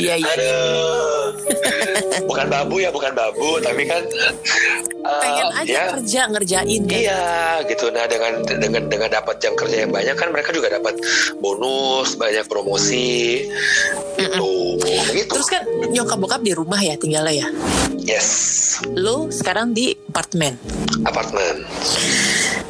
Iya 0.01 0.15
iya. 0.17 0.33
Bukan 2.29 2.47
babu 2.49 2.81
ya, 2.81 2.89
bukan 2.93 3.13
babu, 3.17 3.59
tapi 3.59 3.89
kan 3.89 4.03
uh, 5.03 5.21
Pengen 5.25 5.49
aja 5.57 5.73
ya, 5.73 5.85
kerja 5.97 6.21
ngerjain 6.29 6.81
kan. 6.87 6.99
Iya 7.01 7.25
gitu. 7.67 7.89
Nah 7.91 8.05
dengan 8.07 8.33
dengan 8.47 8.83
dengan 8.87 9.09
dapat 9.09 9.41
jam 9.41 9.57
kerja 9.57 9.89
yang 9.89 9.93
banyak 9.93 10.15
kan 10.15 10.29
mereka 10.31 10.53
juga 10.53 10.69
dapat 10.71 11.01
bonus, 11.41 12.15
banyak 12.15 12.45
promosi 12.47 13.49
gitu. 14.21 14.77
Begitu. 15.11 15.33
Terus 15.33 15.49
kan 15.49 15.63
nyokap 15.91 16.19
bokap 16.21 16.41
di 16.45 16.53
rumah 16.53 16.79
ya 16.79 16.95
tinggalnya 16.95 17.35
ya. 17.43 17.49
Yes. 18.03 18.29
Lu 18.93 19.33
sekarang 19.33 19.73
di 19.73 19.97
apartemen. 20.11 20.59
Apartemen. 21.09 21.65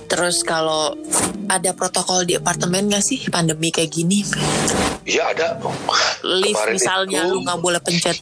Terus 0.06 0.44
kalau 0.44 0.92
ada 1.48 1.72
protokol 1.72 2.28
di 2.28 2.36
apartemen 2.36 2.92
gak 2.92 3.00
sih 3.00 3.16
pandemi 3.32 3.72
kayak 3.72 3.88
gini? 3.88 4.20
Iya 5.08 5.32
ada. 5.32 5.56
Lift 6.20 6.52
Kemarin 6.52 6.74
misalnya 6.76 7.20
itu- 7.24 7.32
lu 7.32 7.36
nggak 7.42 7.58
boleh 7.58 7.80
pencet 7.80 8.20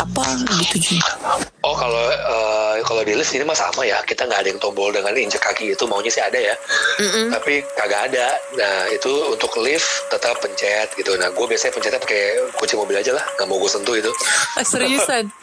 apa 0.00 0.22
gitu 0.64 0.96
Oh. 1.24 1.61
Oh 1.62 1.78
kalau 1.78 2.10
eh, 2.10 2.76
kalau 2.82 3.02
di 3.06 3.14
list 3.14 3.38
ini 3.38 3.46
mah 3.46 3.54
sama 3.54 3.86
ya. 3.86 4.02
Kita 4.02 4.26
nggak 4.26 4.40
ada 4.42 4.48
yang 4.50 4.58
tombol 4.58 4.90
dengan 4.90 5.14
injek 5.14 5.38
kaki 5.38 5.78
itu 5.78 5.86
maunya 5.86 6.10
sih 6.10 6.18
ada 6.18 6.34
ya. 6.34 6.54
Mm-mm. 6.98 7.30
Tapi 7.30 7.62
kagak 7.78 8.10
ada. 8.10 8.34
Nah 8.58 8.90
itu 8.90 9.10
untuk 9.30 9.54
lift 9.62 10.10
tetap 10.10 10.42
pencet 10.42 10.90
gitu. 10.98 11.14
Nah 11.14 11.30
gue 11.30 11.46
biasanya 11.46 11.72
pencetnya 11.78 12.00
pakai 12.02 12.50
kunci 12.58 12.74
mobil 12.74 12.98
aja 12.98 13.14
lah. 13.14 13.22
Nggak 13.38 13.46
mau 13.46 13.62
gue 13.62 13.70
sentuh 13.70 13.94
itu. 13.94 14.10
Seriusan? 14.70 15.30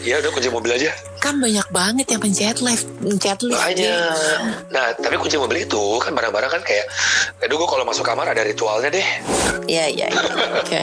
Iya 0.00 0.18
udah 0.20 0.30
kunci 0.34 0.50
mobil 0.50 0.72
aja. 0.76 0.90
kan 1.20 1.36
banyak 1.36 1.68
banget 1.68 2.06
yang 2.10 2.20
pencet 2.24 2.58
lift, 2.64 2.88
pencet 3.04 3.38
lift. 3.44 3.60
Makanya. 3.60 4.16
Nah, 4.72 4.96
tapi 4.96 5.20
kunci 5.20 5.36
mobil 5.36 5.68
itu 5.68 6.00
kan 6.00 6.16
barang-barang 6.16 6.48
kan 6.48 6.62
kayak, 6.64 6.88
aduh 7.44 7.60
gue 7.60 7.68
kalau 7.68 7.84
masuk 7.84 8.02
kamar 8.08 8.24
ada 8.32 8.40
ritualnya 8.40 8.88
deh. 8.88 9.04
Iya 9.68 9.84
iya. 9.92 10.06
iya. 10.08 10.24
Oke. 10.64 10.82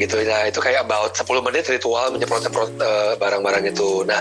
Gitu. 0.00 0.16
Nah, 0.24 0.48
itu 0.48 0.58
kayak 0.58 0.88
about 0.88 1.12
10 1.12 1.28
menit 1.44 1.68
ritual 1.68 2.10
menyemprot-semprot 2.16 2.70
eh, 2.80 3.12
barang-barang 3.20 3.64
itu. 3.68 3.81
Nah, 4.02 4.20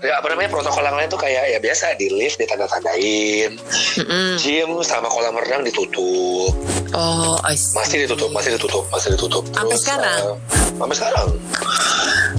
ya 0.00 0.18
apa 0.18 0.26
namanya 0.30 0.50
protokol 0.50 0.82
yang 0.82 0.96
lain 0.96 1.08
tuh 1.08 1.20
kayak 1.20 1.44
ya 1.48 1.58
biasa 1.58 1.96
di 1.96 2.06
lift 2.10 2.36
ditanda-tandain. 2.36 3.56
Mm-mm. 4.00 4.30
Gym 4.38 4.70
sama 4.82 5.08
kolam 5.08 5.36
renang 5.36 5.62
ditutup. 5.62 6.52
Oh, 6.92 7.36
I 7.44 7.56
see. 7.56 7.72
Masih 7.74 7.96
ditutup, 8.04 8.28
masih 8.30 8.56
ditutup, 8.56 8.84
masih 8.88 9.16
ditutup. 9.16 9.44
Sampai 9.52 9.76
sekarang? 9.78 10.20
eh, 10.20 10.34
sampai 10.76 10.96
sekarang. 10.96 11.28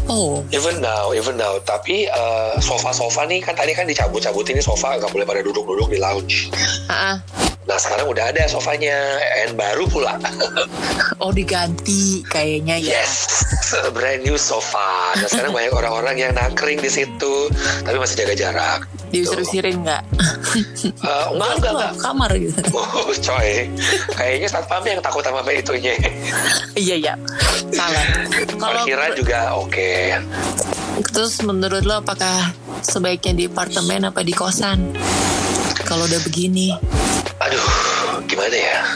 Oh, 0.03 0.43
Even 0.51 0.83
now, 0.83 1.15
even 1.15 1.39
now. 1.39 1.55
Tapi 1.63 2.05
eh, 2.05 2.53
sofa-sofa 2.59 3.23
nih 3.25 3.39
kan 3.39 3.55
tadi 3.55 3.71
kan 3.71 3.87
dicabut-cabut 3.87 4.43
ini 4.51 4.59
sofa 4.59 4.99
nggak 4.99 5.09
boleh 5.09 5.25
pada 5.25 5.39
duduk-duduk 5.41 5.87
di 5.89 5.97
lounge. 5.97 6.51
ah. 6.91 7.17
Nah 7.73 7.81
sekarang 7.81 8.05
udah 8.05 8.29
ada 8.29 8.45
sofanya, 8.45 9.17
and 9.41 9.57
baru 9.57 9.89
pula. 9.89 10.21
oh 11.25 11.33
diganti 11.33 12.21
kayaknya 12.29 12.77
ya. 12.77 13.01
Yes, 13.01 13.25
brand 13.97 14.21
new 14.21 14.37
sofa. 14.37 15.17
Nah 15.17 15.25
sekarang 15.25 15.49
banyak 15.57 15.73
orang-orang 15.73 16.21
yang 16.21 16.37
nangkring 16.37 16.77
di 16.77 16.85
situ, 16.85 17.49
tapi 17.81 17.97
masih 17.97 18.21
jaga 18.21 18.33
jarak. 18.37 18.79
Diusir-usirin 19.09 19.81
nggak? 19.81 20.05
Eh, 20.85 21.25
enggak, 21.33 21.49
enggak, 21.57 21.73
enggak. 21.73 21.93
kamar 21.97 22.29
gitu. 22.37 22.61
Oh, 22.77 23.09
coy. 23.09 23.65
Kayaknya 24.21 24.47
satpam 24.53 24.85
yang 24.85 25.01
takut 25.01 25.25
sama 25.25 25.41
itunya. 25.49 25.97
iya 26.77 26.93
iya. 27.01 27.13
Salah. 27.73 28.05
Kalau 28.53 28.85
Parkiran 28.85 29.11
juga 29.17 29.39
oke. 29.57 30.13
terus 31.09 31.41
menurut 31.41 31.81
lo 31.89 32.05
apakah 32.05 32.53
sebaiknya 32.85 33.33
di 33.33 33.43
apartemen 33.49 34.13
apa 34.13 34.21
di 34.21 34.29
kosan? 34.29 34.93
Kalau 35.89 36.05
udah 36.05 36.21
begini. 36.21 36.69
Gimana 38.33 38.57
ya? 38.57 38.77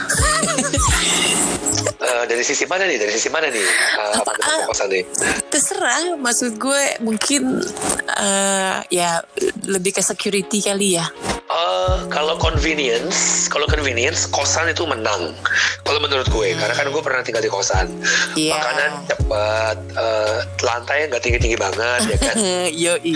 Eh, 1.98 2.24
dari 2.30 2.42
sisi 2.46 2.62
mana 2.66 2.86
nih? 2.86 2.98
Dari 2.98 3.10
sisi 3.10 3.26
mana 3.30 3.50
nih? 3.50 3.62
Uh, 3.98 4.22
apa 4.22 4.30
ah. 4.42 4.66
kosan 4.70 4.90
nih? 4.90 5.02
Terserah, 5.50 6.14
maksud 6.14 6.54
gue 6.58 6.82
mungkin 7.02 7.58
eh, 8.18 8.76
ya 8.90 9.18
lebih 9.66 9.98
ke 9.98 10.02
security 10.02 10.62
kali 10.62 10.98
ya. 10.98 11.06
Eh, 11.48 11.96
kalau 12.12 12.38
convenience, 12.38 13.50
kalau 13.50 13.64
convenience, 13.66 14.30
kosan 14.30 14.70
itu 14.70 14.86
menang. 14.86 15.32
Kalau 15.82 15.98
menurut 15.98 16.28
gue, 16.30 16.54
karena 16.54 16.74
kan 16.76 16.86
gue 16.92 17.02
pernah 17.02 17.22
tinggal 17.26 17.42
di 17.42 17.50
kosan. 17.50 17.88
Iya. 18.38 18.58
Makanan 18.58 18.90
cepat, 19.08 19.76
eh, 19.96 20.38
lantai 20.62 20.98
nggak 21.08 21.22
tinggi-tinggi 21.24 21.58
banget, 21.58 22.00
ya 22.14 22.16
kan. 22.20 22.34
Yoi. 22.84 23.14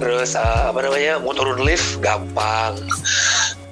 Terus 0.00 0.38
eh, 0.38 0.62
apa 0.72 0.78
namanya, 0.80 1.20
mau 1.20 1.36
turun 1.36 1.60
lift 1.60 1.98
gampang. 1.98 2.78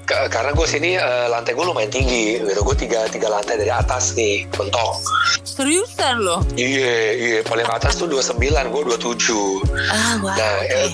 Ka- 0.03 0.27
Karena 0.27 0.51
gue 0.51 0.67
sini 0.67 0.95
eh, 0.95 1.27
lantai 1.27 1.53
gue 1.53 1.63
lumayan 1.63 1.89
tinggi, 1.89 2.37
gitu. 2.39 2.61
Gue 2.61 2.75
tiga 2.75 3.07
tiga 3.07 3.29
lantai 3.29 3.55
dari 3.55 3.71
atas 3.71 4.13
nih, 4.13 4.45
mentok. 4.53 4.99
Seriusan 5.43 6.19
loh. 6.19 6.41
Iya, 6.53 6.97
iya. 7.13 7.39
Paling 7.43 7.67
atas 7.67 7.97
tuh 7.97 8.07
29, 8.07 8.39
gue 8.69 8.83
27. 8.89 9.63
Ah, 9.87 10.19
wah. 10.19 10.35
Nah, 10.35 10.55
oke. 10.59 10.75
eh, 10.77 10.91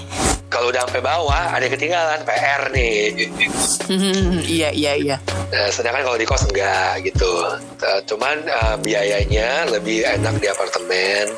kalau 0.49 0.69
udah 0.69 0.83
sampai 0.83 1.01
bawah, 1.01 1.43
ada 1.51 1.61
yang 1.61 1.73
ketinggalan 1.73 2.21
PR 2.23 2.63
nih. 2.69 2.97
iya, 4.51 4.69
iya, 4.71 4.93
iya. 4.95 5.17
Nah, 5.49 5.69
sedangkan 5.69 6.05
kalau 6.05 6.17
di 6.17 6.25
kos 6.25 6.45
enggak 6.45 7.01
gitu. 7.03 7.33
Eh, 7.79 8.01
cuman 8.05 8.37
eh, 8.43 8.77
biayanya 8.79 9.49
lebih 9.71 10.05
enak 10.05 10.37
di 10.37 10.47
apartemen, 10.47 11.33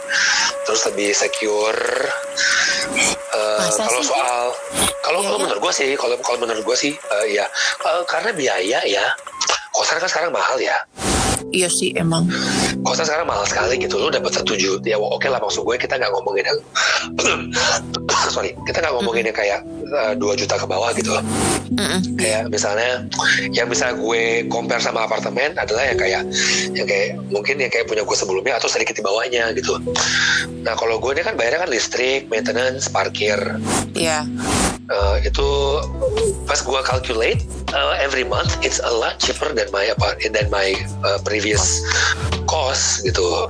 terus 0.64 0.83
lebih 0.87 1.11
secure. 1.12 1.79
Eh, 3.31 3.59
Masa 3.61 3.87
kalau 3.87 4.03
soal, 4.03 4.45
kalau 5.01 5.21
kalau 5.21 5.37
Biaya? 5.37 5.45
menurut 5.45 5.61
gue 5.61 5.73
sih, 5.73 5.91
kalau 5.95 6.16
kalau 6.21 6.39
menurut 6.41 6.62
gue 6.64 6.77
sih, 6.77 6.93
eh, 6.95 7.27
ya 7.33 7.47
Eh, 7.87 8.03
karena 8.09 8.31
biaya 8.35 8.81
ya. 8.85 9.07
Kosan 9.71 10.03
kan 10.03 10.11
sekarang 10.11 10.33
mahal 10.35 10.59
ya. 10.59 10.77
Iya 11.51 11.67
sih 11.71 11.95
emang. 11.97 12.27
Kosan 12.83 13.07
sekarang 13.07 13.27
mahal 13.27 13.47
sekali 13.47 13.79
gitu. 13.81 13.99
Lu 13.99 14.11
dapat 14.11 14.35
satu 14.35 14.55
juta, 14.59 14.87
ya 14.87 14.99
oke 14.99 15.27
lah 15.31 15.39
maksud 15.43 15.63
gue 15.67 15.77
kita 15.79 15.99
nggak 15.99 16.11
ngomongin 16.15 16.45
yang 16.47 16.59
sorry, 18.35 18.55
kita 18.67 18.83
nggak 18.83 18.95
ngomongin 18.99 19.31
yang 19.31 19.37
kayak 19.37 19.61
eh, 19.89 20.13
dua 20.19 20.35
juta 20.35 20.59
ke 20.59 20.67
bawah 20.67 20.91
gitu. 20.95 21.15
Mm-mm. 21.71 22.19
kayak 22.19 22.51
misalnya 22.51 23.07
yang 23.55 23.71
bisa 23.71 23.95
gue 23.95 24.43
compare 24.51 24.83
sama 24.83 25.07
apartemen 25.07 25.55
adalah 25.55 25.87
yang 25.87 25.99
kayak 26.03 26.23
yang 26.75 26.83
kayak 26.83 27.15
mungkin 27.31 27.63
yang 27.63 27.71
kayak 27.71 27.87
punya 27.87 28.03
gue 28.03 28.17
sebelumnya 28.19 28.59
atau 28.59 28.67
sedikit 28.67 28.99
di 28.99 29.07
bawahnya 29.07 29.55
gitu. 29.55 29.79
Nah 30.67 30.75
kalau 30.75 30.99
gue 30.99 31.15
ini 31.15 31.23
kan 31.23 31.39
bayarnya 31.39 31.63
kan 31.63 31.71
listrik, 31.71 32.27
maintenance, 32.27 32.91
parkir. 32.91 33.39
Iya. 33.95 34.27
Eh, 34.91 35.16
itu 35.22 35.47
pas 36.51 36.59
gue 36.59 36.80
calculate 36.82 37.38
uh, 37.70 37.95
every 38.03 38.26
month 38.26 38.59
it's 38.59 38.82
a 38.82 38.91
lot 38.91 39.14
cheaper 39.22 39.55
than 39.55 39.70
my 39.70 39.86
apa 39.86 40.18
than 40.26 40.51
my 40.51 40.74
uh, 41.07 41.14
previous 41.22 41.78
cost 42.45 43.07
gitu. 43.07 43.47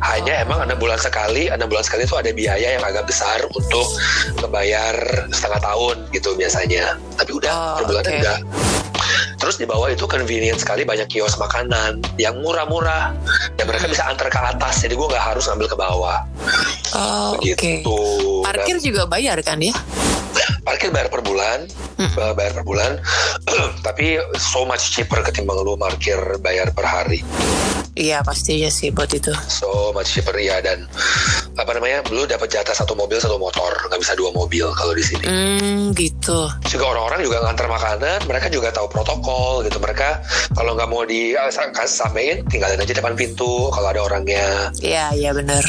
Hanya 0.00 0.40
emang 0.40 0.64
enam 0.64 0.80
bulan 0.80 0.96
sekali, 0.96 1.52
enam 1.52 1.68
bulan 1.68 1.84
sekali 1.84 2.08
itu 2.08 2.16
ada 2.16 2.32
biaya 2.32 2.80
yang 2.80 2.84
agak 2.86 3.04
besar 3.04 3.44
untuk 3.44 3.84
membayar 4.40 4.96
setengah 5.28 5.60
tahun 5.60 5.96
gitu 6.10 6.32
biasanya. 6.32 6.96
Tapi 7.20 7.28
udah 7.30 7.52
Oh, 7.52 7.76
per 7.76 7.84
bulan 7.84 8.02
oke. 8.02 8.16
enggak. 8.16 8.40
Terus 9.36 9.56
di 9.56 9.64
bawah 9.64 9.88
itu 9.88 10.04
convenient 10.04 10.56
sekali 10.56 10.84
banyak 10.84 11.08
kios 11.08 11.36
makanan 11.36 12.00
yang 12.16 12.40
murah-murah 12.40 13.12
dan 13.52 13.64
mereka 13.64 13.84
bisa 13.84 14.04
antar 14.04 14.28
ke 14.28 14.36
atas 14.36 14.80
jadi 14.80 14.92
gue 14.92 15.06
nggak 15.06 15.24
harus 15.26 15.44
ngambil 15.44 15.68
ke 15.68 15.76
bawah 15.76 16.18
Oh, 16.92 17.36
oke. 17.36 17.52
gitu. 17.52 17.96
Parkir 18.40 18.80
juga 18.80 19.04
bayar 19.04 19.36
kan 19.40 19.60
ya? 19.60 19.72
Parkir 20.70 20.94
bayar 20.94 21.10
per 21.10 21.18
bulan 21.20 21.66
uh, 21.98 22.30
bayar 22.30 22.54
per 22.54 22.62
bulan 22.62 23.02
tapi 23.86 24.22
so 24.38 24.62
much 24.62 24.94
cheaper 24.94 25.18
ketimbang 25.20 25.58
lu 25.58 25.74
parkir 25.74 26.14
bayar 26.38 26.70
per 26.70 26.86
hari 26.86 27.26
Iya 27.90 28.22
pasti 28.22 28.54
ya 28.56 28.70
sih 28.70 28.88
buat 28.88 29.10
itu. 29.10 29.34
so 29.44 29.90
much 29.90 30.06
cheaper 30.08 30.38
ya 30.38 30.62
dan 30.62 30.86
apa 31.58 31.74
namanya 31.74 32.06
lu 32.08 32.22
dapat 32.24 32.46
jatah 32.48 32.72
satu 32.72 32.94
mobil 32.94 33.18
satu 33.18 33.34
motor 33.36 33.66
nggak 33.84 33.98
bisa 33.98 34.14
dua 34.14 34.30
mobil 34.30 34.70
kalau 34.72 34.94
di 34.94 35.02
sini 35.02 35.26
Hmm, 35.26 35.90
gitu. 35.92 36.46
juga 36.64 36.86
orang-orang 36.88 37.20
juga 37.20 37.42
ngantar 37.42 37.66
makanan 37.66 38.18
mereka 38.24 38.46
juga 38.46 38.70
tahu 38.70 38.86
protokol 38.88 39.66
gitu 39.66 39.76
mereka 39.76 40.22
kalau 40.54 40.72
nggak 40.72 40.86
mau 40.86 41.02
di 41.02 41.34
sa- 41.50 41.66
kasih 41.68 42.06
sampaikan 42.06 42.38
tinggalin 42.46 42.78
aja 42.78 42.94
depan 42.94 43.12
pintu 43.12 43.68
kalau 43.68 43.90
ada 43.90 44.00
orangnya 44.00 44.70
Iya, 44.78 45.10
iya 45.12 45.30
bener. 45.34 45.66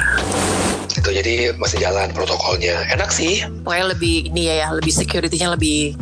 Gitu 1.01 1.09
jadi 1.11 1.33
masih 1.57 1.81
jalan 1.81 2.13
protokolnya 2.13 2.85
enak 2.93 3.09
sih 3.09 3.41
Pokoknya 3.65 3.97
lebih 3.97 4.29
ini 4.29 4.41
ya, 4.47 4.55
ya 4.61 4.67
lebih 4.69 4.93
security-nya 4.93 5.53
lebih 5.53 5.97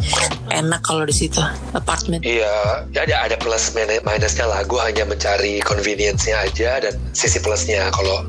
enak 0.50 0.84
kalau 0.84 1.04
di 1.04 1.12
situ 1.12 1.40
apartemen. 1.72 2.20
Iya, 2.24 2.84
ya 2.92 3.04
ada 3.04 3.16
ada 3.28 3.36
plus 3.36 3.76
min- 3.76 4.00
minusnya 4.02 4.48
lah. 4.48 4.64
Gue 4.64 4.80
hanya 4.80 5.04
mencari 5.04 5.60
convenience-nya 5.62 6.48
aja 6.48 6.80
dan 6.84 6.96
sisi 7.12 7.38
plusnya. 7.40 7.92
Kalau 7.92 8.24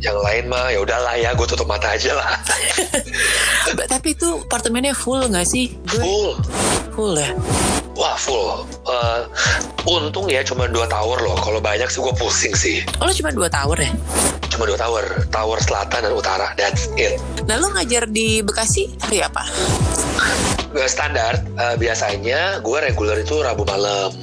yang 0.00 0.16
lain 0.20 0.48
mah 0.48 0.70
ya 0.70 0.84
udahlah 0.84 1.16
ya, 1.16 1.32
gue 1.32 1.46
tutup 1.48 1.66
mata 1.66 1.88
aja 1.96 2.12
lah. 2.14 2.36
Tapi 3.92 4.08
itu 4.12 4.28
apartemennya 4.46 4.92
full 4.92 5.24
nggak 5.26 5.48
sih? 5.48 5.72
Gue 5.88 6.00
full, 6.00 6.28
full 6.94 7.12
ya. 7.16 7.32
wah 7.96 8.16
full. 8.16 8.64
Eh, 8.88 9.20
untung 9.84 10.28
ya 10.28 10.40
cuma 10.40 10.64
dua 10.64 10.84
tower 10.86 11.20
loh. 11.20 11.36
Kalau 11.36 11.60
banyak 11.60 11.88
sih 11.88 12.00
gue 12.00 12.14
pusing 12.16 12.52
sih. 12.56 12.80
Oh 13.00 13.08
lo 13.08 13.12
cuma 13.12 13.32
dua 13.32 13.48
tower 13.48 13.76
ya? 13.76 13.92
Cuma 14.50 14.64
dua 14.66 14.76
tower, 14.76 15.04
tower 15.30 15.58
selatan 15.90 16.06
dan 16.06 16.14
utara. 16.14 16.46
That's 16.54 16.86
it. 16.94 17.18
Nah 17.44 17.58
lo 17.58 17.74
ngajar 17.74 18.06
di 18.06 18.38
Bekasi 18.40 18.86
hari 19.02 19.26
apa? 19.26 19.42
eh, 20.70 20.86
standar 20.86 21.34
eh, 21.50 21.74
biasanya 21.74 22.62
gue 22.62 22.78
reguler 22.80 23.18
itu 23.18 23.42
Rabu 23.42 23.66
malam. 23.66 24.14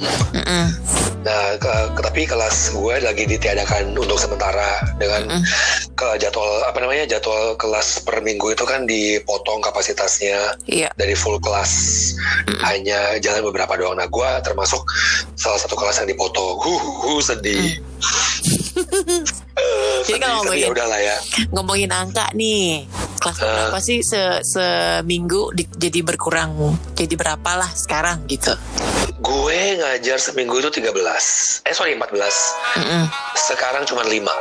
Nah, 1.18 1.60
ke- 1.60 1.68
ke- 1.92 2.00
tapi 2.00 2.24
kelas 2.24 2.72
gue 2.72 3.04
lagi 3.04 3.28
ditiadakan 3.28 3.92
untuk 3.92 4.16
sementara 4.16 4.80
dengan 4.96 5.28
ke 5.92 6.08
jadwal 6.16 6.48
apa 6.64 6.78
namanya 6.78 7.04
jadwal 7.10 7.52
kelas 7.52 8.00
per 8.00 8.22
minggu 8.22 8.48
itu 8.48 8.64
kan 8.64 8.88
dipotong 8.88 9.60
kapasitasnya 9.60 10.56
Iya. 10.64 10.88
dari 10.94 11.12
full 11.12 11.36
kelas 11.36 11.68
hanya 12.64 13.18
jalan 13.18 13.44
beberapa 13.44 13.76
doang. 13.76 13.98
Nah, 13.98 14.08
gue 14.08 14.30
termasuk 14.40 14.88
salah 15.34 15.60
satu 15.60 15.76
kelas 15.76 16.00
yang 16.00 16.08
dipotong. 16.08 16.56
Huh, 16.56 16.80
huh, 17.04 17.20
sedih. 17.20 17.76
Jadi 20.08 20.18
kalau 20.18 20.40
tapi 20.40 20.56
ya 20.56 20.64
ngomongin 20.64 20.70
udahlah 20.70 21.00
ya. 21.00 21.16
ngomongin 21.50 21.90
angka 21.90 22.26
nih, 22.32 22.88
kelas 23.18 23.36
Eh. 23.36 23.44
berapa 23.44 23.78
sih 23.78 23.98
se 24.00 24.22
seminggu 24.42 25.52
di- 25.52 25.68
jadi 25.70 26.00
berkurang 26.02 26.56
jadi 26.94 27.14
berapa 27.14 27.50
lah 27.54 27.70
sekarang 27.70 28.24
gitu? 28.26 28.56
Gue 29.18 29.76
ngajar 29.76 30.16
seminggu 30.16 30.56
itu 30.56 30.70
13. 30.72 31.60
Eh 31.62 31.72
sorry 31.72 31.92
14. 31.92 32.32
Mm-mm. 32.76 33.04
Sekarang 33.36 33.82
cuma 33.84 34.02
5. 34.02 34.32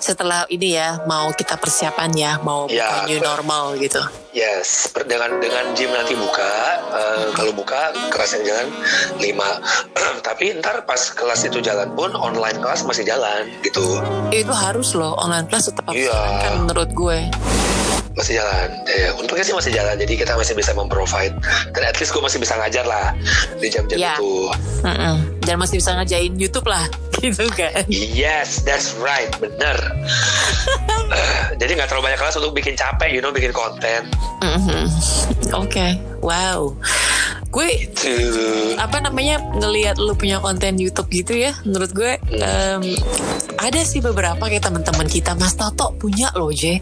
Setelah 0.00 0.48
ini 0.48 0.74
ya 0.80 1.04
mau 1.04 1.28
kita 1.36 1.60
persiapan 1.60 2.10
ya 2.16 2.32
mau 2.40 2.64
Ya, 2.72 2.88
buka 2.88 2.98
new 3.06 3.20
normal 3.20 3.76
gitu. 3.76 4.00
Yes, 4.32 4.88
dengan 4.94 5.42
dengan 5.42 5.76
gym 5.76 5.92
nanti 5.92 6.16
buka, 6.16 6.80
eh, 6.94 7.28
kalau 7.36 7.52
buka 7.52 7.92
kelas 8.08 8.40
yang 8.40 8.44
jalan 8.48 8.66
5. 9.20 9.60
Tapi 10.26 10.56
ntar 10.62 10.88
pas 10.88 10.98
kelas 11.12 11.44
itu 11.44 11.60
jalan 11.60 11.92
pun 11.92 12.16
online 12.16 12.56
kelas 12.64 12.86
masih 12.88 13.04
jalan 13.04 13.44
gitu. 13.60 14.00
Itu 14.32 14.54
harus 14.56 14.96
loh 14.96 15.18
online 15.20 15.44
class 15.52 15.68
tetap 15.68 15.84
harus 15.84 16.08
jalan 16.08 16.32
kan 16.40 16.52
menurut 16.64 16.90
gue. 16.96 17.18
Masih 18.20 18.36
jalan. 18.36 18.68
Ya, 18.84 19.08
untungnya 19.16 19.40
sih 19.42 19.56
masih 19.56 19.72
jalan. 19.72 19.96
Jadi 19.96 20.12
kita 20.14 20.36
masih 20.36 20.52
bisa 20.52 20.70
memprovide. 20.72 21.32
Dan 21.72 21.82
at 21.82 21.96
least 21.96 22.12
gue 22.12 22.20
masih 22.20 22.36
bisa 22.36 22.52
ngajar 22.54 22.84
lah 22.84 23.16
di 23.56 23.66
jam-jam 23.66 23.96
Ya. 23.96 24.12
itu. 24.14 24.52
Mm-mm. 24.84 25.40
Dan 25.40 25.56
masih 25.56 25.80
bisa 25.80 25.96
ngerjain 25.96 26.36
YouTube 26.36 26.68
lah 26.68 26.84
gitu 27.16 27.48
kan. 27.50 27.88
Yes, 27.88 28.60
that's 28.60 28.92
right, 28.94 29.32
bener. 29.34 29.76
Eh, 31.10 31.42
Jadi 31.60 31.74
nggak 31.74 31.88
terlalu 31.88 32.12
banyak 32.12 32.20
kelas 32.20 32.36
untuk 32.36 32.52
bikin 32.52 32.76
capek, 32.76 33.08
you 33.08 33.20
know, 33.20 33.32
bikin 33.32 33.50
konten. 33.50 34.04
Mhm. 34.40 34.84
Oke, 35.52 35.96
wow. 36.20 36.76
Gue 37.50 37.90
Tuh. 37.92 38.78
apa 38.78 39.00
namanya 39.00 39.42
ngelihat 39.50 39.98
lu 39.98 40.14
punya 40.14 40.38
konten 40.38 40.78
YouTube 40.78 41.10
gitu 41.10 41.34
ya 41.34 41.50
menurut 41.66 41.90
gue 41.90 42.14
em, 42.30 42.94
ada 43.58 43.80
sih 43.82 43.98
beberapa 43.98 44.38
kayak 44.38 44.62
teman-teman 44.62 45.04
kita 45.04 45.34
Mas 45.34 45.58
Toto 45.58 45.90
punya 45.92 46.30
loh 46.32 46.54
J 46.54 46.78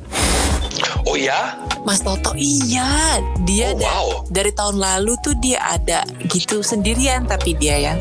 Oh 1.05 1.14
ya? 1.14 1.57
Mas 1.80 1.99
Toto 1.99 2.32
iya 2.34 3.16
dia 3.43 3.70
Oh, 3.70 3.74
da- 3.74 3.89
wow. 3.89 4.07
dari 4.28 4.51
tahun 4.51 4.76
lalu 4.76 5.12
tuh 5.18 5.34
dia 5.36 5.57
ada 5.70 6.03
gitu 6.26 6.61
sendirian 6.61 7.24
tapi 7.24 7.55
dia 7.55 7.76
ya 7.78 7.95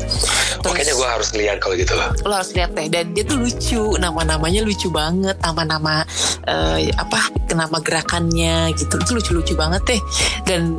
Oh, 0.60 0.70
kayaknya 0.70 0.92
gue 0.92 1.08
harus 1.08 1.30
lihat 1.32 1.56
kalau 1.58 1.74
gitu. 1.74 1.94
lo 1.94 2.34
harus 2.34 2.50
lihat 2.52 2.72
deh 2.72 2.86
dan 2.86 3.10
dia 3.10 3.22
tuh 3.22 3.38
lucu 3.38 3.80
nama-namanya 3.96 4.60
lucu 4.60 4.88
banget 4.88 5.38
nama-nama 5.38 6.02
eh, 6.44 6.90
apa 6.92 7.20
nama 7.48 7.78
gerakannya 7.78 8.74
gitu 8.74 8.98
itu 8.98 9.12
lucu-lucu 9.14 9.54
banget 9.54 9.82
deh 9.86 10.00
dan 10.44 10.76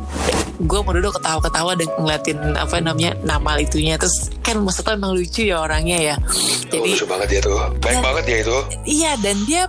gue 0.60 0.78
mau 0.78 0.92
duduk 0.92 1.16
ketawa-ketawa 1.16 1.72
dan 1.72 1.88
ngeliatin 1.96 2.36
apa 2.52 2.76
namanya 2.78 3.16
nama 3.22 3.56
itunya 3.56 3.96
terus 3.96 4.12
kan 4.38 4.58
maksudnya 4.58 4.94
emang 4.94 5.12
lucu 5.12 5.42
ya 5.42 5.58
orangnya 5.58 5.98
ya 5.98 6.16
Oh, 6.20 6.36
jadi 6.70 6.86
lucu 6.86 7.04
banget 7.04 7.26
dia 7.28 7.40
tuh. 7.40 7.56
Baik 7.78 7.92
Ya. 7.92 8.00
banget 8.00 8.22
dia 8.24 8.38
itu. 8.38 8.56
iya 8.84 9.12
dan 9.18 9.36
dia 9.42 9.62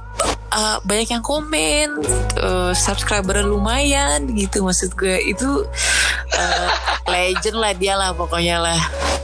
uh, 0.51 0.77
banyak 0.83 1.09
yang 1.15 1.23
komen 1.23 1.99
uh, 2.39 2.71
subscriber 2.75 3.41
lumayan 3.41 4.29
gitu 4.35 4.63
maksud 4.63 4.93
gue. 4.99 5.17
Itu 5.23 5.65
uh, 6.35 6.69
legend 7.09 7.57
lah 7.57 7.73
dia 7.75 7.93
lah 7.95 8.11
pokoknya 8.15 8.57
lah. 8.61 8.81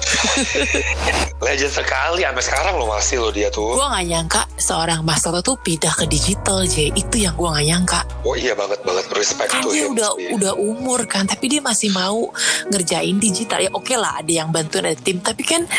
Legend 1.38 1.70
sekali 1.70 2.26
sampai 2.26 2.44
sekarang 2.44 2.74
lo 2.82 2.90
masih 2.90 3.22
lo 3.22 3.30
dia 3.30 3.54
tuh. 3.54 3.78
gue 3.78 3.86
nggak 3.86 4.06
nyangka 4.10 4.42
seorang 4.58 5.06
Mas 5.06 5.22
Toto 5.22 5.40
tuh 5.44 5.56
pindah 5.62 5.94
ke 5.94 6.10
digital 6.10 6.66
J. 6.66 6.90
Itu 6.98 7.22
yang 7.22 7.38
gue 7.38 7.46
nggak 7.46 7.68
nyangka. 7.68 8.00
Oh 8.26 8.34
iya 8.34 8.58
banget 8.58 8.82
banget. 8.82 9.06
Respect 9.14 9.50
kan 9.54 9.62
tuh 9.62 9.74
dia 9.74 9.86
him 9.86 9.94
udah 9.94 10.10
udah 10.34 10.54
umur 10.58 11.06
kan 11.06 11.30
tapi 11.30 11.50
dia 11.50 11.62
masih 11.62 11.94
mau 11.94 12.34
ngerjain 12.74 13.18
digital. 13.22 13.62
Ya 13.62 13.70
oke 13.70 13.94
lah 13.94 14.20
ada 14.24 14.32
yang 14.32 14.50
bantuin 14.50 14.90
ada 14.90 14.98
tim. 14.98 15.22
Tapi 15.22 15.44
kan 15.46 15.70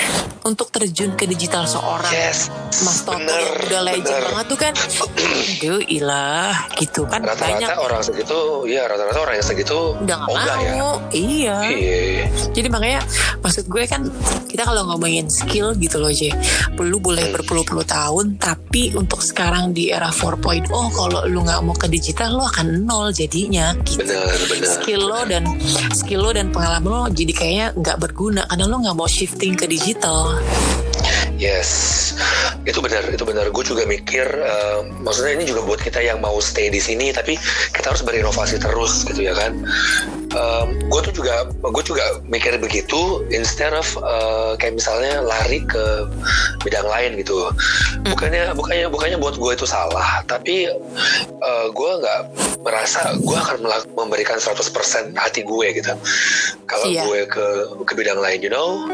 untuk 0.47 0.71
terjun 0.71 1.19
ke 1.19 1.27
digital 1.27 1.67
seorang 1.67 2.11
Yes. 2.15 2.49
Mas 2.87 3.03
Toto 3.03 3.19
bener, 3.19 3.35
yang 3.35 3.67
udah 3.67 3.81
legend 3.83 4.07
bener. 4.07 4.23
banget 4.31 4.47
tuh 4.47 4.59
kan. 4.59 4.73
Aduh 5.59 5.83
ilah 5.91 6.55
gitu 6.79 7.03
kan 7.11 7.21
banyak. 7.27 7.67
Rata-rata 7.67 7.83
orang 7.83 8.03
segitu, 8.07 8.39
ya 8.71 8.87
rata-rata 8.87 9.19
orang 9.19 9.35
yang 9.43 9.47
segitu 9.47 9.79
udah 9.99 10.17
nggak 10.23 10.31
ogah 10.31 10.57
ya. 10.63 10.73
Iya. 11.19 11.59
Iya. 11.69 12.25
jadi 12.55 12.69
makanya 12.71 13.01
maksud 13.43 13.67
gue 13.67 13.85
kan 13.91 14.07
kita 14.49 14.65
kalau 14.65 14.89
ngomongin 14.89 15.29
skill 15.29 15.77
gitu 15.77 16.01
loh 16.01 16.11
J. 16.11 16.33
Lu 16.79 16.99
boleh 17.05 17.29
berpuluh-puluh 17.35 17.85
tahun 17.85 18.41
tapi 18.41 18.97
untuk 18.97 19.21
sekarang 19.21 19.77
di 19.77 19.93
era 19.93 20.09
4.0 20.09 20.67
kalau 20.71 21.21
lu 21.29 21.45
nggak 21.45 21.61
mau 21.63 21.77
ke 21.77 21.87
digital 21.87 22.41
lo 22.41 22.49
akan 22.49 22.89
nol 22.89 23.13
jadinya 23.13 23.77
gitu. 23.85 24.09
Bener, 24.09 24.41
bener. 24.49 24.67
skill 24.67 25.03
lo 25.05 25.21
dan 25.29 25.45
skill 25.93 26.25
lo 26.25 26.31
dan 26.33 26.49
pengalaman 26.49 26.89
lo 26.89 27.03
jadi 27.13 27.33
kayaknya 27.37 27.67
nggak 27.77 27.97
berguna 28.01 28.43
karena 28.49 28.65
lo 28.65 28.77
nggak 28.81 28.97
mau 28.97 29.09
shifting 29.11 29.53
ke 29.53 29.69
digital 29.69 30.41
Yes, 31.39 31.71
itu 32.67 32.83
benar, 32.83 33.07
itu 33.09 33.23
benar. 33.23 33.47
Gue 33.55 33.63
juga 33.63 33.87
mikir, 33.87 34.27
eh, 34.27 34.81
maksudnya 34.99 35.39
ini 35.39 35.47
juga 35.47 35.63
buat 35.63 35.79
kita 35.79 36.03
yang 36.03 36.19
mau 36.19 36.43
stay 36.43 36.67
di 36.67 36.83
sini, 36.83 37.15
tapi 37.15 37.39
kita 37.71 37.95
harus 37.95 38.03
berinovasi 38.03 38.59
terus, 38.59 39.07
gitu 39.07 39.23
ya 39.23 39.35
kan. 39.35 39.55
gue 40.89 41.01
tuh 41.03 41.15
juga, 41.15 41.49
gue 41.49 41.85
juga 41.85 42.05
mikir 42.23 42.61
begitu, 42.61 43.25
instead 43.33 43.73
of 43.73 43.87
eh, 43.97 44.53
kayak 44.57 44.77
misalnya 44.77 45.19
lari 45.19 45.65
ke 45.65 46.05
bidang 46.63 46.85
lain 46.85 47.19
gitu. 47.19 47.49
Bukannya, 48.05 48.53
bukannya, 48.53 48.87
bukannya 48.87 49.19
buat 49.19 49.35
gue 49.35 49.53
itu 49.55 49.67
salah, 49.67 50.21
tapi 50.27 50.69
eh, 50.69 51.67
gue 51.73 51.91
nggak 51.97 52.21
merasa 52.61 53.17
gue 53.17 53.35
akan 53.35 53.67
memberikan 53.97 54.37
100% 54.37 55.17
hati 55.17 55.43
gue 55.43 55.67
gitu. 55.75 55.93
Kalau 56.69 56.87
Iya. 56.87 57.03
gue 57.09 57.21
ke 57.27 57.47
ke 57.89 57.93
bidang 57.97 58.21
lain, 58.21 58.39
you 58.45 58.53
know, 58.53 58.85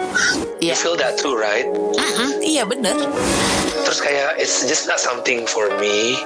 you 0.63 0.71
Iya. 0.71 0.75
feel 0.79 0.97
that 0.97 1.19
too, 1.19 1.35
right? 1.35 1.67
Mm-mm, 1.67 2.34
iya 2.41 2.63
bener. 2.65 2.97
Terus 3.85 4.01
kayak 4.01 4.41
it's 4.41 4.65
just 4.65 4.89
not 4.89 4.99
something 4.99 5.45
for 5.45 5.69
me. 5.79 6.19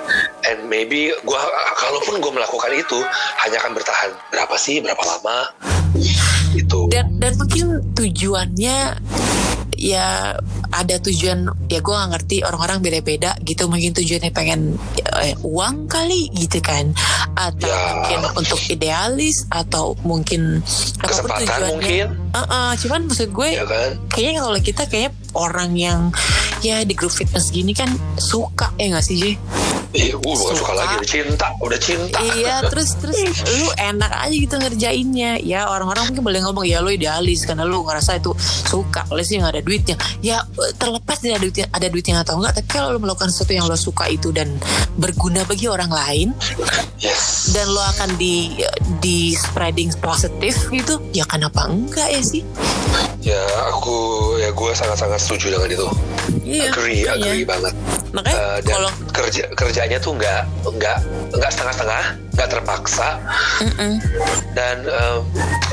And 0.46 0.70
maybe 0.70 1.12
gua 1.26 1.42
kalaupun 1.76 2.22
gue 2.22 2.32
melakukan 2.32 2.72
itu 2.72 2.98
hanya 3.44 3.58
akan 3.60 3.72
bertahan. 3.74 4.10
Berapa 4.30 4.54
sih? 4.56 4.78
Berapa 4.80 5.02
lama? 5.04 5.50
Itu 6.54 6.88
dan 6.88 7.18
dan 7.20 7.34
mungkin 7.36 7.82
tujuannya 7.92 8.78
ya 9.78 10.38
ada 10.70 10.96
tujuan 10.98 11.38
ya 11.66 11.78
gue 11.78 11.90
nggak 11.90 12.10
ngerti 12.12 12.36
orang-orang 12.42 12.78
beda-beda 12.78 13.32
gitu 13.42 13.66
mungkin 13.66 13.92
tujuannya 13.92 14.30
pengen 14.30 14.76
eh, 15.18 15.34
uang 15.40 15.86
kali 15.86 16.28
gitu 16.34 16.60
kan 16.60 16.92
atau 17.34 17.64
Ya. 17.64 17.76
mungkin 17.94 18.20
untuk 18.36 18.60
idealis 18.66 19.44
atau 19.48 19.96
mungkin 20.02 20.60
apa 20.60 20.68
pun 20.98 21.08
Kesempatan 21.08 21.40
tujuannya 21.40 21.68
mungkin. 21.70 22.06
Uh-uh, 22.30 22.70
cuman 22.78 23.00
maksud 23.06 23.28
gue 23.30 23.48
ya 23.50 23.64
kan 23.64 23.90
kayaknya 24.08 24.40
kalau 24.40 24.58
kita 24.58 24.82
kayak 24.84 25.12
orang 25.32 25.72
yang 25.72 26.00
ya 26.60 26.82
di 26.82 26.92
grup 26.92 27.10
fitness 27.10 27.48
gini 27.48 27.72
kan 27.72 27.88
suka 28.16 28.72
ya 28.76 28.90
nggak 28.90 29.04
sih 29.04 29.16
Jay? 29.16 29.34
Bukan 29.88 30.52
suka 30.52 30.68
Suka. 30.68 30.72
lagi 30.76 30.94
udah 30.94 31.08
cinta 31.08 31.46
udah 31.58 31.80
cinta 31.80 32.18
Iya 32.20 32.60
terus 32.68 32.92
terus 33.00 33.16
lu 33.48 33.72
enak 33.74 34.12
aja 34.12 34.36
gitu 34.36 34.54
ngerjainnya 34.54 35.40
ya 35.40 35.64
orang-orang 35.64 36.12
mungkin 36.12 36.24
boleh 36.24 36.40
ngomong 36.44 36.68
ya 36.68 36.84
lu 36.84 36.92
idealis 36.92 37.48
karena 37.48 37.64
lu 37.64 37.80
ngerasa 37.82 38.20
itu 38.20 38.36
suka 38.68 39.08
oleh 39.08 39.24
sih 39.24 39.40
nggak 39.40 39.56
ada 39.56 39.62
duitnya 39.64 39.96
ya 40.20 40.44
terlepas 40.76 41.16
tidak 41.22 41.38
ada 41.38 41.44
duitnya 41.44 41.66
ada 41.70 41.86
duitnya 41.88 42.14
atau 42.22 42.34
enggak 42.40 42.52
tapi 42.60 42.68
kalau 42.68 42.88
lu 42.96 43.00
melakukan 43.02 43.30
sesuatu 43.30 43.52
yang 43.54 43.66
lo 43.66 43.78
suka 43.78 44.10
itu 44.10 44.34
dan 44.34 44.58
berguna 44.98 45.46
bagi 45.46 45.70
orang 45.70 45.90
lain 45.90 46.28
yes. 46.98 47.54
dan 47.54 47.70
lo 47.70 47.82
akan 47.96 48.18
di 48.18 48.58
di 48.98 49.32
spreading 49.34 49.94
positif 50.02 50.68
gitu 50.70 50.98
ya 51.14 51.24
kenapa 51.28 51.70
enggak 51.70 52.10
ya 52.10 52.22
sih? 52.22 52.42
Ya 53.18 53.42
aku 53.68 53.96
ya 54.40 54.50
gue 54.54 54.72
sangat-sangat 54.72 55.20
setuju 55.20 55.58
dengan 55.58 55.68
itu. 55.74 55.88
Iya, 56.48 56.72
agree 56.72 57.02
makanya. 57.04 57.26
agree 57.28 57.44
banget. 57.44 57.74
Makanya 58.08 58.38
Eh, 58.38 58.58
dan 58.64 58.72
kalau 58.72 58.90
kerja 59.12 59.42
kerjanya 59.52 59.98
tuh 60.00 60.12
nggak 60.16 60.42
nggak 60.64 60.98
nggak 61.36 61.50
setengah-setengah 61.52 62.04
nggak 62.38 62.48
terpaksa. 62.48 63.08
Mm-mm. 63.60 63.94
Dan 64.58 64.82
em, 64.82 65.22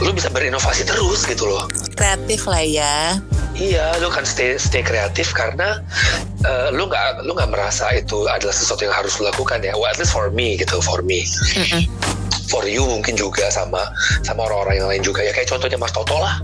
lu 0.05 0.13
bisa 0.13 0.29
berinovasi 0.29 0.85
terus 0.85 1.25
gitu 1.25 1.49
loh 1.49 1.65
kreatif 1.97 2.45
lah 2.45 2.61
ya 2.61 3.17
Iya, 3.55 4.03
lu 4.03 4.11
kan 4.11 4.27
stay 4.27 4.59
stay 4.59 4.83
kreatif 4.83 5.31
karena 5.31 5.79
eh, 6.43 6.67
lu 6.75 6.91
nggak 6.91 7.23
lu 7.23 7.31
nggak 7.31 7.55
merasa 7.55 7.87
itu 7.95 8.27
adalah 8.27 8.51
sesuatu 8.51 8.83
yang 8.83 8.91
harus 8.91 9.15
lu 9.15 9.31
lakukan 9.31 9.63
ya. 9.63 9.71
Well, 9.79 9.87
at 9.87 9.95
least 9.95 10.11
for 10.11 10.27
me 10.27 10.59
gitu, 10.59 10.83
for 10.83 10.99
me. 10.99 11.23
Mm-mm. 11.23 11.87
For 12.45 12.63
you 12.63 12.85
mungkin 12.85 13.13
juga 13.13 13.49
sama 13.49 13.81
sama 14.21 14.45
orang-orang 14.45 14.75
yang 14.77 14.87
lain 14.87 15.03
juga. 15.03 15.21
Ya 15.21 15.31
kayak 15.31 15.47
contohnya 15.47 15.75
Mas 15.75 15.91
Toto 15.91 16.17
lah. 16.17 16.39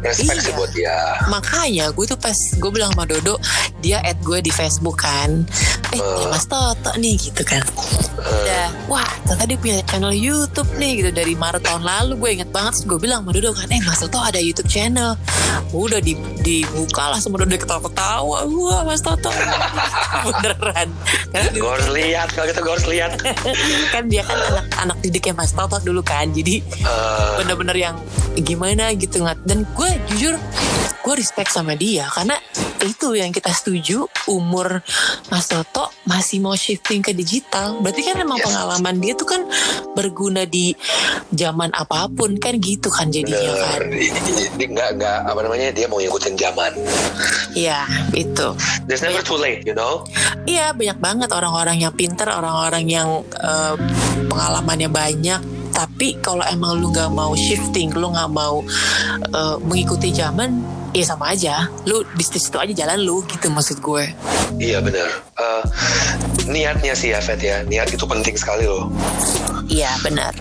Respect 0.00 0.40
sih 0.40 0.50
Iya. 0.50 0.56
buat 0.56 0.70
dia. 0.72 0.96
Makanya 1.26 1.86
gue 1.90 2.04
tuh 2.06 2.16
pas 2.16 2.36
gue 2.54 2.70
bilang 2.70 2.94
sama 2.94 3.04
Dodo 3.04 3.36
Dia 3.78 3.98
add 4.00 4.18
gue 4.20 4.38
di 4.38 4.50
Facebook 4.50 5.02
kan. 5.02 5.42
Eh 5.90 5.98
Eh. 5.98 6.02
ya 6.02 6.26
Mas 6.28 6.44
Toto 6.44 6.90
nih 6.94 7.16
gitu 7.16 7.42
kan. 7.42 7.62
Udah 8.18 8.68
Wah 8.86 9.06
ternyata 9.24 9.44
dia 9.46 9.58
punya 9.58 9.76
channel 9.84 10.12
Youtube 10.12 10.68
nih 10.76 10.92
gitu. 11.00 11.10
Dari 11.10 11.34
Maret 11.34 11.62
tahun 11.62 11.82
lalu 11.82 12.12
gue 12.16 12.30
inget 12.36 12.50
banget 12.50 12.84
gue 12.84 12.98
bilang 12.98 13.22
sama 13.22 13.32
Dodo 13.32 13.50
kan 13.52 13.68
Eh 13.68 13.80
Mas 13.82 13.98
Toto 13.98 14.18
ada 14.18 14.38
Youtube 14.38 14.66
channel. 14.66 15.14
Udah 15.70 15.98
di, 15.98 16.14
dibuka 16.40 17.10
lah 17.10 17.18
sama 17.18 17.38
Dodo 17.38 17.54
ketawa-ketawa. 17.54 18.44
Wah 18.44 18.82
Mas 18.82 19.00
Toto. 19.00 19.30
Beneran. 20.26 20.88
Karena 21.30 21.50
gue 21.50 21.70
harus 21.70 21.88
lihat 21.90 22.28
kalau 22.32 22.46
gitu 22.46 22.60
gue 22.60 22.72
harus 22.72 22.88
lihat. 22.88 23.10
Kan 23.94 24.04
dia 24.08 24.22
kan 24.22 24.36
anak, 24.38 24.66
anak 24.76 24.96
didiknya 25.00 25.34
Mas 25.34 25.47
Toto 25.52 25.80
dulu 25.80 26.00
kan. 26.02 26.30
Jadi 26.30 26.60
Eh, 26.60 27.32
bener-bener 27.40 27.76
yang 27.76 27.96
gimana 28.38 28.92
gitu. 28.94 29.24
Nggak 29.24 29.38
dan 29.44 29.64
gue 29.64 29.90
jujur 30.12 30.34
gue 31.02 31.14
respect 31.16 31.50
sama 31.52 31.74
dia. 31.74 32.06
Karena 32.12 32.36
itu 32.80 33.12
yang 33.12 33.30
kita 33.30 33.50
setuju 33.50 34.06
umur 34.26 34.80
Mas 35.26 35.46
Toto 35.46 35.90
masih 36.04 36.38
mau 36.38 36.54
shifting 36.54 37.00
ke 37.00 37.10
digital. 37.10 37.78
Berarti 37.78 38.02
kan 38.02 38.16
emang 38.16 38.38
Yes. 38.38 38.46
pengalaman 38.46 38.94
dia 38.98 39.12
tuh 39.12 39.26
kan 39.26 39.42
berguna 39.92 40.44
di 40.44 40.72
zaman 41.30 41.72
apa 41.72 42.06
pun 42.08 42.36
kan 42.36 42.54
gitu 42.56 42.86
kan 42.88 43.08
jadinya 43.08 43.38
kan? 43.56 43.80
Bener 43.82 43.98
di- 44.54 44.68
nggak 44.68 44.90
nggak 44.94 45.18
apa 45.26 45.40
namanya 45.42 45.68
dia 45.70 45.86
mau 45.86 45.98
ngikutin 45.98 46.34
zaman. 46.34 46.72
Iya 47.52 47.82
itu. 48.12 48.48
There's 48.86 49.02
never 49.02 49.20
too 49.20 49.36
late 49.36 49.64
you 49.64 49.74
know? 49.74 50.06
Iya 50.44 50.70
banyak 50.70 50.98
banget 50.98 51.30
orang-orang 51.32 51.80
yang 51.80 51.92
pinter, 51.92 52.26
orang-orang 52.26 52.84
yang 52.86 53.08
eh, 53.34 53.74
pengalamannya 54.26 54.88
banyak. 54.88 55.40
Tapi 55.78 56.18
kalau 56.18 56.42
emang 56.44 56.74
lu 56.74 56.90
nggak 56.90 57.06
mau 57.08 57.30
shifting, 57.32 57.94
lu 57.94 58.10
nggak 58.10 58.26
mau 58.28 58.66
eh, 59.30 59.56
mengikuti 59.62 60.10
zaman, 60.10 60.58
ya 60.90 61.06
sama 61.06 61.30
aja. 61.30 61.70
Lu 61.86 62.02
di 62.10 62.24
situ 62.24 62.58
aja 62.58 62.74
jalan 62.74 62.98
lu 62.98 63.22
gitu 63.24 63.46
maksud 63.46 63.78
gue. 63.78 64.10
iya 64.58 64.80
bener 64.80 65.06
Eh, 65.38 65.62
niatnya 66.48 66.90
sih 66.90 67.12
ya 67.12 67.20
Fet 67.20 67.38
ya 67.38 67.62
niat 67.62 67.92
itu 67.92 68.02
penting 68.02 68.34
sekali 68.34 68.66
loh 68.66 68.90
Iya 69.68 69.92
benar. 70.02 70.32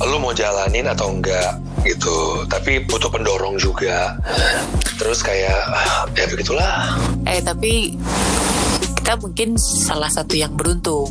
lu 0.00 0.16
mau 0.16 0.32
jalanin 0.32 0.86
atau 0.86 1.10
enggak 1.10 1.58
gitu 1.82 2.46
tapi 2.46 2.80
butuh 2.80 3.10
pendorong 3.10 3.58
juga 3.58 4.14
terus 4.96 5.20
kayak 5.20 5.58
ya 6.14 6.24
begitulah 6.30 6.96
Eh 7.26 7.42
tapi 7.42 7.98
kita 8.96 9.18
mungkin 9.18 9.56
salah 9.56 10.08
satu 10.08 10.32
yang 10.32 10.52
beruntung. 10.52 11.08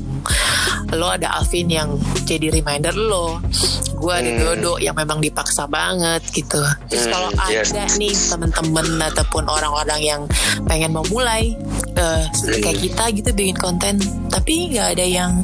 Lo 0.93 1.09
ada 1.09 1.35
Alvin 1.35 1.67
yang 1.67 1.89
jadi 2.23 2.47
reminder 2.49 2.93
lo. 2.93 3.43
Gue 3.97 4.13
ada 4.13 4.29
Hmm. 4.29 4.39
Dodo 4.39 4.77
yang 4.77 4.93
memang 4.93 5.17
dipaksa 5.17 5.65
banget 5.65 6.21
gitu. 6.29 6.61
Terus 6.87 7.09
Hmm, 7.09 7.11
kalau 7.11 7.29
yes. 7.49 7.73
ada 7.73 7.89
nih 7.97 8.13
temen-temen 8.13 8.87
ataupun 9.03 9.43
orang-orang 9.43 9.99
yang 9.99 10.21
pengen 10.63 10.93
memulai 10.93 11.57
eh, 11.97 12.23
kayak 12.61 12.77
kita 12.79 13.03
gitu 13.09 13.29
bikin 13.33 13.57
konten, 13.57 13.97
tapi 14.29 14.69
nggak 14.69 14.93
ada 14.93 15.01
yang 15.01 15.41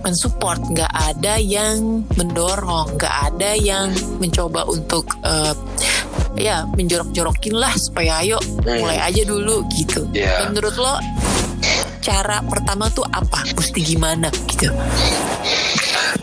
mensupport, 0.00 0.56
nggak 0.72 0.88
ada 0.88 1.36
yang 1.36 2.00
mendorong, 2.16 2.96
nggak 2.96 3.14
ada 3.28 3.52
yang 3.52 3.92
mencoba 4.16 4.64
untuk 4.64 5.04
eh, 5.20 5.52
ya 6.40 6.64
menjorok-jorokin 6.72 7.52
lah 7.52 7.76
supaya 7.76 8.24
ayo 8.24 8.40
Hmm. 8.64 8.80
mulai 8.80 8.96
aja 8.96 9.22
dulu 9.22 9.60
gitu. 9.70 10.08
Iya. 10.10 10.48
Menurut 10.48 10.72
lo 10.74 10.96
cara 12.00 12.40
pertama 12.42 12.88
tuh 12.90 13.04
apa? 13.12 13.44
Mesti 13.54 13.80
gimana 13.84 14.32
gitu? 14.48 14.72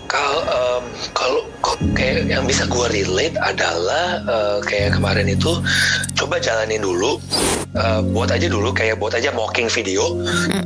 Kalau 0.08 0.42
em, 0.48 0.84
kalau 1.12 1.42
kayak 1.94 2.32
yang 2.32 2.48
bisa 2.48 2.64
gue 2.66 2.86
relate 2.90 3.36
adalah 3.44 4.24
eh, 4.24 4.58
kayak 4.66 4.96
kemarin 4.96 5.28
itu 5.28 5.60
coba 6.16 6.40
jalanin 6.40 6.80
dulu 6.82 7.20
eh, 7.76 8.02
buat 8.16 8.32
aja 8.32 8.48
dulu 8.48 8.72
kayak 8.72 8.98
buat 8.98 9.14
aja 9.14 9.30
mocking 9.36 9.68
video 9.68 10.16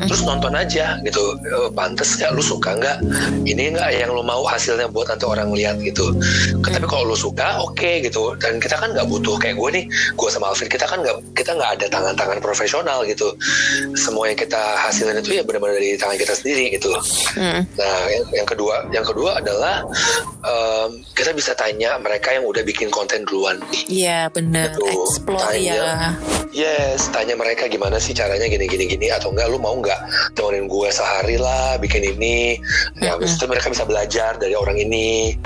terus 0.08 0.22
nonton 0.24 0.54
aja 0.54 1.02
gitu. 1.04 1.36
Eh, 1.42 1.70
pantes 1.74 2.16
nggak? 2.16 2.32
Lu 2.38 2.44
suka 2.46 2.78
nggak? 2.78 2.98
Ini 3.44 3.76
nggak 3.76 3.90
yang 3.98 4.14
lu 4.14 4.22
mau 4.22 4.46
hasilnya 4.46 4.88
buat 4.94 5.10
nanti 5.10 5.26
orang 5.26 5.50
lihat 5.52 5.82
gitu. 5.82 6.14
Ke- 6.62 6.72
tapi 6.72 6.86
kalau 6.88 7.10
lu 7.10 7.18
suka 7.18 7.60
oke 7.66 8.06
gitu. 8.06 8.38
Dan 8.38 8.62
kita 8.62 8.78
kan 8.78 8.94
nggak 8.94 9.10
butuh 9.10 9.36
kayak 9.42 9.58
gue 9.58 9.70
nih 9.82 9.86
gue 9.90 10.30
sama 10.30 10.54
Alvin 10.54 10.70
kita 10.70 10.86
kan 10.86 11.02
nggak 11.02 11.18
kita 11.34 11.52
nggak 11.58 11.72
ada 11.82 11.86
tangan-tangan 11.90 12.40
profesional 12.40 13.02
gitu. 13.10 13.34
Semua 13.98 14.30
yang 14.30 14.38
kita 14.38 14.62
hasilin 14.88 15.18
itu 15.18 15.42
ya 15.42 15.44
benar-benar 15.44 15.82
dari 15.82 15.98
tangan 15.98 16.18
kita 16.22 16.34
sendiri 16.38 16.78
gitu. 16.78 16.94
Hmm. 17.36 17.66
Nah, 17.76 18.06
yang, 18.12 18.26
yang 18.44 18.48
kedua, 18.48 18.76
yang 18.94 19.06
kedua 19.08 19.31
adalah 19.34 19.86
em, 20.42 20.90
kita 21.14 21.32
bisa 21.32 21.52
tanya 21.54 21.96
mereka 21.98 22.32
yang 22.32 22.44
udah 22.44 22.62
bikin 22.62 22.90
konten 22.90 23.24
duluan. 23.24 23.60
Iya 23.88 24.28
bener. 24.30 24.74
Betul. 24.74 24.92
Explore 24.92 25.52
Tanya. 25.52 25.74
ya. 25.74 25.92
Yes, 26.52 27.08
tanya 27.16 27.40
mereka 27.40 27.72
gimana 27.72 27.96
sih 27.96 28.12
caranya 28.12 28.44
gini 28.44 28.68
gini 28.68 29.08
atau 29.08 29.32
enggak 29.32 29.48
lu 29.48 29.56
mau 29.56 29.72
nggak 29.72 30.36
temenin 30.36 30.68
gue 30.68 30.90
sehari 30.92 31.40
lah 31.40 31.80
bikin 31.80 32.04
ini. 32.04 32.60
Ya, 33.00 33.16
habis 33.16 33.40
itu 33.40 33.48
mereka 33.48 33.72
bisa 33.72 33.88
belajar 33.88 34.36
dari 34.36 34.52
orang 34.52 34.76
ini 34.76 35.40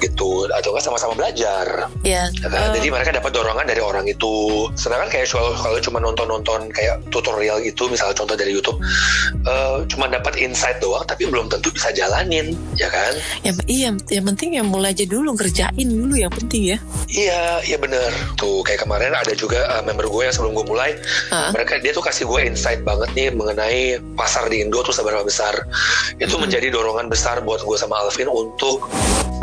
gitu 0.00 0.48
atau 0.48 0.72
enggak 0.72 0.84
sama-sama 0.88 1.12
belajar. 1.12 1.92
Ya. 2.00 2.32
Ya 2.32 2.48
kan? 2.48 2.72
eh, 2.72 2.80
Jadi 2.80 2.88
mereka 2.88 3.10
dapat 3.12 3.28
dorongan 3.34 3.68
dari 3.68 3.82
orang 3.84 4.08
itu. 4.08 4.66
Sedangkan 4.72 5.12
kayak 5.12 5.28
kalau 5.28 5.52
kalau 5.52 5.76
cuma 5.84 5.98
nonton-nonton 6.00 6.72
kayak 6.72 6.96
tutorial 7.12 7.60
gitu, 7.60 7.92
misalnya 7.92 8.16
contoh 8.16 8.32
dari 8.32 8.56
YouTube, 8.56 8.80
eh, 9.44 9.76
cuma 9.92 10.08
dapat 10.08 10.40
insight 10.40 10.80
doang, 10.80 11.04
tapi 11.04 11.28
belum 11.28 11.52
tentu 11.52 11.68
bisa 11.68 11.92
jalanin, 11.92 12.56
ya 12.72 12.88
kan? 12.88 13.12
Ya, 13.42 13.52
iya, 13.66 13.88
yang 14.10 14.24
penting 14.34 14.58
ya 14.58 14.62
mulai 14.64 14.92
aja 14.96 15.04
dulu 15.04 15.36
kerjain 15.38 15.88
dulu 15.88 16.14
yang 16.16 16.32
penting 16.32 16.74
ya. 16.74 16.78
Iya, 17.08 17.42
iya 17.64 17.76
bener. 17.78 18.10
Tuh 18.34 18.64
kayak 18.64 18.84
kemarin 18.84 19.14
ada 19.14 19.32
juga 19.36 19.64
uh, 19.78 19.82
member 19.84 20.08
gue 20.08 20.22
yang 20.28 20.34
sebelum 20.34 20.52
gue 20.56 20.66
mulai, 20.66 20.96
Hah? 21.30 21.52
mereka 21.54 21.78
dia 21.78 21.92
tuh 21.94 22.02
kasih 22.04 22.24
gue 22.26 22.40
insight 22.48 22.82
banget 22.82 23.08
nih 23.14 23.28
mengenai 23.32 24.00
pasar 24.18 24.48
di 24.48 24.64
Indo 24.64 24.80
tuh 24.82 24.92
seberapa 24.94 25.22
besar. 25.22 25.54
Itu 26.18 26.40
menjadi 26.40 26.72
dorongan 26.72 27.06
besar 27.12 27.44
buat 27.44 27.62
gue 27.62 27.76
sama 27.78 28.00
Alvin 28.02 28.28
untuk 28.30 28.88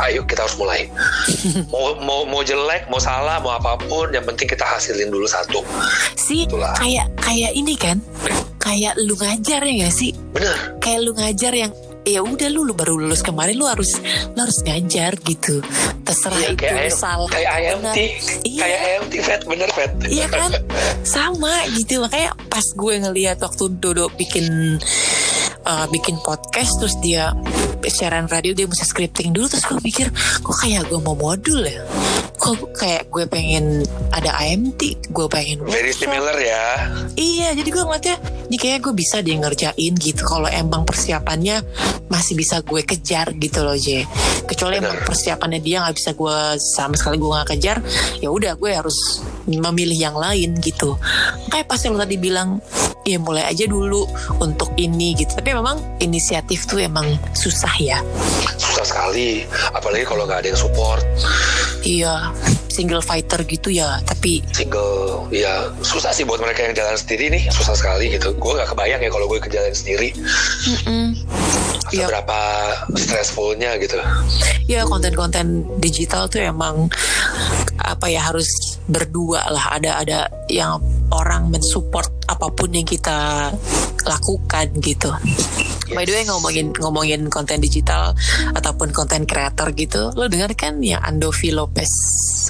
ayo 0.04 0.26
kita 0.28 0.44
harus 0.44 0.56
mulai. 0.60 0.88
mau 1.72 1.96
mau 2.02 2.28
mau 2.28 2.42
jelek, 2.44 2.88
mau 2.92 3.00
salah, 3.00 3.40
mau 3.40 3.56
apa 3.56 3.80
pun, 3.86 4.12
yang 4.12 4.24
penting 4.24 4.48
kita 4.50 4.64
hasilin 4.66 5.08
dulu 5.08 5.24
satu. 5.26 5.62
sih 6.16 6.48
kayak 6.50 7.06
kayak 7.22 7.52
ini 7.54 7.78
kan 7.78 8.02
kayak 8.66 8.98
lu 8.98 9.14
ngajar 9.14 9.62
ya 9.62 9.86
gak 9.86 9.94
sih 9.94 10.10
Bener. 10.34 10.56
kayak 10.82 11.00
lu 11.06 11.14
ngajar 11.14 11.52
yang 11.54 11.72
ya 12.06 12.22
udah 12.22 12.48
lu, 12.54 12.62
lu 12.62 12.72
baru 12.72 12.94
lulus 12.94 13.20
kemarin 13.20 13.58
lu 13.58 13.66
harus 13.66 13.98
lu 14.32 14.38
harus 14.38 14.62
ngajar 14.62 15.18
gitu. 15.26 15.58
Terserah 16.06 16.38
Iya, 16.38 16.48
itu 16.54 16.62
kayak 16.62 16.94
salah 16.94 17.26
kayak 17.26 17.82
tea, 17.90 18.14
Iya. 18.46 18.60
kayak 18.62 18.80
tea, 19.10 19.22
Fat, 19.26 19.42
bener 19.42 19.68
Fat. 19.74 19.90
Iya 20.06 20.26
kan? 20.30 20.50
Sama 21.18 21.66
gitu. 21.74 22.06
Makanya 22.06 22.30
pas 22.46 22.62
gue 22.62 22.94
ngeliat 23.02 23.42
waktu 23.42 23.64
Dodo 23.82 24.06
bikin 24.14 24.78
uh, 25.66 25.86
bikin 25.90 26.16
podcast 26.22 26.78
terus 26.78 26.94
dia 27.02 27.34
siaran 27.86 28.30
radio 28.30 28.54
dia 28.54 28.66
bisa 28.66 28.86
scripting 28.86 29.34
dulu 29.34 29.46
terus 29.50 29.66
gue 29.66 29.78
pikir 29.82 30.10
kok 30.42 30.56
kayak 30.58 30.86
gue 30.90 30.98
mau 31.02 31.14
modul 31.14 31.62
ya 31.62 31.82
kok 32.36 32.76
kayak 32.76 33.08
gue 33.10 33.24
pengen 33.26 33.82
ada 34.12 34.36
AMT 34.38 35.10
gue 35.10 35.26
pengen 35.26 35.64
Very 35.64 35.90
workshop. 35.90 36.12
similar 36.12 36.36
ya. 36.36 36.64
Iya, 37.16 37.48
jadi 37.56 37.68
gue 37.72 37.82
ngeliatnya 37.82 38.16
ini 38.46 38.56
kayak 38.60 38.78
gue 38.84 38.94
bisa 38.94 39.24
dia 39.24 39.36
ngerjain 39.40 39.92
gitu. 39.96 40.22
Kalau 40.22 40.46
emang 40.46 40.84
persiapannya 40.84 41.64
masih 42.06 42.38
bisa 42.38 42.60
gue 42.62 42.84
kejar 42.84 43.34
gitu 43.40 43.64
loh, 43.64 43.74
J. 43.74 44.04
Kecuali 44.46 44.78
Benar. 44.78 44.94
emang 44.94 44.98
persiapannya 45.02 45.60
dia 45.64 45.82
nggak 45.82 45.96
bisa 45.96 46.10
gue 46.14 46.36
sama 46.60 46.94
sekali 46.94 47.16
gue 47.18 47.30
nggak 47.32 47.48
kejar, 47.56 47.76
ya 48.22 48.28
udah 48.30 48.54
gue 48.54 48.70
harus 48.70 49.24
memilih 49.48 49.96
yang 49.96 50.16
lain 50.16 50.54
gitu. 50.60 50.94
Kayak 51.50 51.66
pas 51.66 51.80
lo 51.88 51.98
tadi 51.98 52.16
bilang, 52.20 52.60
ya 53.06 53.18
mulai 53.22 53.46
aja 53.46 53.64
dulu 53.66 54.06
untuk 54.42 54.70
ini 54.76 55.14
gitu. 55.16 55.34
Tapi 55.34 55.54
memang 55.54 55.78
inisiatif 56.02 56.66
tuh 56.66 56.82
emang 56.82 57.06
susah 57.34 57.74
ya. 57.78 57.98
Susah 58.58 58.84
sekali. 58.86 59.46
Apalagi 59.74 60.04
kalau 60.06 60.26
nggak 60.26 60.46
ada 60.46 60.48
yang 60.54 60.60
support. 60.60 61.02
Iya, 61.86 62.34
single 62.66 63.00
fighter 63.00 63.46
gitu 63.46 63.70
ya. 63.70 64.02
Tapi 64.02 64.42
single 64.50 65.30
ya 65.30 65.70
susah 65.86 66.10
sih 66.10 66.26
buat 66.26 66.42
mereka 66.42 66.66
yang 66.66 66.74
jalan 66.74 66.98
sendiri 66.98 67.30
nih 67.30 67.42
susah 67.50 67.74
sekali 67.78 68.10
gitu 68.10 68.34
gue 68.34 68.52
nggak 68.58 68.74
kebayang 68.74 69.00
ya 69.02 69.10
kalau 69.10 69.26
gue 69.26 69.38
ke 69.42 69.50
jalan 69.50 69.74
sendiri 69.74 70.14
mm, 70.86 71.10
Iya. 71.94 72.10
seberapa 72.10 72.40
stressfulnya 72.98 73.78
gitu 73.78 73.94
ya 74.66 74.82
konten-konten 74.82 75.62
digital 75.78 76.26
tuh 76.26 76.42
emang 76.42 76.90
apa 77.78 78.10
ya 78.10 78.26
harus 78.26 78.78
berdua 78.90 79.46
lah 79.46 79.78
ada 79.78 80.02
ada 80.02 80.20
yang 80.50 80.82
orang 81.14 81.54
mensupport 81.54 82.10
apa 82.26 82.50
pun 82.50 82.74
yang 82.74 82.86
kita 82.86 83.50
lakukan 84.06 84.66
gitu. 84.82 85.10
By 85.92 86.04
the 86.06 86.12
way 86.16 86.24
ngomongin 86.26 86.74
ngomongin 86.74 87.20
konten 87.30 87.62
digital 87.62 88.16
ataupun 88.54 88.90
konten 88.90 89.28
kreator 89.28 89.70
gitu, 89.76 90.10
lo 90.14 90.26
dengar 90.26 90.50
kan 90.58 90.82
yang 90.82 91.02
Andovi 91.02 91.54
Lopez 91.54 91.90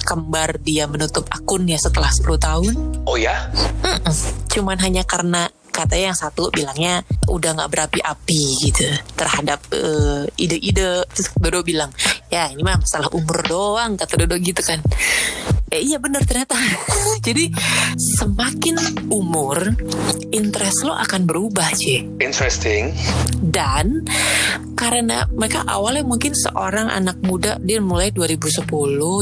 kembar 0.07 0.57
dia 0.63 0.87
menutup 0.87 1.27
akunnya 1.27 1.75
setelah 1.75 2.07
10 2.07 2.39
tahun? 2.39 2.73
oh 3.03 3.19
ya 3.19 3.51
Mm-mm. 3.83 4.13
Cuman 4.47 4.79
hanya 4.79 5.03
karena 5.03 5.51
katanya 5.77 6.09
yang 6.09 6.17
satu 6.17 6.49
bilangnya 6.49 7.05
udah 7.29 7.53
nggak 7.53 7.69
berapi-api 7.69 8.41
gitu 8.65 8.87
terhadap 9.13 9.61
eh, 9.69 10.25
ide-ide 10.41 11.05
terus 11.13 11.29
Dodo 11.37 11.61
bilang 11.61 11.93
ya 12.33 12.49
ini 12.49 12.65
mah 12.65 12.81
masalah 12.81 13.13
umur 13.13 13.45
doang 13.45 13.93
kata 13.93 14.25
Dodo 14.25 14.41
gitu 14.41 14.57
kan 14.65 14.81
Eh, 15.67 15.83
iya 15.83 15.99
bener 15.99 16.23
ternyata. 16.23 16.55
Jadi 17.27 17.51
semakin 18.17 18.79
umur, 19.11 19.75
interest 20.31 20.87
lo 20.87 20.95
akan 20.95 21.27
berubah, 21.27 21.75
sih. 21.75 22.07
Interesting. 22.23 22.95
Dan 23.43 24.07
karena 24.77 25.25
mereka 25.33 25.65
awalnya 25.67 26.05
mungkin 26.07 26.37
seorang 26.37 26.87
anak 26.87 27.19
muda 27.25 27.57
dia 27.59 27.81
mulai 27.81 28.13
2010 28.13 28.63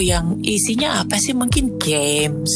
yang 0.05 0.37
isinya 0.45 1.01
apa 1.01 1.17
sih? 1.17 1.33
Mungkin 1.33 1.81
games. 1.81 2.51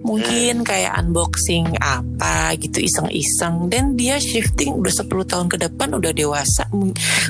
Mungkin 0.00 0.64
kayak 0.64 0.96
unboxing 1.04 1.76
apa 1.76 2.56
gitu 2.56 2.80
iseng-iseng. 2.80 3.68
Dan 3.68 4.00
dia 4.00 4.16
shifting 4.16 4.80
udah 4.80 4.94
10 4.94 5.10
tahun 5.28 5.46
ke 5.52 5.56
depan 5.68 5.92
udah 5.92 6.12
dewasa. 6.14 6.70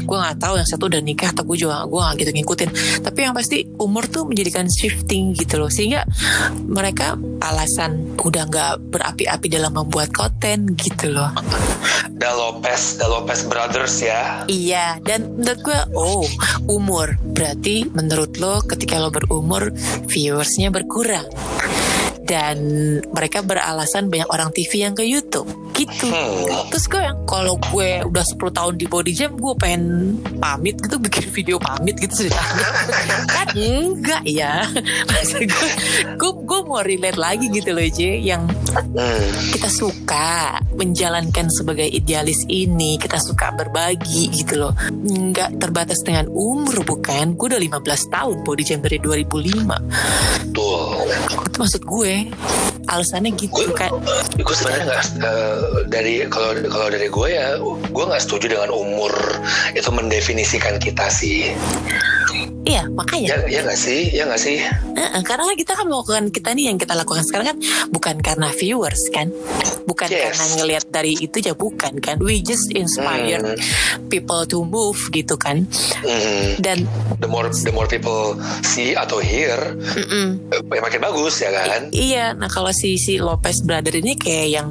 Gue 0.06 0.16
nggak 0.20 0.38
tahu 0.38 0.54
yang 0.60 0.68
satu 0.68 0.86
udah 0.86 1.02
nikah 1.02 1.34
atau 1.34 1.42
gue 1.48 1.58
juga 1.58 1.82
gue 1.88 1.98
gak 1.98 2.14
gitu 2.20 2.30
ngikutin. 2.30 2.70
Tapi 3.02 3.18
yang 3.24 3.34
pasti 3.34 3.66
umur 3.80 4.06
tuh 4.06 4.28
menjadikan 4.28 4.68
shifting 4.68 5.34
gitu 5.34 5.58
loh 5.58 5.72
sehingga 5.80 6.04
mereka 6.68 7.16
alasan 7.40 8.12
udah 8.20 8.44
nggak 8.52 8.92
berapi-api 8.92 9.48
dalam 9.48 9.72
membuat 9.72 10.12
konten 10.12 10.76
gitu 10.76 11.08
loh 11.08 11.32
The 12.20 12.28
Lopez, 12.36 13.00
The 13.00 13.08
Lopez 13.08 13.48
Brothers 13.48 14.04
ya. 14.04 14.44
Iya, 14.44 15.00
dan 15.00 15.40
menurut 15.40 15.60
gue, 15.64 15.80
oh, 15.96 16.28
umur. 16.68 17.16
Berarti 17.24 17.88
menurut 17.96 18.36
lo 18.36 18.60
ketika 18.60 19.00
lo 19.00 19.08
berumur, 19.08 19.72
viewersnya 20.04 20.68
berkurang. 20.68 21.24
Dan 22.30 22.58
mereka 23.10 23.42
beralasan 23.42 24.06
banyak 24.06 24.30
orang 24.30 24.54
TV 24.54 24.86
yang 24.86 24.94
ke 24.94 25.02
YouTube 25.02 25.50
gitu. 25.74 26.06
Hmm. 26.06 26.70
Terus 26.70 26.86
gue 26.86 27.02
yang 27.02 27.18
kalau 27.26 27.58
gue 27.72 28.04
udah 28.06 28.22
10 28.22 28.38
tahun 28.54 28.74
di 28.78 28.86
body 28.86 29.10
jam, 29.10 29.34
gue 29.34 29.54
pengen 29.58 30.14
pamit 30.38 30.78
gitu, 30.78 31.00
bikin 31.00 31.26
video 31.34 31.56
pamit 31.58 31.98
gitu 31.98 32.28
sudah. 32.28 32.44
kan 33.26 33.48
enggak 33.56 34.22
ya. 34.22 34.62
Maksud 35.10 35.42
gue, 35.42 35.70
gue, 36.14 36.32
gue 36.46 36.60
mau 36.62 36.84
relate 36.84 37.18
lagi 37.18 37.50
gitu 37.50 37.74
loh 37.74 37.82
J, 37.82 38.22
yang 38.22 38.46
Hmm. 38.70 39.34
kita 39.50 39.66
suka 39.66 40.62
menjalankan 40.78 41.50
sebagai 41.50 41.90
idealis 41.90 42.46
ini 42.46 42.94
kita 43.02 43.18
suka 43.18 43.50
berbagi 43.50 44.30
gitu 44.30 44.62
loh 44.62 44.72
nggak 44.94 45.58
terbatas 45.58 45.98
dengan 46.06 46.30
umur 46.30 46.86
bukan 46.86 47.34
gue 47.34 47.46
udah 47.50 47.58
15 47.58 47.82
tahun 48.14 48.36
body 48.46 48.62
jam 48.62 48.78
dari 48.78 49.02
2005 49.02 49.74
Betul. 50.46 51.02
itu 51.50 51.56
maksud 51.58 51.82
gue 51.82 52.14
alasannya 52.90 53.30
gitu 53.38 53.54
Gue, 53.54 53.70
kan 53.76 53.90
gue 54.34 54.54
sebenarnya 54.56 54.84
nggak 54.90 55.04
eh, 55.22 55.58
dari 55.86 56.14
kalau 56.26 56.58
kalau 56.66 56.88
dari 56.90 57.06
gue 57.06 57.28
ya, 57.30 57.54
gue 57.66 58.04
nggak 58.04 58.22
setuju 58.22 58.56
dengan 58.58 58.70
umur 58.74 59.12
itu 59.78 59.90
mendefinisikan 59.94 60.82
kita 60.82 61.06
sih. 61.06 61.54
Iya 62.62 62.84
makanya 62.88 63.28
Ya, 63.30 63.36
ya 63.48 63.60
nggak 63.62 63.78
sih, 63.78 64.10
ya 64.10 64.24
nggak 64.24 64.38
sih. 64.38 64.58
Heeh, 64.90 65.22
karena 65.22 65.44
kita 65.52 65.72
kan 65.72 65.86
melakukan 65.86 66.28
kita 66.28 66.50
nih 66.50 66.68
yang 66.68 66.76
kita 66.76 66.92
lakukan 66.92 67.22
sekarang 67.22 67.54
kan 67.54 67.58
bukan 67.88 68.16
karena 68.18 68.48
viewers 68.50 69.00
kan 69.08 69.30
bukan 69.84 70.06
Yes. 70.06 70.34
karena 70.34 70.44
ngelihat 70.56 70.84
dari 70.88 71.14
itu 71.14 71.38
ya 71.38 71.52
bukan 71.52 71.98
kan 71.98 72.18
we 72.18 72.40
just 72.40 72.70
inspire 72.70 73.40
Hmm. 73.40 73.58
people 74.06 74.42
to 74.44 74.62
move 74.62 74.98
gitu 75.10 75.34
kan 75.34 75.64
Hmm. 76.00 76.58
dan 76.58 76.78
The 77.18 77.28
more 77.28 77.48
the 77.48 77.70
more 77.70 77.84
people 77.84 78.34
see 78.62 78.92
atau 78.92 79.20
hear, 79.20 79.76
mm-mm, 79.76 80.28
eh, 80.50 80.80
makin 80.80 80.98
bagus 80.98 81.38
ya 81.38 81.52
kan. 81.52 81.90
Iya, 81.90 82.32
nah 82.32 82.48
kalau 82.48 82.72
si 82.72 82.96
si 82.96 83.20
Lopez 83.20 83.60
brother 83.60 83.92
ini 83.92 84.16
kayak 84.16 84.48
yang, 84.50 84.68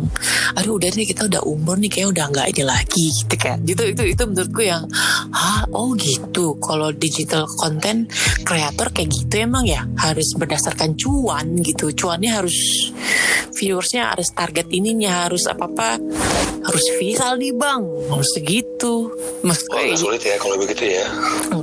aduh 0.54 0.76
udah 0.76 0.90
nih 0.90 1.06
kita 1.06 1.30
udah 1.30 1.46
umur 1.46 1.78
nih 1.78 1.88
kayak 1.88 2.10
udah 2.10 2.26
nggak 2.28 2.48
ini 2.50 2.64
lagi 2.64 3.06
gitu 3.14 3.36
kan. 3.36 3.62
Gitu 3.62 3.86
itu 3.88 4.02
itu 4.04 4.24
menurutku 4.24 4.62
yang, 4.62 4.90
ah 5.30 5.62
oh 5.70 5.94
gitu. 5.94 6.58
Kalau 6.58 6.90
digital 6.90 7.46
content 7.70 8.10
kreator 8.42 8.90
kayak 8.90 9.14
gitu 9.14 9.46
emang 9.46 9.70
ya 9.70 9.86
harus 10.02 10.34
berdasarkan 10.34 10.98
cuan 10.98 11.62
gitu. 11.62 11.94
Cuannya 11.94 12.42
harus 12.42 12.90
viewersnya 13.54 14.10
harus 14.10 14.34
target 14.34 14.66
ininya 14.74 15.30
harus 15.30 15.46
apa 15.46 15.70
apa 15.70 16.02
harus 16.66 16.86
viral 16.98 17.38
nih 17.38 17.54
bang 17.54 17.82
harus 18.10 18.30
segitu. 18.34 19.14
Maksud 19.46 19.70
Oh, 19.70 19.96
sulit 19.96 20.26
ya 20.26 20.36
kalau 20.42 20.58
begitu 20.58 20.90
ya. 20.98 21.06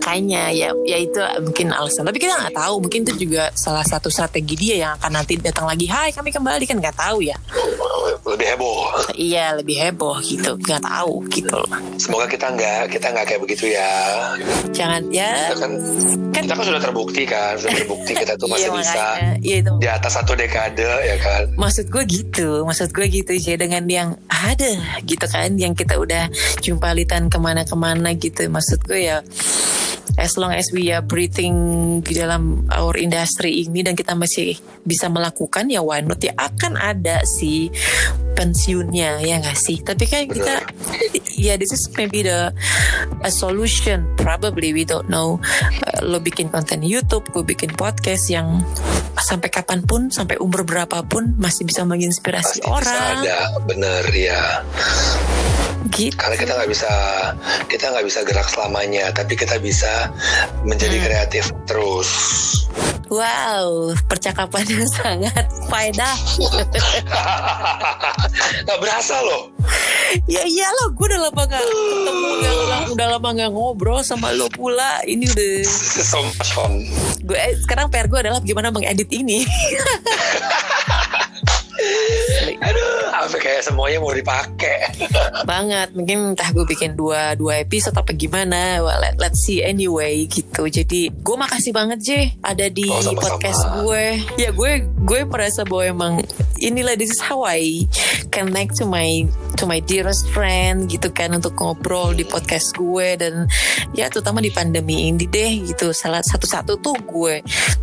Makanya. 0.07 0.55
Ya 0.55 0.71
ya 0.87 0.97
itu 1.03 1.19
mungkin 1.43 1.75
alasan. 1.75 2.07
Tapi 2.07 2.23
kita 2.23 2.39
nggak 2.39 2.55
tahu 2.55 2.75
mungkin 2.79 3.03
itu 3.03 3.27
juga 3.27 3.51
salah 3.59 3.83
satu 3.83 4.07
strategi 4.07 4.55
dia 4.55 4.87
yang 4.87 4.93
akan 5.03 5.19
nanti 5.19 5.35
datang 5.43 5.67
lagi. 5.67 5.91
Hai 5.91 6.15
kami 6.15 6.31
kembali. 6.31 6.63
Kan 6.63 6.79
nggak 6.79 6.95
tahu 6.95 7.27
ya. 7.27 7.35
Lebih 8.23 8.47
heboh. 8.55 8.79
iya 9.19 9.59
lebih 9.59 9.75
heboh 9.83 10.23
gitu. 10.23 10.55
Nggak 10.63 10.83
tahu 10.87 11.27
gitu 11.35 11.51
loh. 11.51 11.71
Semoga 11.99 12.31
kita 12.31 12.55
nggak 12.55 12.95
kita 12.95 13.07
nggak 13.11 13.27
kayak 13.27 13.41
begitu 13.43 13.75
ya. 13.75 13.91
jangan 14.71 15.03
ya. 15.11 15.51
Kita 15.51 15.67
kan 15.67 15.73
kan 16.31 16.43
kita 16.47 16.55
kan 16.55 16.65
sudah 16.69 16.83
terbukti 16.83 17.23
kan, 17.27 17.57
sudah 17.59 17.75
terbukti 17.75 18.13
kita 18.13 18.33
tuh 18.37 18.47
masih 18.53 18.71
iya, 18.71 18.77
bisa 18.79 19.05
iya 19.41 19.57
itu. 19.65 19.73
di 19.81 19.89
atas 19.89 20.13
satu 20.21 20.37
dekade 20.37 20.85
ya 20.85 21.17
kan. 21.19 21.43
maksud 21.59 21.91
gue 21.91 22.05
gitu. 22.07 22.63
Maksud 22.63 22.95
gue 22.95 23.07
gitu 23.11 23.33
sih 23.35 23.59
dengan 23.59 23.83
yang 23.91 24.15
ada 24.31 25.01
gitu 25.03 25.27
kan. 25.27 25.59
Yang 25.59 25.83
kita 25.83 25.99
udah 25.99 26.31
jumpa 26.63 26.95
litan 26.95 27.27
ke 27.33 27.39
mana-kemana 27.41 28.15
gitu. 28.15 28.47
Maksud 28.47 28.85
gue 28.87 29.01
ya 29.11 29.19
as 30.17 30.37
long 30.41 30.53
as 30.53 30.69
we 30.73 30.89
are 30.93 31.05
breathing 31.05 31.55
di 32.01 32.17
dalam 32.17 32.65
our 32.73 32.97
industry 32.97 33.65
ini 33.65 33.85
dan 33.85 33.93
kita 33.93 34.17
masih 34.17 34.57
bisa 34.83 35.07
melakukan 35.13 35.69
ya 35.69 35.85
why 35.85 36.01
not? 36.01 36.21
Ya 36.25 36.33
akan 36.37 36.77
ada 36.81 37.23
sih 37.25 37.69
pensiunnya 38.37 39.21
ya 39.21 39.41
nggak 39.41 39.57
sih? 39.57 39.81
Tapi 39.85 40.05
kan 40.09 40.29
kita 40.29 40.55
ya 41.37 41.57
this 41.61 41.73
is 41.73 41.89
maybe 41.97 42.25
the 42.25 42.53
a 43.25 43.31
solution. 43.31 44.05
Probably 44.17 44.73
we 44.73 44.85
don't 44.89 45.09
know. 45.09 45.39
Uh, 45.85 46.01
lo 46.05 46.19
bikin 46.21 46.49
konten 46.49 46.81
YouTube 46.81 47.29
gue 47.33 47.45
bikin 47.45 47.73
podcast 47.77 48.29
yang 48.33 48.65
sampai 49.17 49.49
kapan 49.53 49.85
pun 49.85 50.09
sampai 50.13 50.37
umur 50.41 50.65
berapapun 50.65 51.37
masih 51.41 51.65
bisa 51.65 51.85
menginspirasi 51.85 52.61
Pasti 52.61 52.65
bisa 52.65 52.73
orang. 52.73 53.17
ada, 53.25 53.39
bener 53.65 54.05
ya. 54.13 54.43
Gitu 55.89 56.15
Karena 56.15 56.35
kita 56.35 56.53
nggak 56.55 56.69
bisa 56.69 56.91
kita 57.67 57.85
nggak 57.89 58.05
bisa 58.05 58.21
gerak 58.23 58.47
selamanya, 58.47 59.11
tapi 59.11 59.35
kita 59.35 59.57
bisa 59.57 60.11
menjadi 60.63 60.99
kreatif 61.01 61.49
terus. 61.65 62.11
wow 63.07 63.67
percakapan 64.05 64.67
yang 64.69 64.89
sangat 64.99 65.43
faedah 65.65 66.17
Nggak 68.63 68.79
berasa 68.79 69.15
loh. 69.23 69.51
ya 70.25 70.43
iyalah 70.43 70.87
gue 70.89 71.03
udah 71.05 71.21
lama 71.21 71.43
gak 71.45 71.63
ketemu 71.63 72.27
lama- 72.65 72.89
udah 72.89 73.07
lama 73.13 73.29
gak 73.33 73.51
ngobrol 73.51 74.01
sama 74.01 74.31
lo 74.31 74.47
pula 74.49 75.03
ini 75.05 75.25
udah 75.25 75.67
So 76.03 76.19
much 76.21 76.51
fun. 76.53 76.83
gue 77.21 77.35
eh, 77.35 77.55
sekarang 77.59 77.89
PR 77.89 78.07
gue 78.07 78.21
adalah 78.21 78.39
gimana 78.41 78.71
mengedit 78.71 79.11
ini 79.11 79.43
Aduh, 82.37 82.91
sampai 83.27 83.41
kayak 83.41 83.63
semuanya 83.63 83.99
mau 83.99 84.13
dipakai. 84.13 84.79
banget 85.51 85.95
mungkin 85.95 86.35
entah 86.35 86.51
gue 86.51 86.67
bikin 86.67 86.95
dua 86.95 87.33
dua 87.35 87.63
episode 87.63 87.95
apa 87.95 88.13
gimana. 88.13 88.83
Well, 88.83 88.99
let, 88.99 89.17
let's 89.17 89.45
see 89.45 89.63
anyway 89.63 90.27
gitu. 90.27 90.67
Jadi 90.67 91.09
gue 91.13 91.37
makasih 91.37 91.71
banget 91.71 91.99
J 92.03 92.11
ada 92.43 92.67
di 92.67 92.85
Oh, 92.87 92.99
sama-sama. 92.99 93.23
podcast 93.23 93.63
gue 93.79 94.05
ya 94.37 94.51
gue 94.51 94.73
gue 95.07 95.21
merasa 95.23 95.63
bahwa 95.63 95.85
emang 95.87 96.13
inilah 96.59 96.97
this 96.97 97.13
is 97.13 97.23
how 97.23 97.47
I 97.47 97.85
connect 98.31 98.81
to 98.81 98.85
my 98.85 99.23
to 99.57 99.65
my 99.65 99.79
dearest 99.79 100.27
friend 100.33 100.89
gitu 100.89 101.09
kan 101.11 101.31
untuk 101.33 101.55
ngobrol 101.57 102.13
di 102.13 102.25
podcast 102.25 102.75
gue 102.75 103.15
dan 103.17 103.47
ya 103.93 104.11
terutama 104.11 104.41
di 104.41 104.51
pandemi 104.51 105.09
ini 105.09 105.25
deh 105.25 105.63
gitu. 105.63 105.95
Salah 105.95 106.21
satu-satu 106.21 106.81
tuh 106.81 106.97
gue 107.07 107.35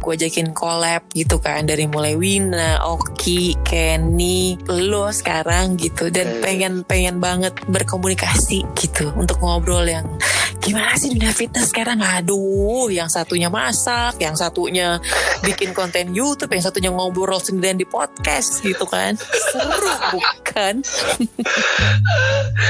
gue 0.03 0.11
ajakin 0.11 0.51
collab 0.51 1.07
gitu 1.15 1.39
kan 1.39 1.63
dari 1.63 1.87
mulai 1.87 2.19
Wina, 2.19 2.83
Oki, 2.83 3.55
Kenny, 3.63 4.42
lo 4.67 5.09
sekarang 5.09 5.75
gitu. 5.79 6.09
Dan 6.09 6.39
pengen 6.43 6.83
pengen 6.83 7.17
banget 7.23 7.55
berkomunikasi 7.67 8.65
gitu. 8.75 9.11
Untuk 9.15 9.39
ngobrol 9.39 9.85
yang 9.87 10.07
gimana 10.63 10.95
sih 10.95 11.11
dunia 11.11 11.35
fitness 11.35 11.69
sekarang 11.69 11.99
aduh 11.99 12.87
yang 12.87 13.11
satunya 13.11 13.51
masak 13.51 14.15
yang 14.17 14.33
satunya 14.33 14.95
bikin 15.43 15.75
konten 15.75 16.15
YouTube 16.15 16.55
yang 16.55 16.63
satunya 16.63 16.87
ngobrol 16.87 17.37
sendirian 17.37 17.75
di 17.75 17.83
podcast 17.83 18.63
gitu 18.63 18.87
kan 18.87 19.19
seru 19.51 19.91
bukan 20.15 20.79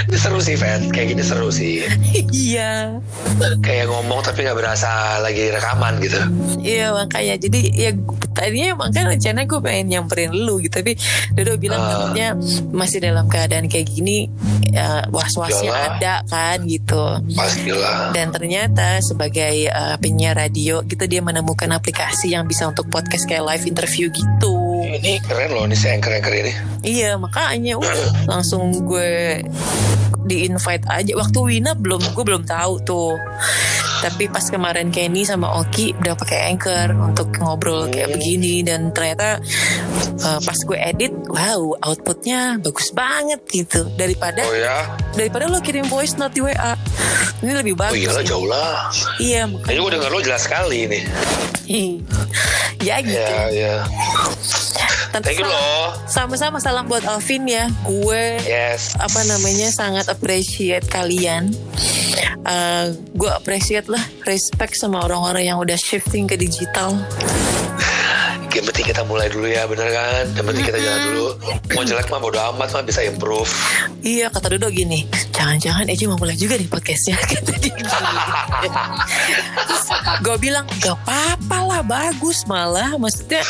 Ini 0.08 0.18
seru 0.24 0.40
sih, 0.40 0.56
Fan. 0.56 0.88
Kayak 0.90 1.08
gini 1.16 1.24
seru 1.24 1.52
sih. 1.52 1.84
iya 2.32 2.96
Kayak 3.60 3.92
ngomong 3.92 4.24
tapi 4.24 4.48
nggak 4.48 4.56
berasa 4.56 5.20
lagi 5.20 5.52
rekaman 5.52 6.00
gitu. 6.00 6.20
Iya 6.64 6.96
makanya 6.96 7.36
jadi 7.38 7.60
ya 7.76 7.92
tadinya 8.32 8.68
emang 8.80 8.90
kan 8.96 9.06
rencana 9.12 9.44
gue 9.44 9.60
pengen 9.60 9.86
nyamperin 9.92 10.32
lu 10.32 10.64
gitu 10.64 10.80
tapi 10.80 10.96
Dodo 11.36 11.60
bilang 11.60 11.84
takutnya 11.84 12.34
masih 12.72 12.98
dalam 13.04 13.28
keadaan 13.28 13.68
kayak 13.68 13.92
gini 13.92 14.26
ya, 14.72 15.06
was-wasnya 15.12 15.70
ada 15.70 16.24
kan 16.26 16.64
gitu 16.66 17.20
Pastilah. 17.36 17.83
Dan 18.12 18.34
ternyata 18.34 19.00
sebagai 19.04 19.70
uh, 19.70 19.96
penyiar 20.02 20.38
radio 20.38 20.82
gitu 20.86 21.06
dia 21.06 21.22
menemukan 21.22 21.70
aplikasi 21.72 22.34
yang 22.34 22.50
bisa 22.50 22.68
untuk 22.70 22.90
podcast 22.90 23.30
kayak 23.30 23.46
live 23.46 23.66
interview 23.70 24.10
gitu 24.10 24.73
Ini 24.84 25.24
keren 25.24 25.52
loh, 25.52 25.64
ini 25.64 25.74
si 25.74 25.88
anchor-anchor 25.88 26.34
ini. 26.34 26.54
iya 26.84 27.16
makanya 27.16 27.76
udah 27.76 28.10
langsung 28.32 28.84
gue 28.84 29.40
di 30.24 30.46
invite 30.46 30.84
aja 30.86 31.12
waktu 31.14 31.36
Wina 31.38 31.72
belum 31.74 32.00
gue 32.10 32.24
belum 32.24 32.44
tahu 32.44 32.74
tuh 32.82 33.16
Tapi 34.00 34.28
pas 34.28 34.44
kemarin 34.44 34.88
Kenny 34.90 35.24
sama 35.24 35.48
Oki 35.54 35.96
udah 35.96 36.12
pakai 36.14 36.52
Anchor 36.52 36.92
untuk 36.92 37.32
ngobrol 37.38 37.88
kayak 37.88 38.12
Hmm. 38.12 38.16
begini 38.18 38.60
dan 38.60 38.92
ternyata 38.92 39.40
uh, 40.20 40.40
pas 40.40 40.60
gue 40.60 40.76
edit, 40.76 41.16
wow 41.26 41.72
outputnya 41.82 42.60
bagus 42.60 42.92
banget 42.92 43.40
gitu 43.48 43.88
daripada 43.96 44.44
Oh 44.44 44.52
ya? 44.54 44.92
daripada 45.14 45.48
lo 45.48 45.60
kirim 45.60 45.88
voice 45.88 46.16
note 46.16 46.36
di 46.36 46.44
WA. 46.44 46.76
Ini 47.40 47.52
lebih 47.54 47.74
Oh 47.74 47.80
bagus. 47.82 47.96
iyalah 47.98 48.24
jauh 48.24 48.44
lah. 48.44 48.92
Iya, 49.18 49.48
Kayaknya 49.62 49.80
gue 49.82 49.92
denger 49.94 50.10
lo 50.10 50.20
jelas 50.22 50.42
sekali 50.42 50.80
nih. 50.86 51.04
ya 52.84 52.96
gitu. 53.00 53.16
Ya, 53.16 53.44
ya. 53.50 53.76
Tante 55.10 55.30
Thank 55.30 55.40
you 55.40 55.46
salam- 55.46 55.54
loh. 55.54 55.88
Sama-sama 56.06 56.58
salam 56.58 56.86
buat 56.86 57.06
Alvin 57.06 57.46
ya. 57.46 57.70
Gue 57.86 58.42
Yes. 58.44 58.98
apa 58.98 59.22
namanya 59.24 59.70
sangat 59.70 60.10
appreciate 60.10 60.86
kalian. 60.88 61.54
Uh, 62.44 62.92
gue 63.14 63.32
appreciate 63.32 63.88
lah, 63.88 64.02
respect 64.26 64.76
sama 64.76 65.00
orang-orang 65.00 65.48
yang 65.48 65.58
udah 65.58 65.78
shifting 65.78 66.28
ke 66.28 66.36
digital. 66.36 66.98
Yang 68.54 68.66
penting 68.70 68.86
kita 68.94 69.02
mulai 69.08 69.28
dulu 69.32 69.48
ya, 69.50 69.66
bener 69.66 69.90
kan? 69.90 70.26
Yang 70.38 70.46
penting 70.52 70.66
kita 70.70 70.80
jalan 70.80 71.02
dulu. 71.10 71.28
Mau 71.74 71.84
jelek 71.84 72.08
mah 72.14 72.20
bodo 72.22 72.40
amat 72.54 72.70
mah 72.70 72.84
bisa 72.86 73.02
improve. 73.02 73.50
Iya 74.04 74.28
kata 74.30 74.54
Dodo 74.54 74.68
gini, 74.70 75.08
jangan-jangan 75.32 75.88
Eji 75.90 76.06
mau 76.06 76.20
mulai 76.20 76.36
juga 76.38 76.60
nih 76.60 76.68
podcastnya. 76.68 77.16
Kata 77.32 77.56
dia. 77.56 77.76
Terus 79.64 79.86
gue 80.22 80.36
bilang 80.38 80.68
gak 80.84 81.00
apa-apa 81.08 81.58
lah, 81.64 81.82
bagus 81.82 82.44
malah. 82.46 82.94
Maksudnya 83.00 83.42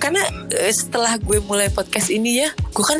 karena 0.00 0.24
eh, 0.56 0.72
setelah 0.72 1.20
gue 1.20 1.38
mulai 1.44 1.68
podcast 1.68 2.08
ini 2.08 2.42
ya, 2.44 2.48
gue 2.50 2.84
kan 2.84 2.98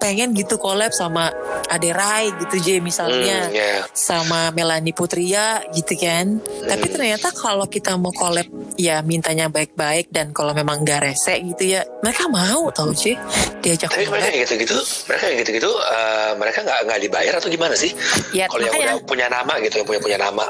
pengen 0.00 0.32
gitu 0.32 0.56
collab 0.56 0.96
sama 0.96 1.28
Ade 1.70 1.94
Rai 1.94 2.34
gitu 2.34 2.56
J 2.58 2.66
misalnya. 2.82 3.46
Hmm, 3.46 3.54
ya. 3.54 3.74
sama 3.94 4.50
Melanie 4.50 4.92
Putria 4.92 5.62
gitu 5.70 5.94
kan. 5.94 6.42
Tapi 6.42 6.86
ternyata 6.90 7.30
kalau 7.30 7.64
kita 7.64 7.94
mau 7.94 8.10
collab 8.10 8.46
ya 8.74 9.00
mintanya 9.00 9.46
baik-baik 9.46 10.10
dan 10.10 10.34
kalau 10.34 10.50
memang 10.50 10.82
gak 10.82 11.04
rese 11.04 11.36
gitu 11.44 11.76
ya 11.76 11.84
mereka 12.00 12.26
mau 12.26 12.72
tau 12.72 12.90
sih 12.90 13.12
diajak 13.60 13.92
Tapi 13.92 14.08
mereka 14.08 14.26
yang 14.32 14.40
gitu-gitu, 14.48 14.76
mereka 15.04 15.24
yang 15.28 15.38
gitu-gitu, 15.44 15.70
eh, 15.70 16.32
mereka 16.34 16.58
nggak 16.64 16.80
nggak 16.88 17.00
dibayar 17.04 17.32
atau 17.36 17.48
gimana 17.52 17.74
sih? 17.76 17.92
Ya, 18.32 18.48
Kalau 18.48 18.64
yang 18.64 18.72
udah 18.72 18.96
punya 19.04 19.26
nama 19.28 19.52
gitu, 19.60 19.84
yang 19.84 19.88
punya 19.88 20.00
punya 20.00 20.18
nama. 20.18 20.44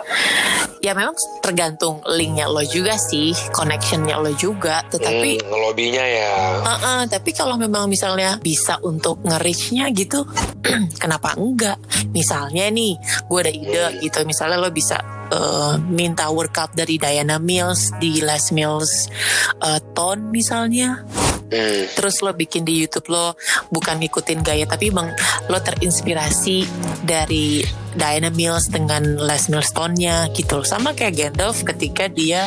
Ya 0.81 0.95
memang 0.97 1.13
tergantung 1.45 2.01
linknya 2.07 2.47
lo 2.49 2.63
juga 2.63 2.97
sih, 2.97 3.35
connectionnya 3.51 4.17
lo 4.17 4.31
juga. 4.39 4.87
Tetapi 4.89 5.43
Hmm, 5.43 5.49
ngelobinya 5.51 6.05
ya. 6.07 6.33
Uh-uh, 6.63 7.01
tapi 7.11 7.35
kalau 7.35 7.59
memang 7.59 7.91
misalnya 7.91 8.39
bisa 8.39 8.79
untuk 8.81 9.19
nge-reach-nya 9.27 9.91
gitu, 9.93 10.23
kenapa 11.11 11.35
enggak? 11.35 11.79
Misalnya 12.15 12.71
nih, 12.71 12.95
gue 13.27 13.39
ada 13.43 13.51
ide 13.51 14.07
gitu. 14.07 14.23
Misalnya 14.23 14.63
lo 14.63 14.71
bisa 14.71 15.03
uh, 15.35 15.75
minta 15.91 16.31
workout 16.31 16.71
dari 16.79 17.03
Diana 17.03 17.43
Mills 17.43 17.91
di 17.99 18.23
Les 18.23 18.55
Mills 18.55 19.11
uh, 19.59 19.83
Tone 19.91 20.31
misalnya. 20.31 21.03
Hmm. 21.51 21.83
Terus 21.99 22.23
lo 22.23 22.31
bikin 22.31 22.63
di 22.63 22.79
YouTube 22.79 23.11
lo 23.11 23.35
bukan 23.75 23.99
ngikutin 23.99 24.39
gaya 24.47 24.71
tapi 24.71 24.95
emang 24.95 25.11
lo 25.51 25.59
terinspirasi 25.59 26.63
dari 27.03 27.59
Diana 27.95 28.31
Mills 28.31 28.71
dengan 28.71 29.19
Les 29.19 29.51
Mills 29.51 29.71
tone-nya 29.75 30.31
gitu. 30.37 30.63
Sama 30.63 30.95
kayak 30.95 31.15
Gandalf 31.17 31.67
ketika 31.67 32.07
dia 32.07 32.47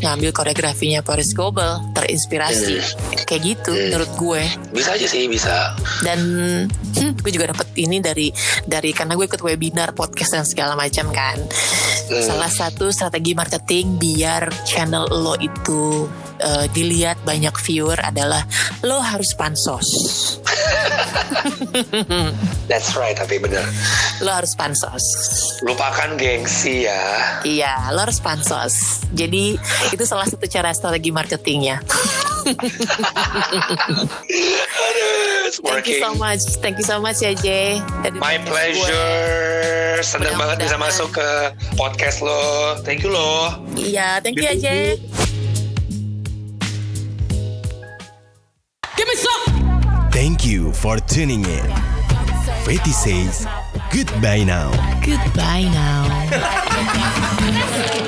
ngambil 0.00 0.32
koreografinya 0.32 1.04
Paris 1.04 1.36
Goebel 1.36 1.92
terinspirasi. 1.92 2.80
Kayak 3.28 3.42
gitu 3.44 3.72
menurut 3.74 4.10
gue. 4.16 4.42
Bisa 4.72 4.96
aja 4.96 5.04
sih, 5.04 5.28
bisa. 5.28 5.76
Dan 6.00 6.20
hmm, 6.70 7.20
gue 7.20 7.32
juga 7.34 7.52
dapet 7.52 7.68
ini 7.76 8.00
dari 8.00 8.32
dari 8.64 8.90
karena 8.96 9.18
gue 9.18 9.26
ikut 9.28 9.42
webinar 9.42 9.92
podcast 9.92 10.34
dan 10.34 10.44
segala 10.48 10.72
macam 10.78 11.12
kan. 11.12 11.36
Salah 12.08 12.48
satu 12.48 12.88
strategi 12.88 13.36
marketing 13.36 14.00
biar 14.00 14.48
channel 14.64 15.04
lo 15.12 15.36
itu 15.36 16.08
eh, 16.40 16.66
dilihat 16.72 17.20
banyak 17.28 17.52
viewer 17.60 18.00
adalah 18.00 18.48
lo 18.86 19.02
harus 19.02 19.36
pansos. 19.36 19.88
That's 22.70 22.96
right, 22.96 23.16
tapi 23.16 23.40
bener. 23.40 23.64
Lo 24.24 24.32
harus 24.32 24.56
pansos. 24.56 24.77
Lupakan 25.64 26.14
gengsi 26.14 26.86
ya. 26.86 27.40
Iya, 27.42 27.90
lo 27.94 28.04
harus 28.04 28.22
pansos. 28.22 29.02
Jadi 29.14 29.58
itu 29.90 30.04
salah 30.06 30.28
satu 30.28 30.46
cara 30.46 30.70
strategi 30.70 31.10
marketingnya. 31.10 31.82
Thank 35.58 35.86
you 35.88 35.98
so 36.00 36.14
much, 36.16 36.42
thank 36.60 36.76
you 36.78 36.86
so 36.86 37.00
much 37.00 37.20
ya 37.20 37.32
Jay. 37.34 37.80
Dari 38.04 38.16
My 38.20 38.38
gue. 38.38 38.46
pleasure. 38.46 40.00
Seneng 40.04 40.38
banget 40.38 40.62
bisa 40.62 40.76
masuk 40.78 41.10
ke 41.10 41.28
podcast 41.74 42.22
lo. 42.22 42.78
Thank 42.86 43.02
you 43.02 43.10
lo. 43.10 43.58
Iya, 43.74 44.22
thank 44.22 44.38
you 44.38 44.46
ya 44.46 44.54
Jay. 44.54 44.96
Give 48.94 49.08
me 49.08 49.16
some. 49.18 49.44
Thank 50.14 50.46
you 50.46 50.70
for 50.74 50.98
tuning 51.02 51.42
in. 51.46 51.68
Fetty 52.66 52.92
says 52.92 53.48
Goodbye 53.90 54.44
Now. 54.44 54.70
Goodbye 55.04 55.68
Now. 55.72 56.04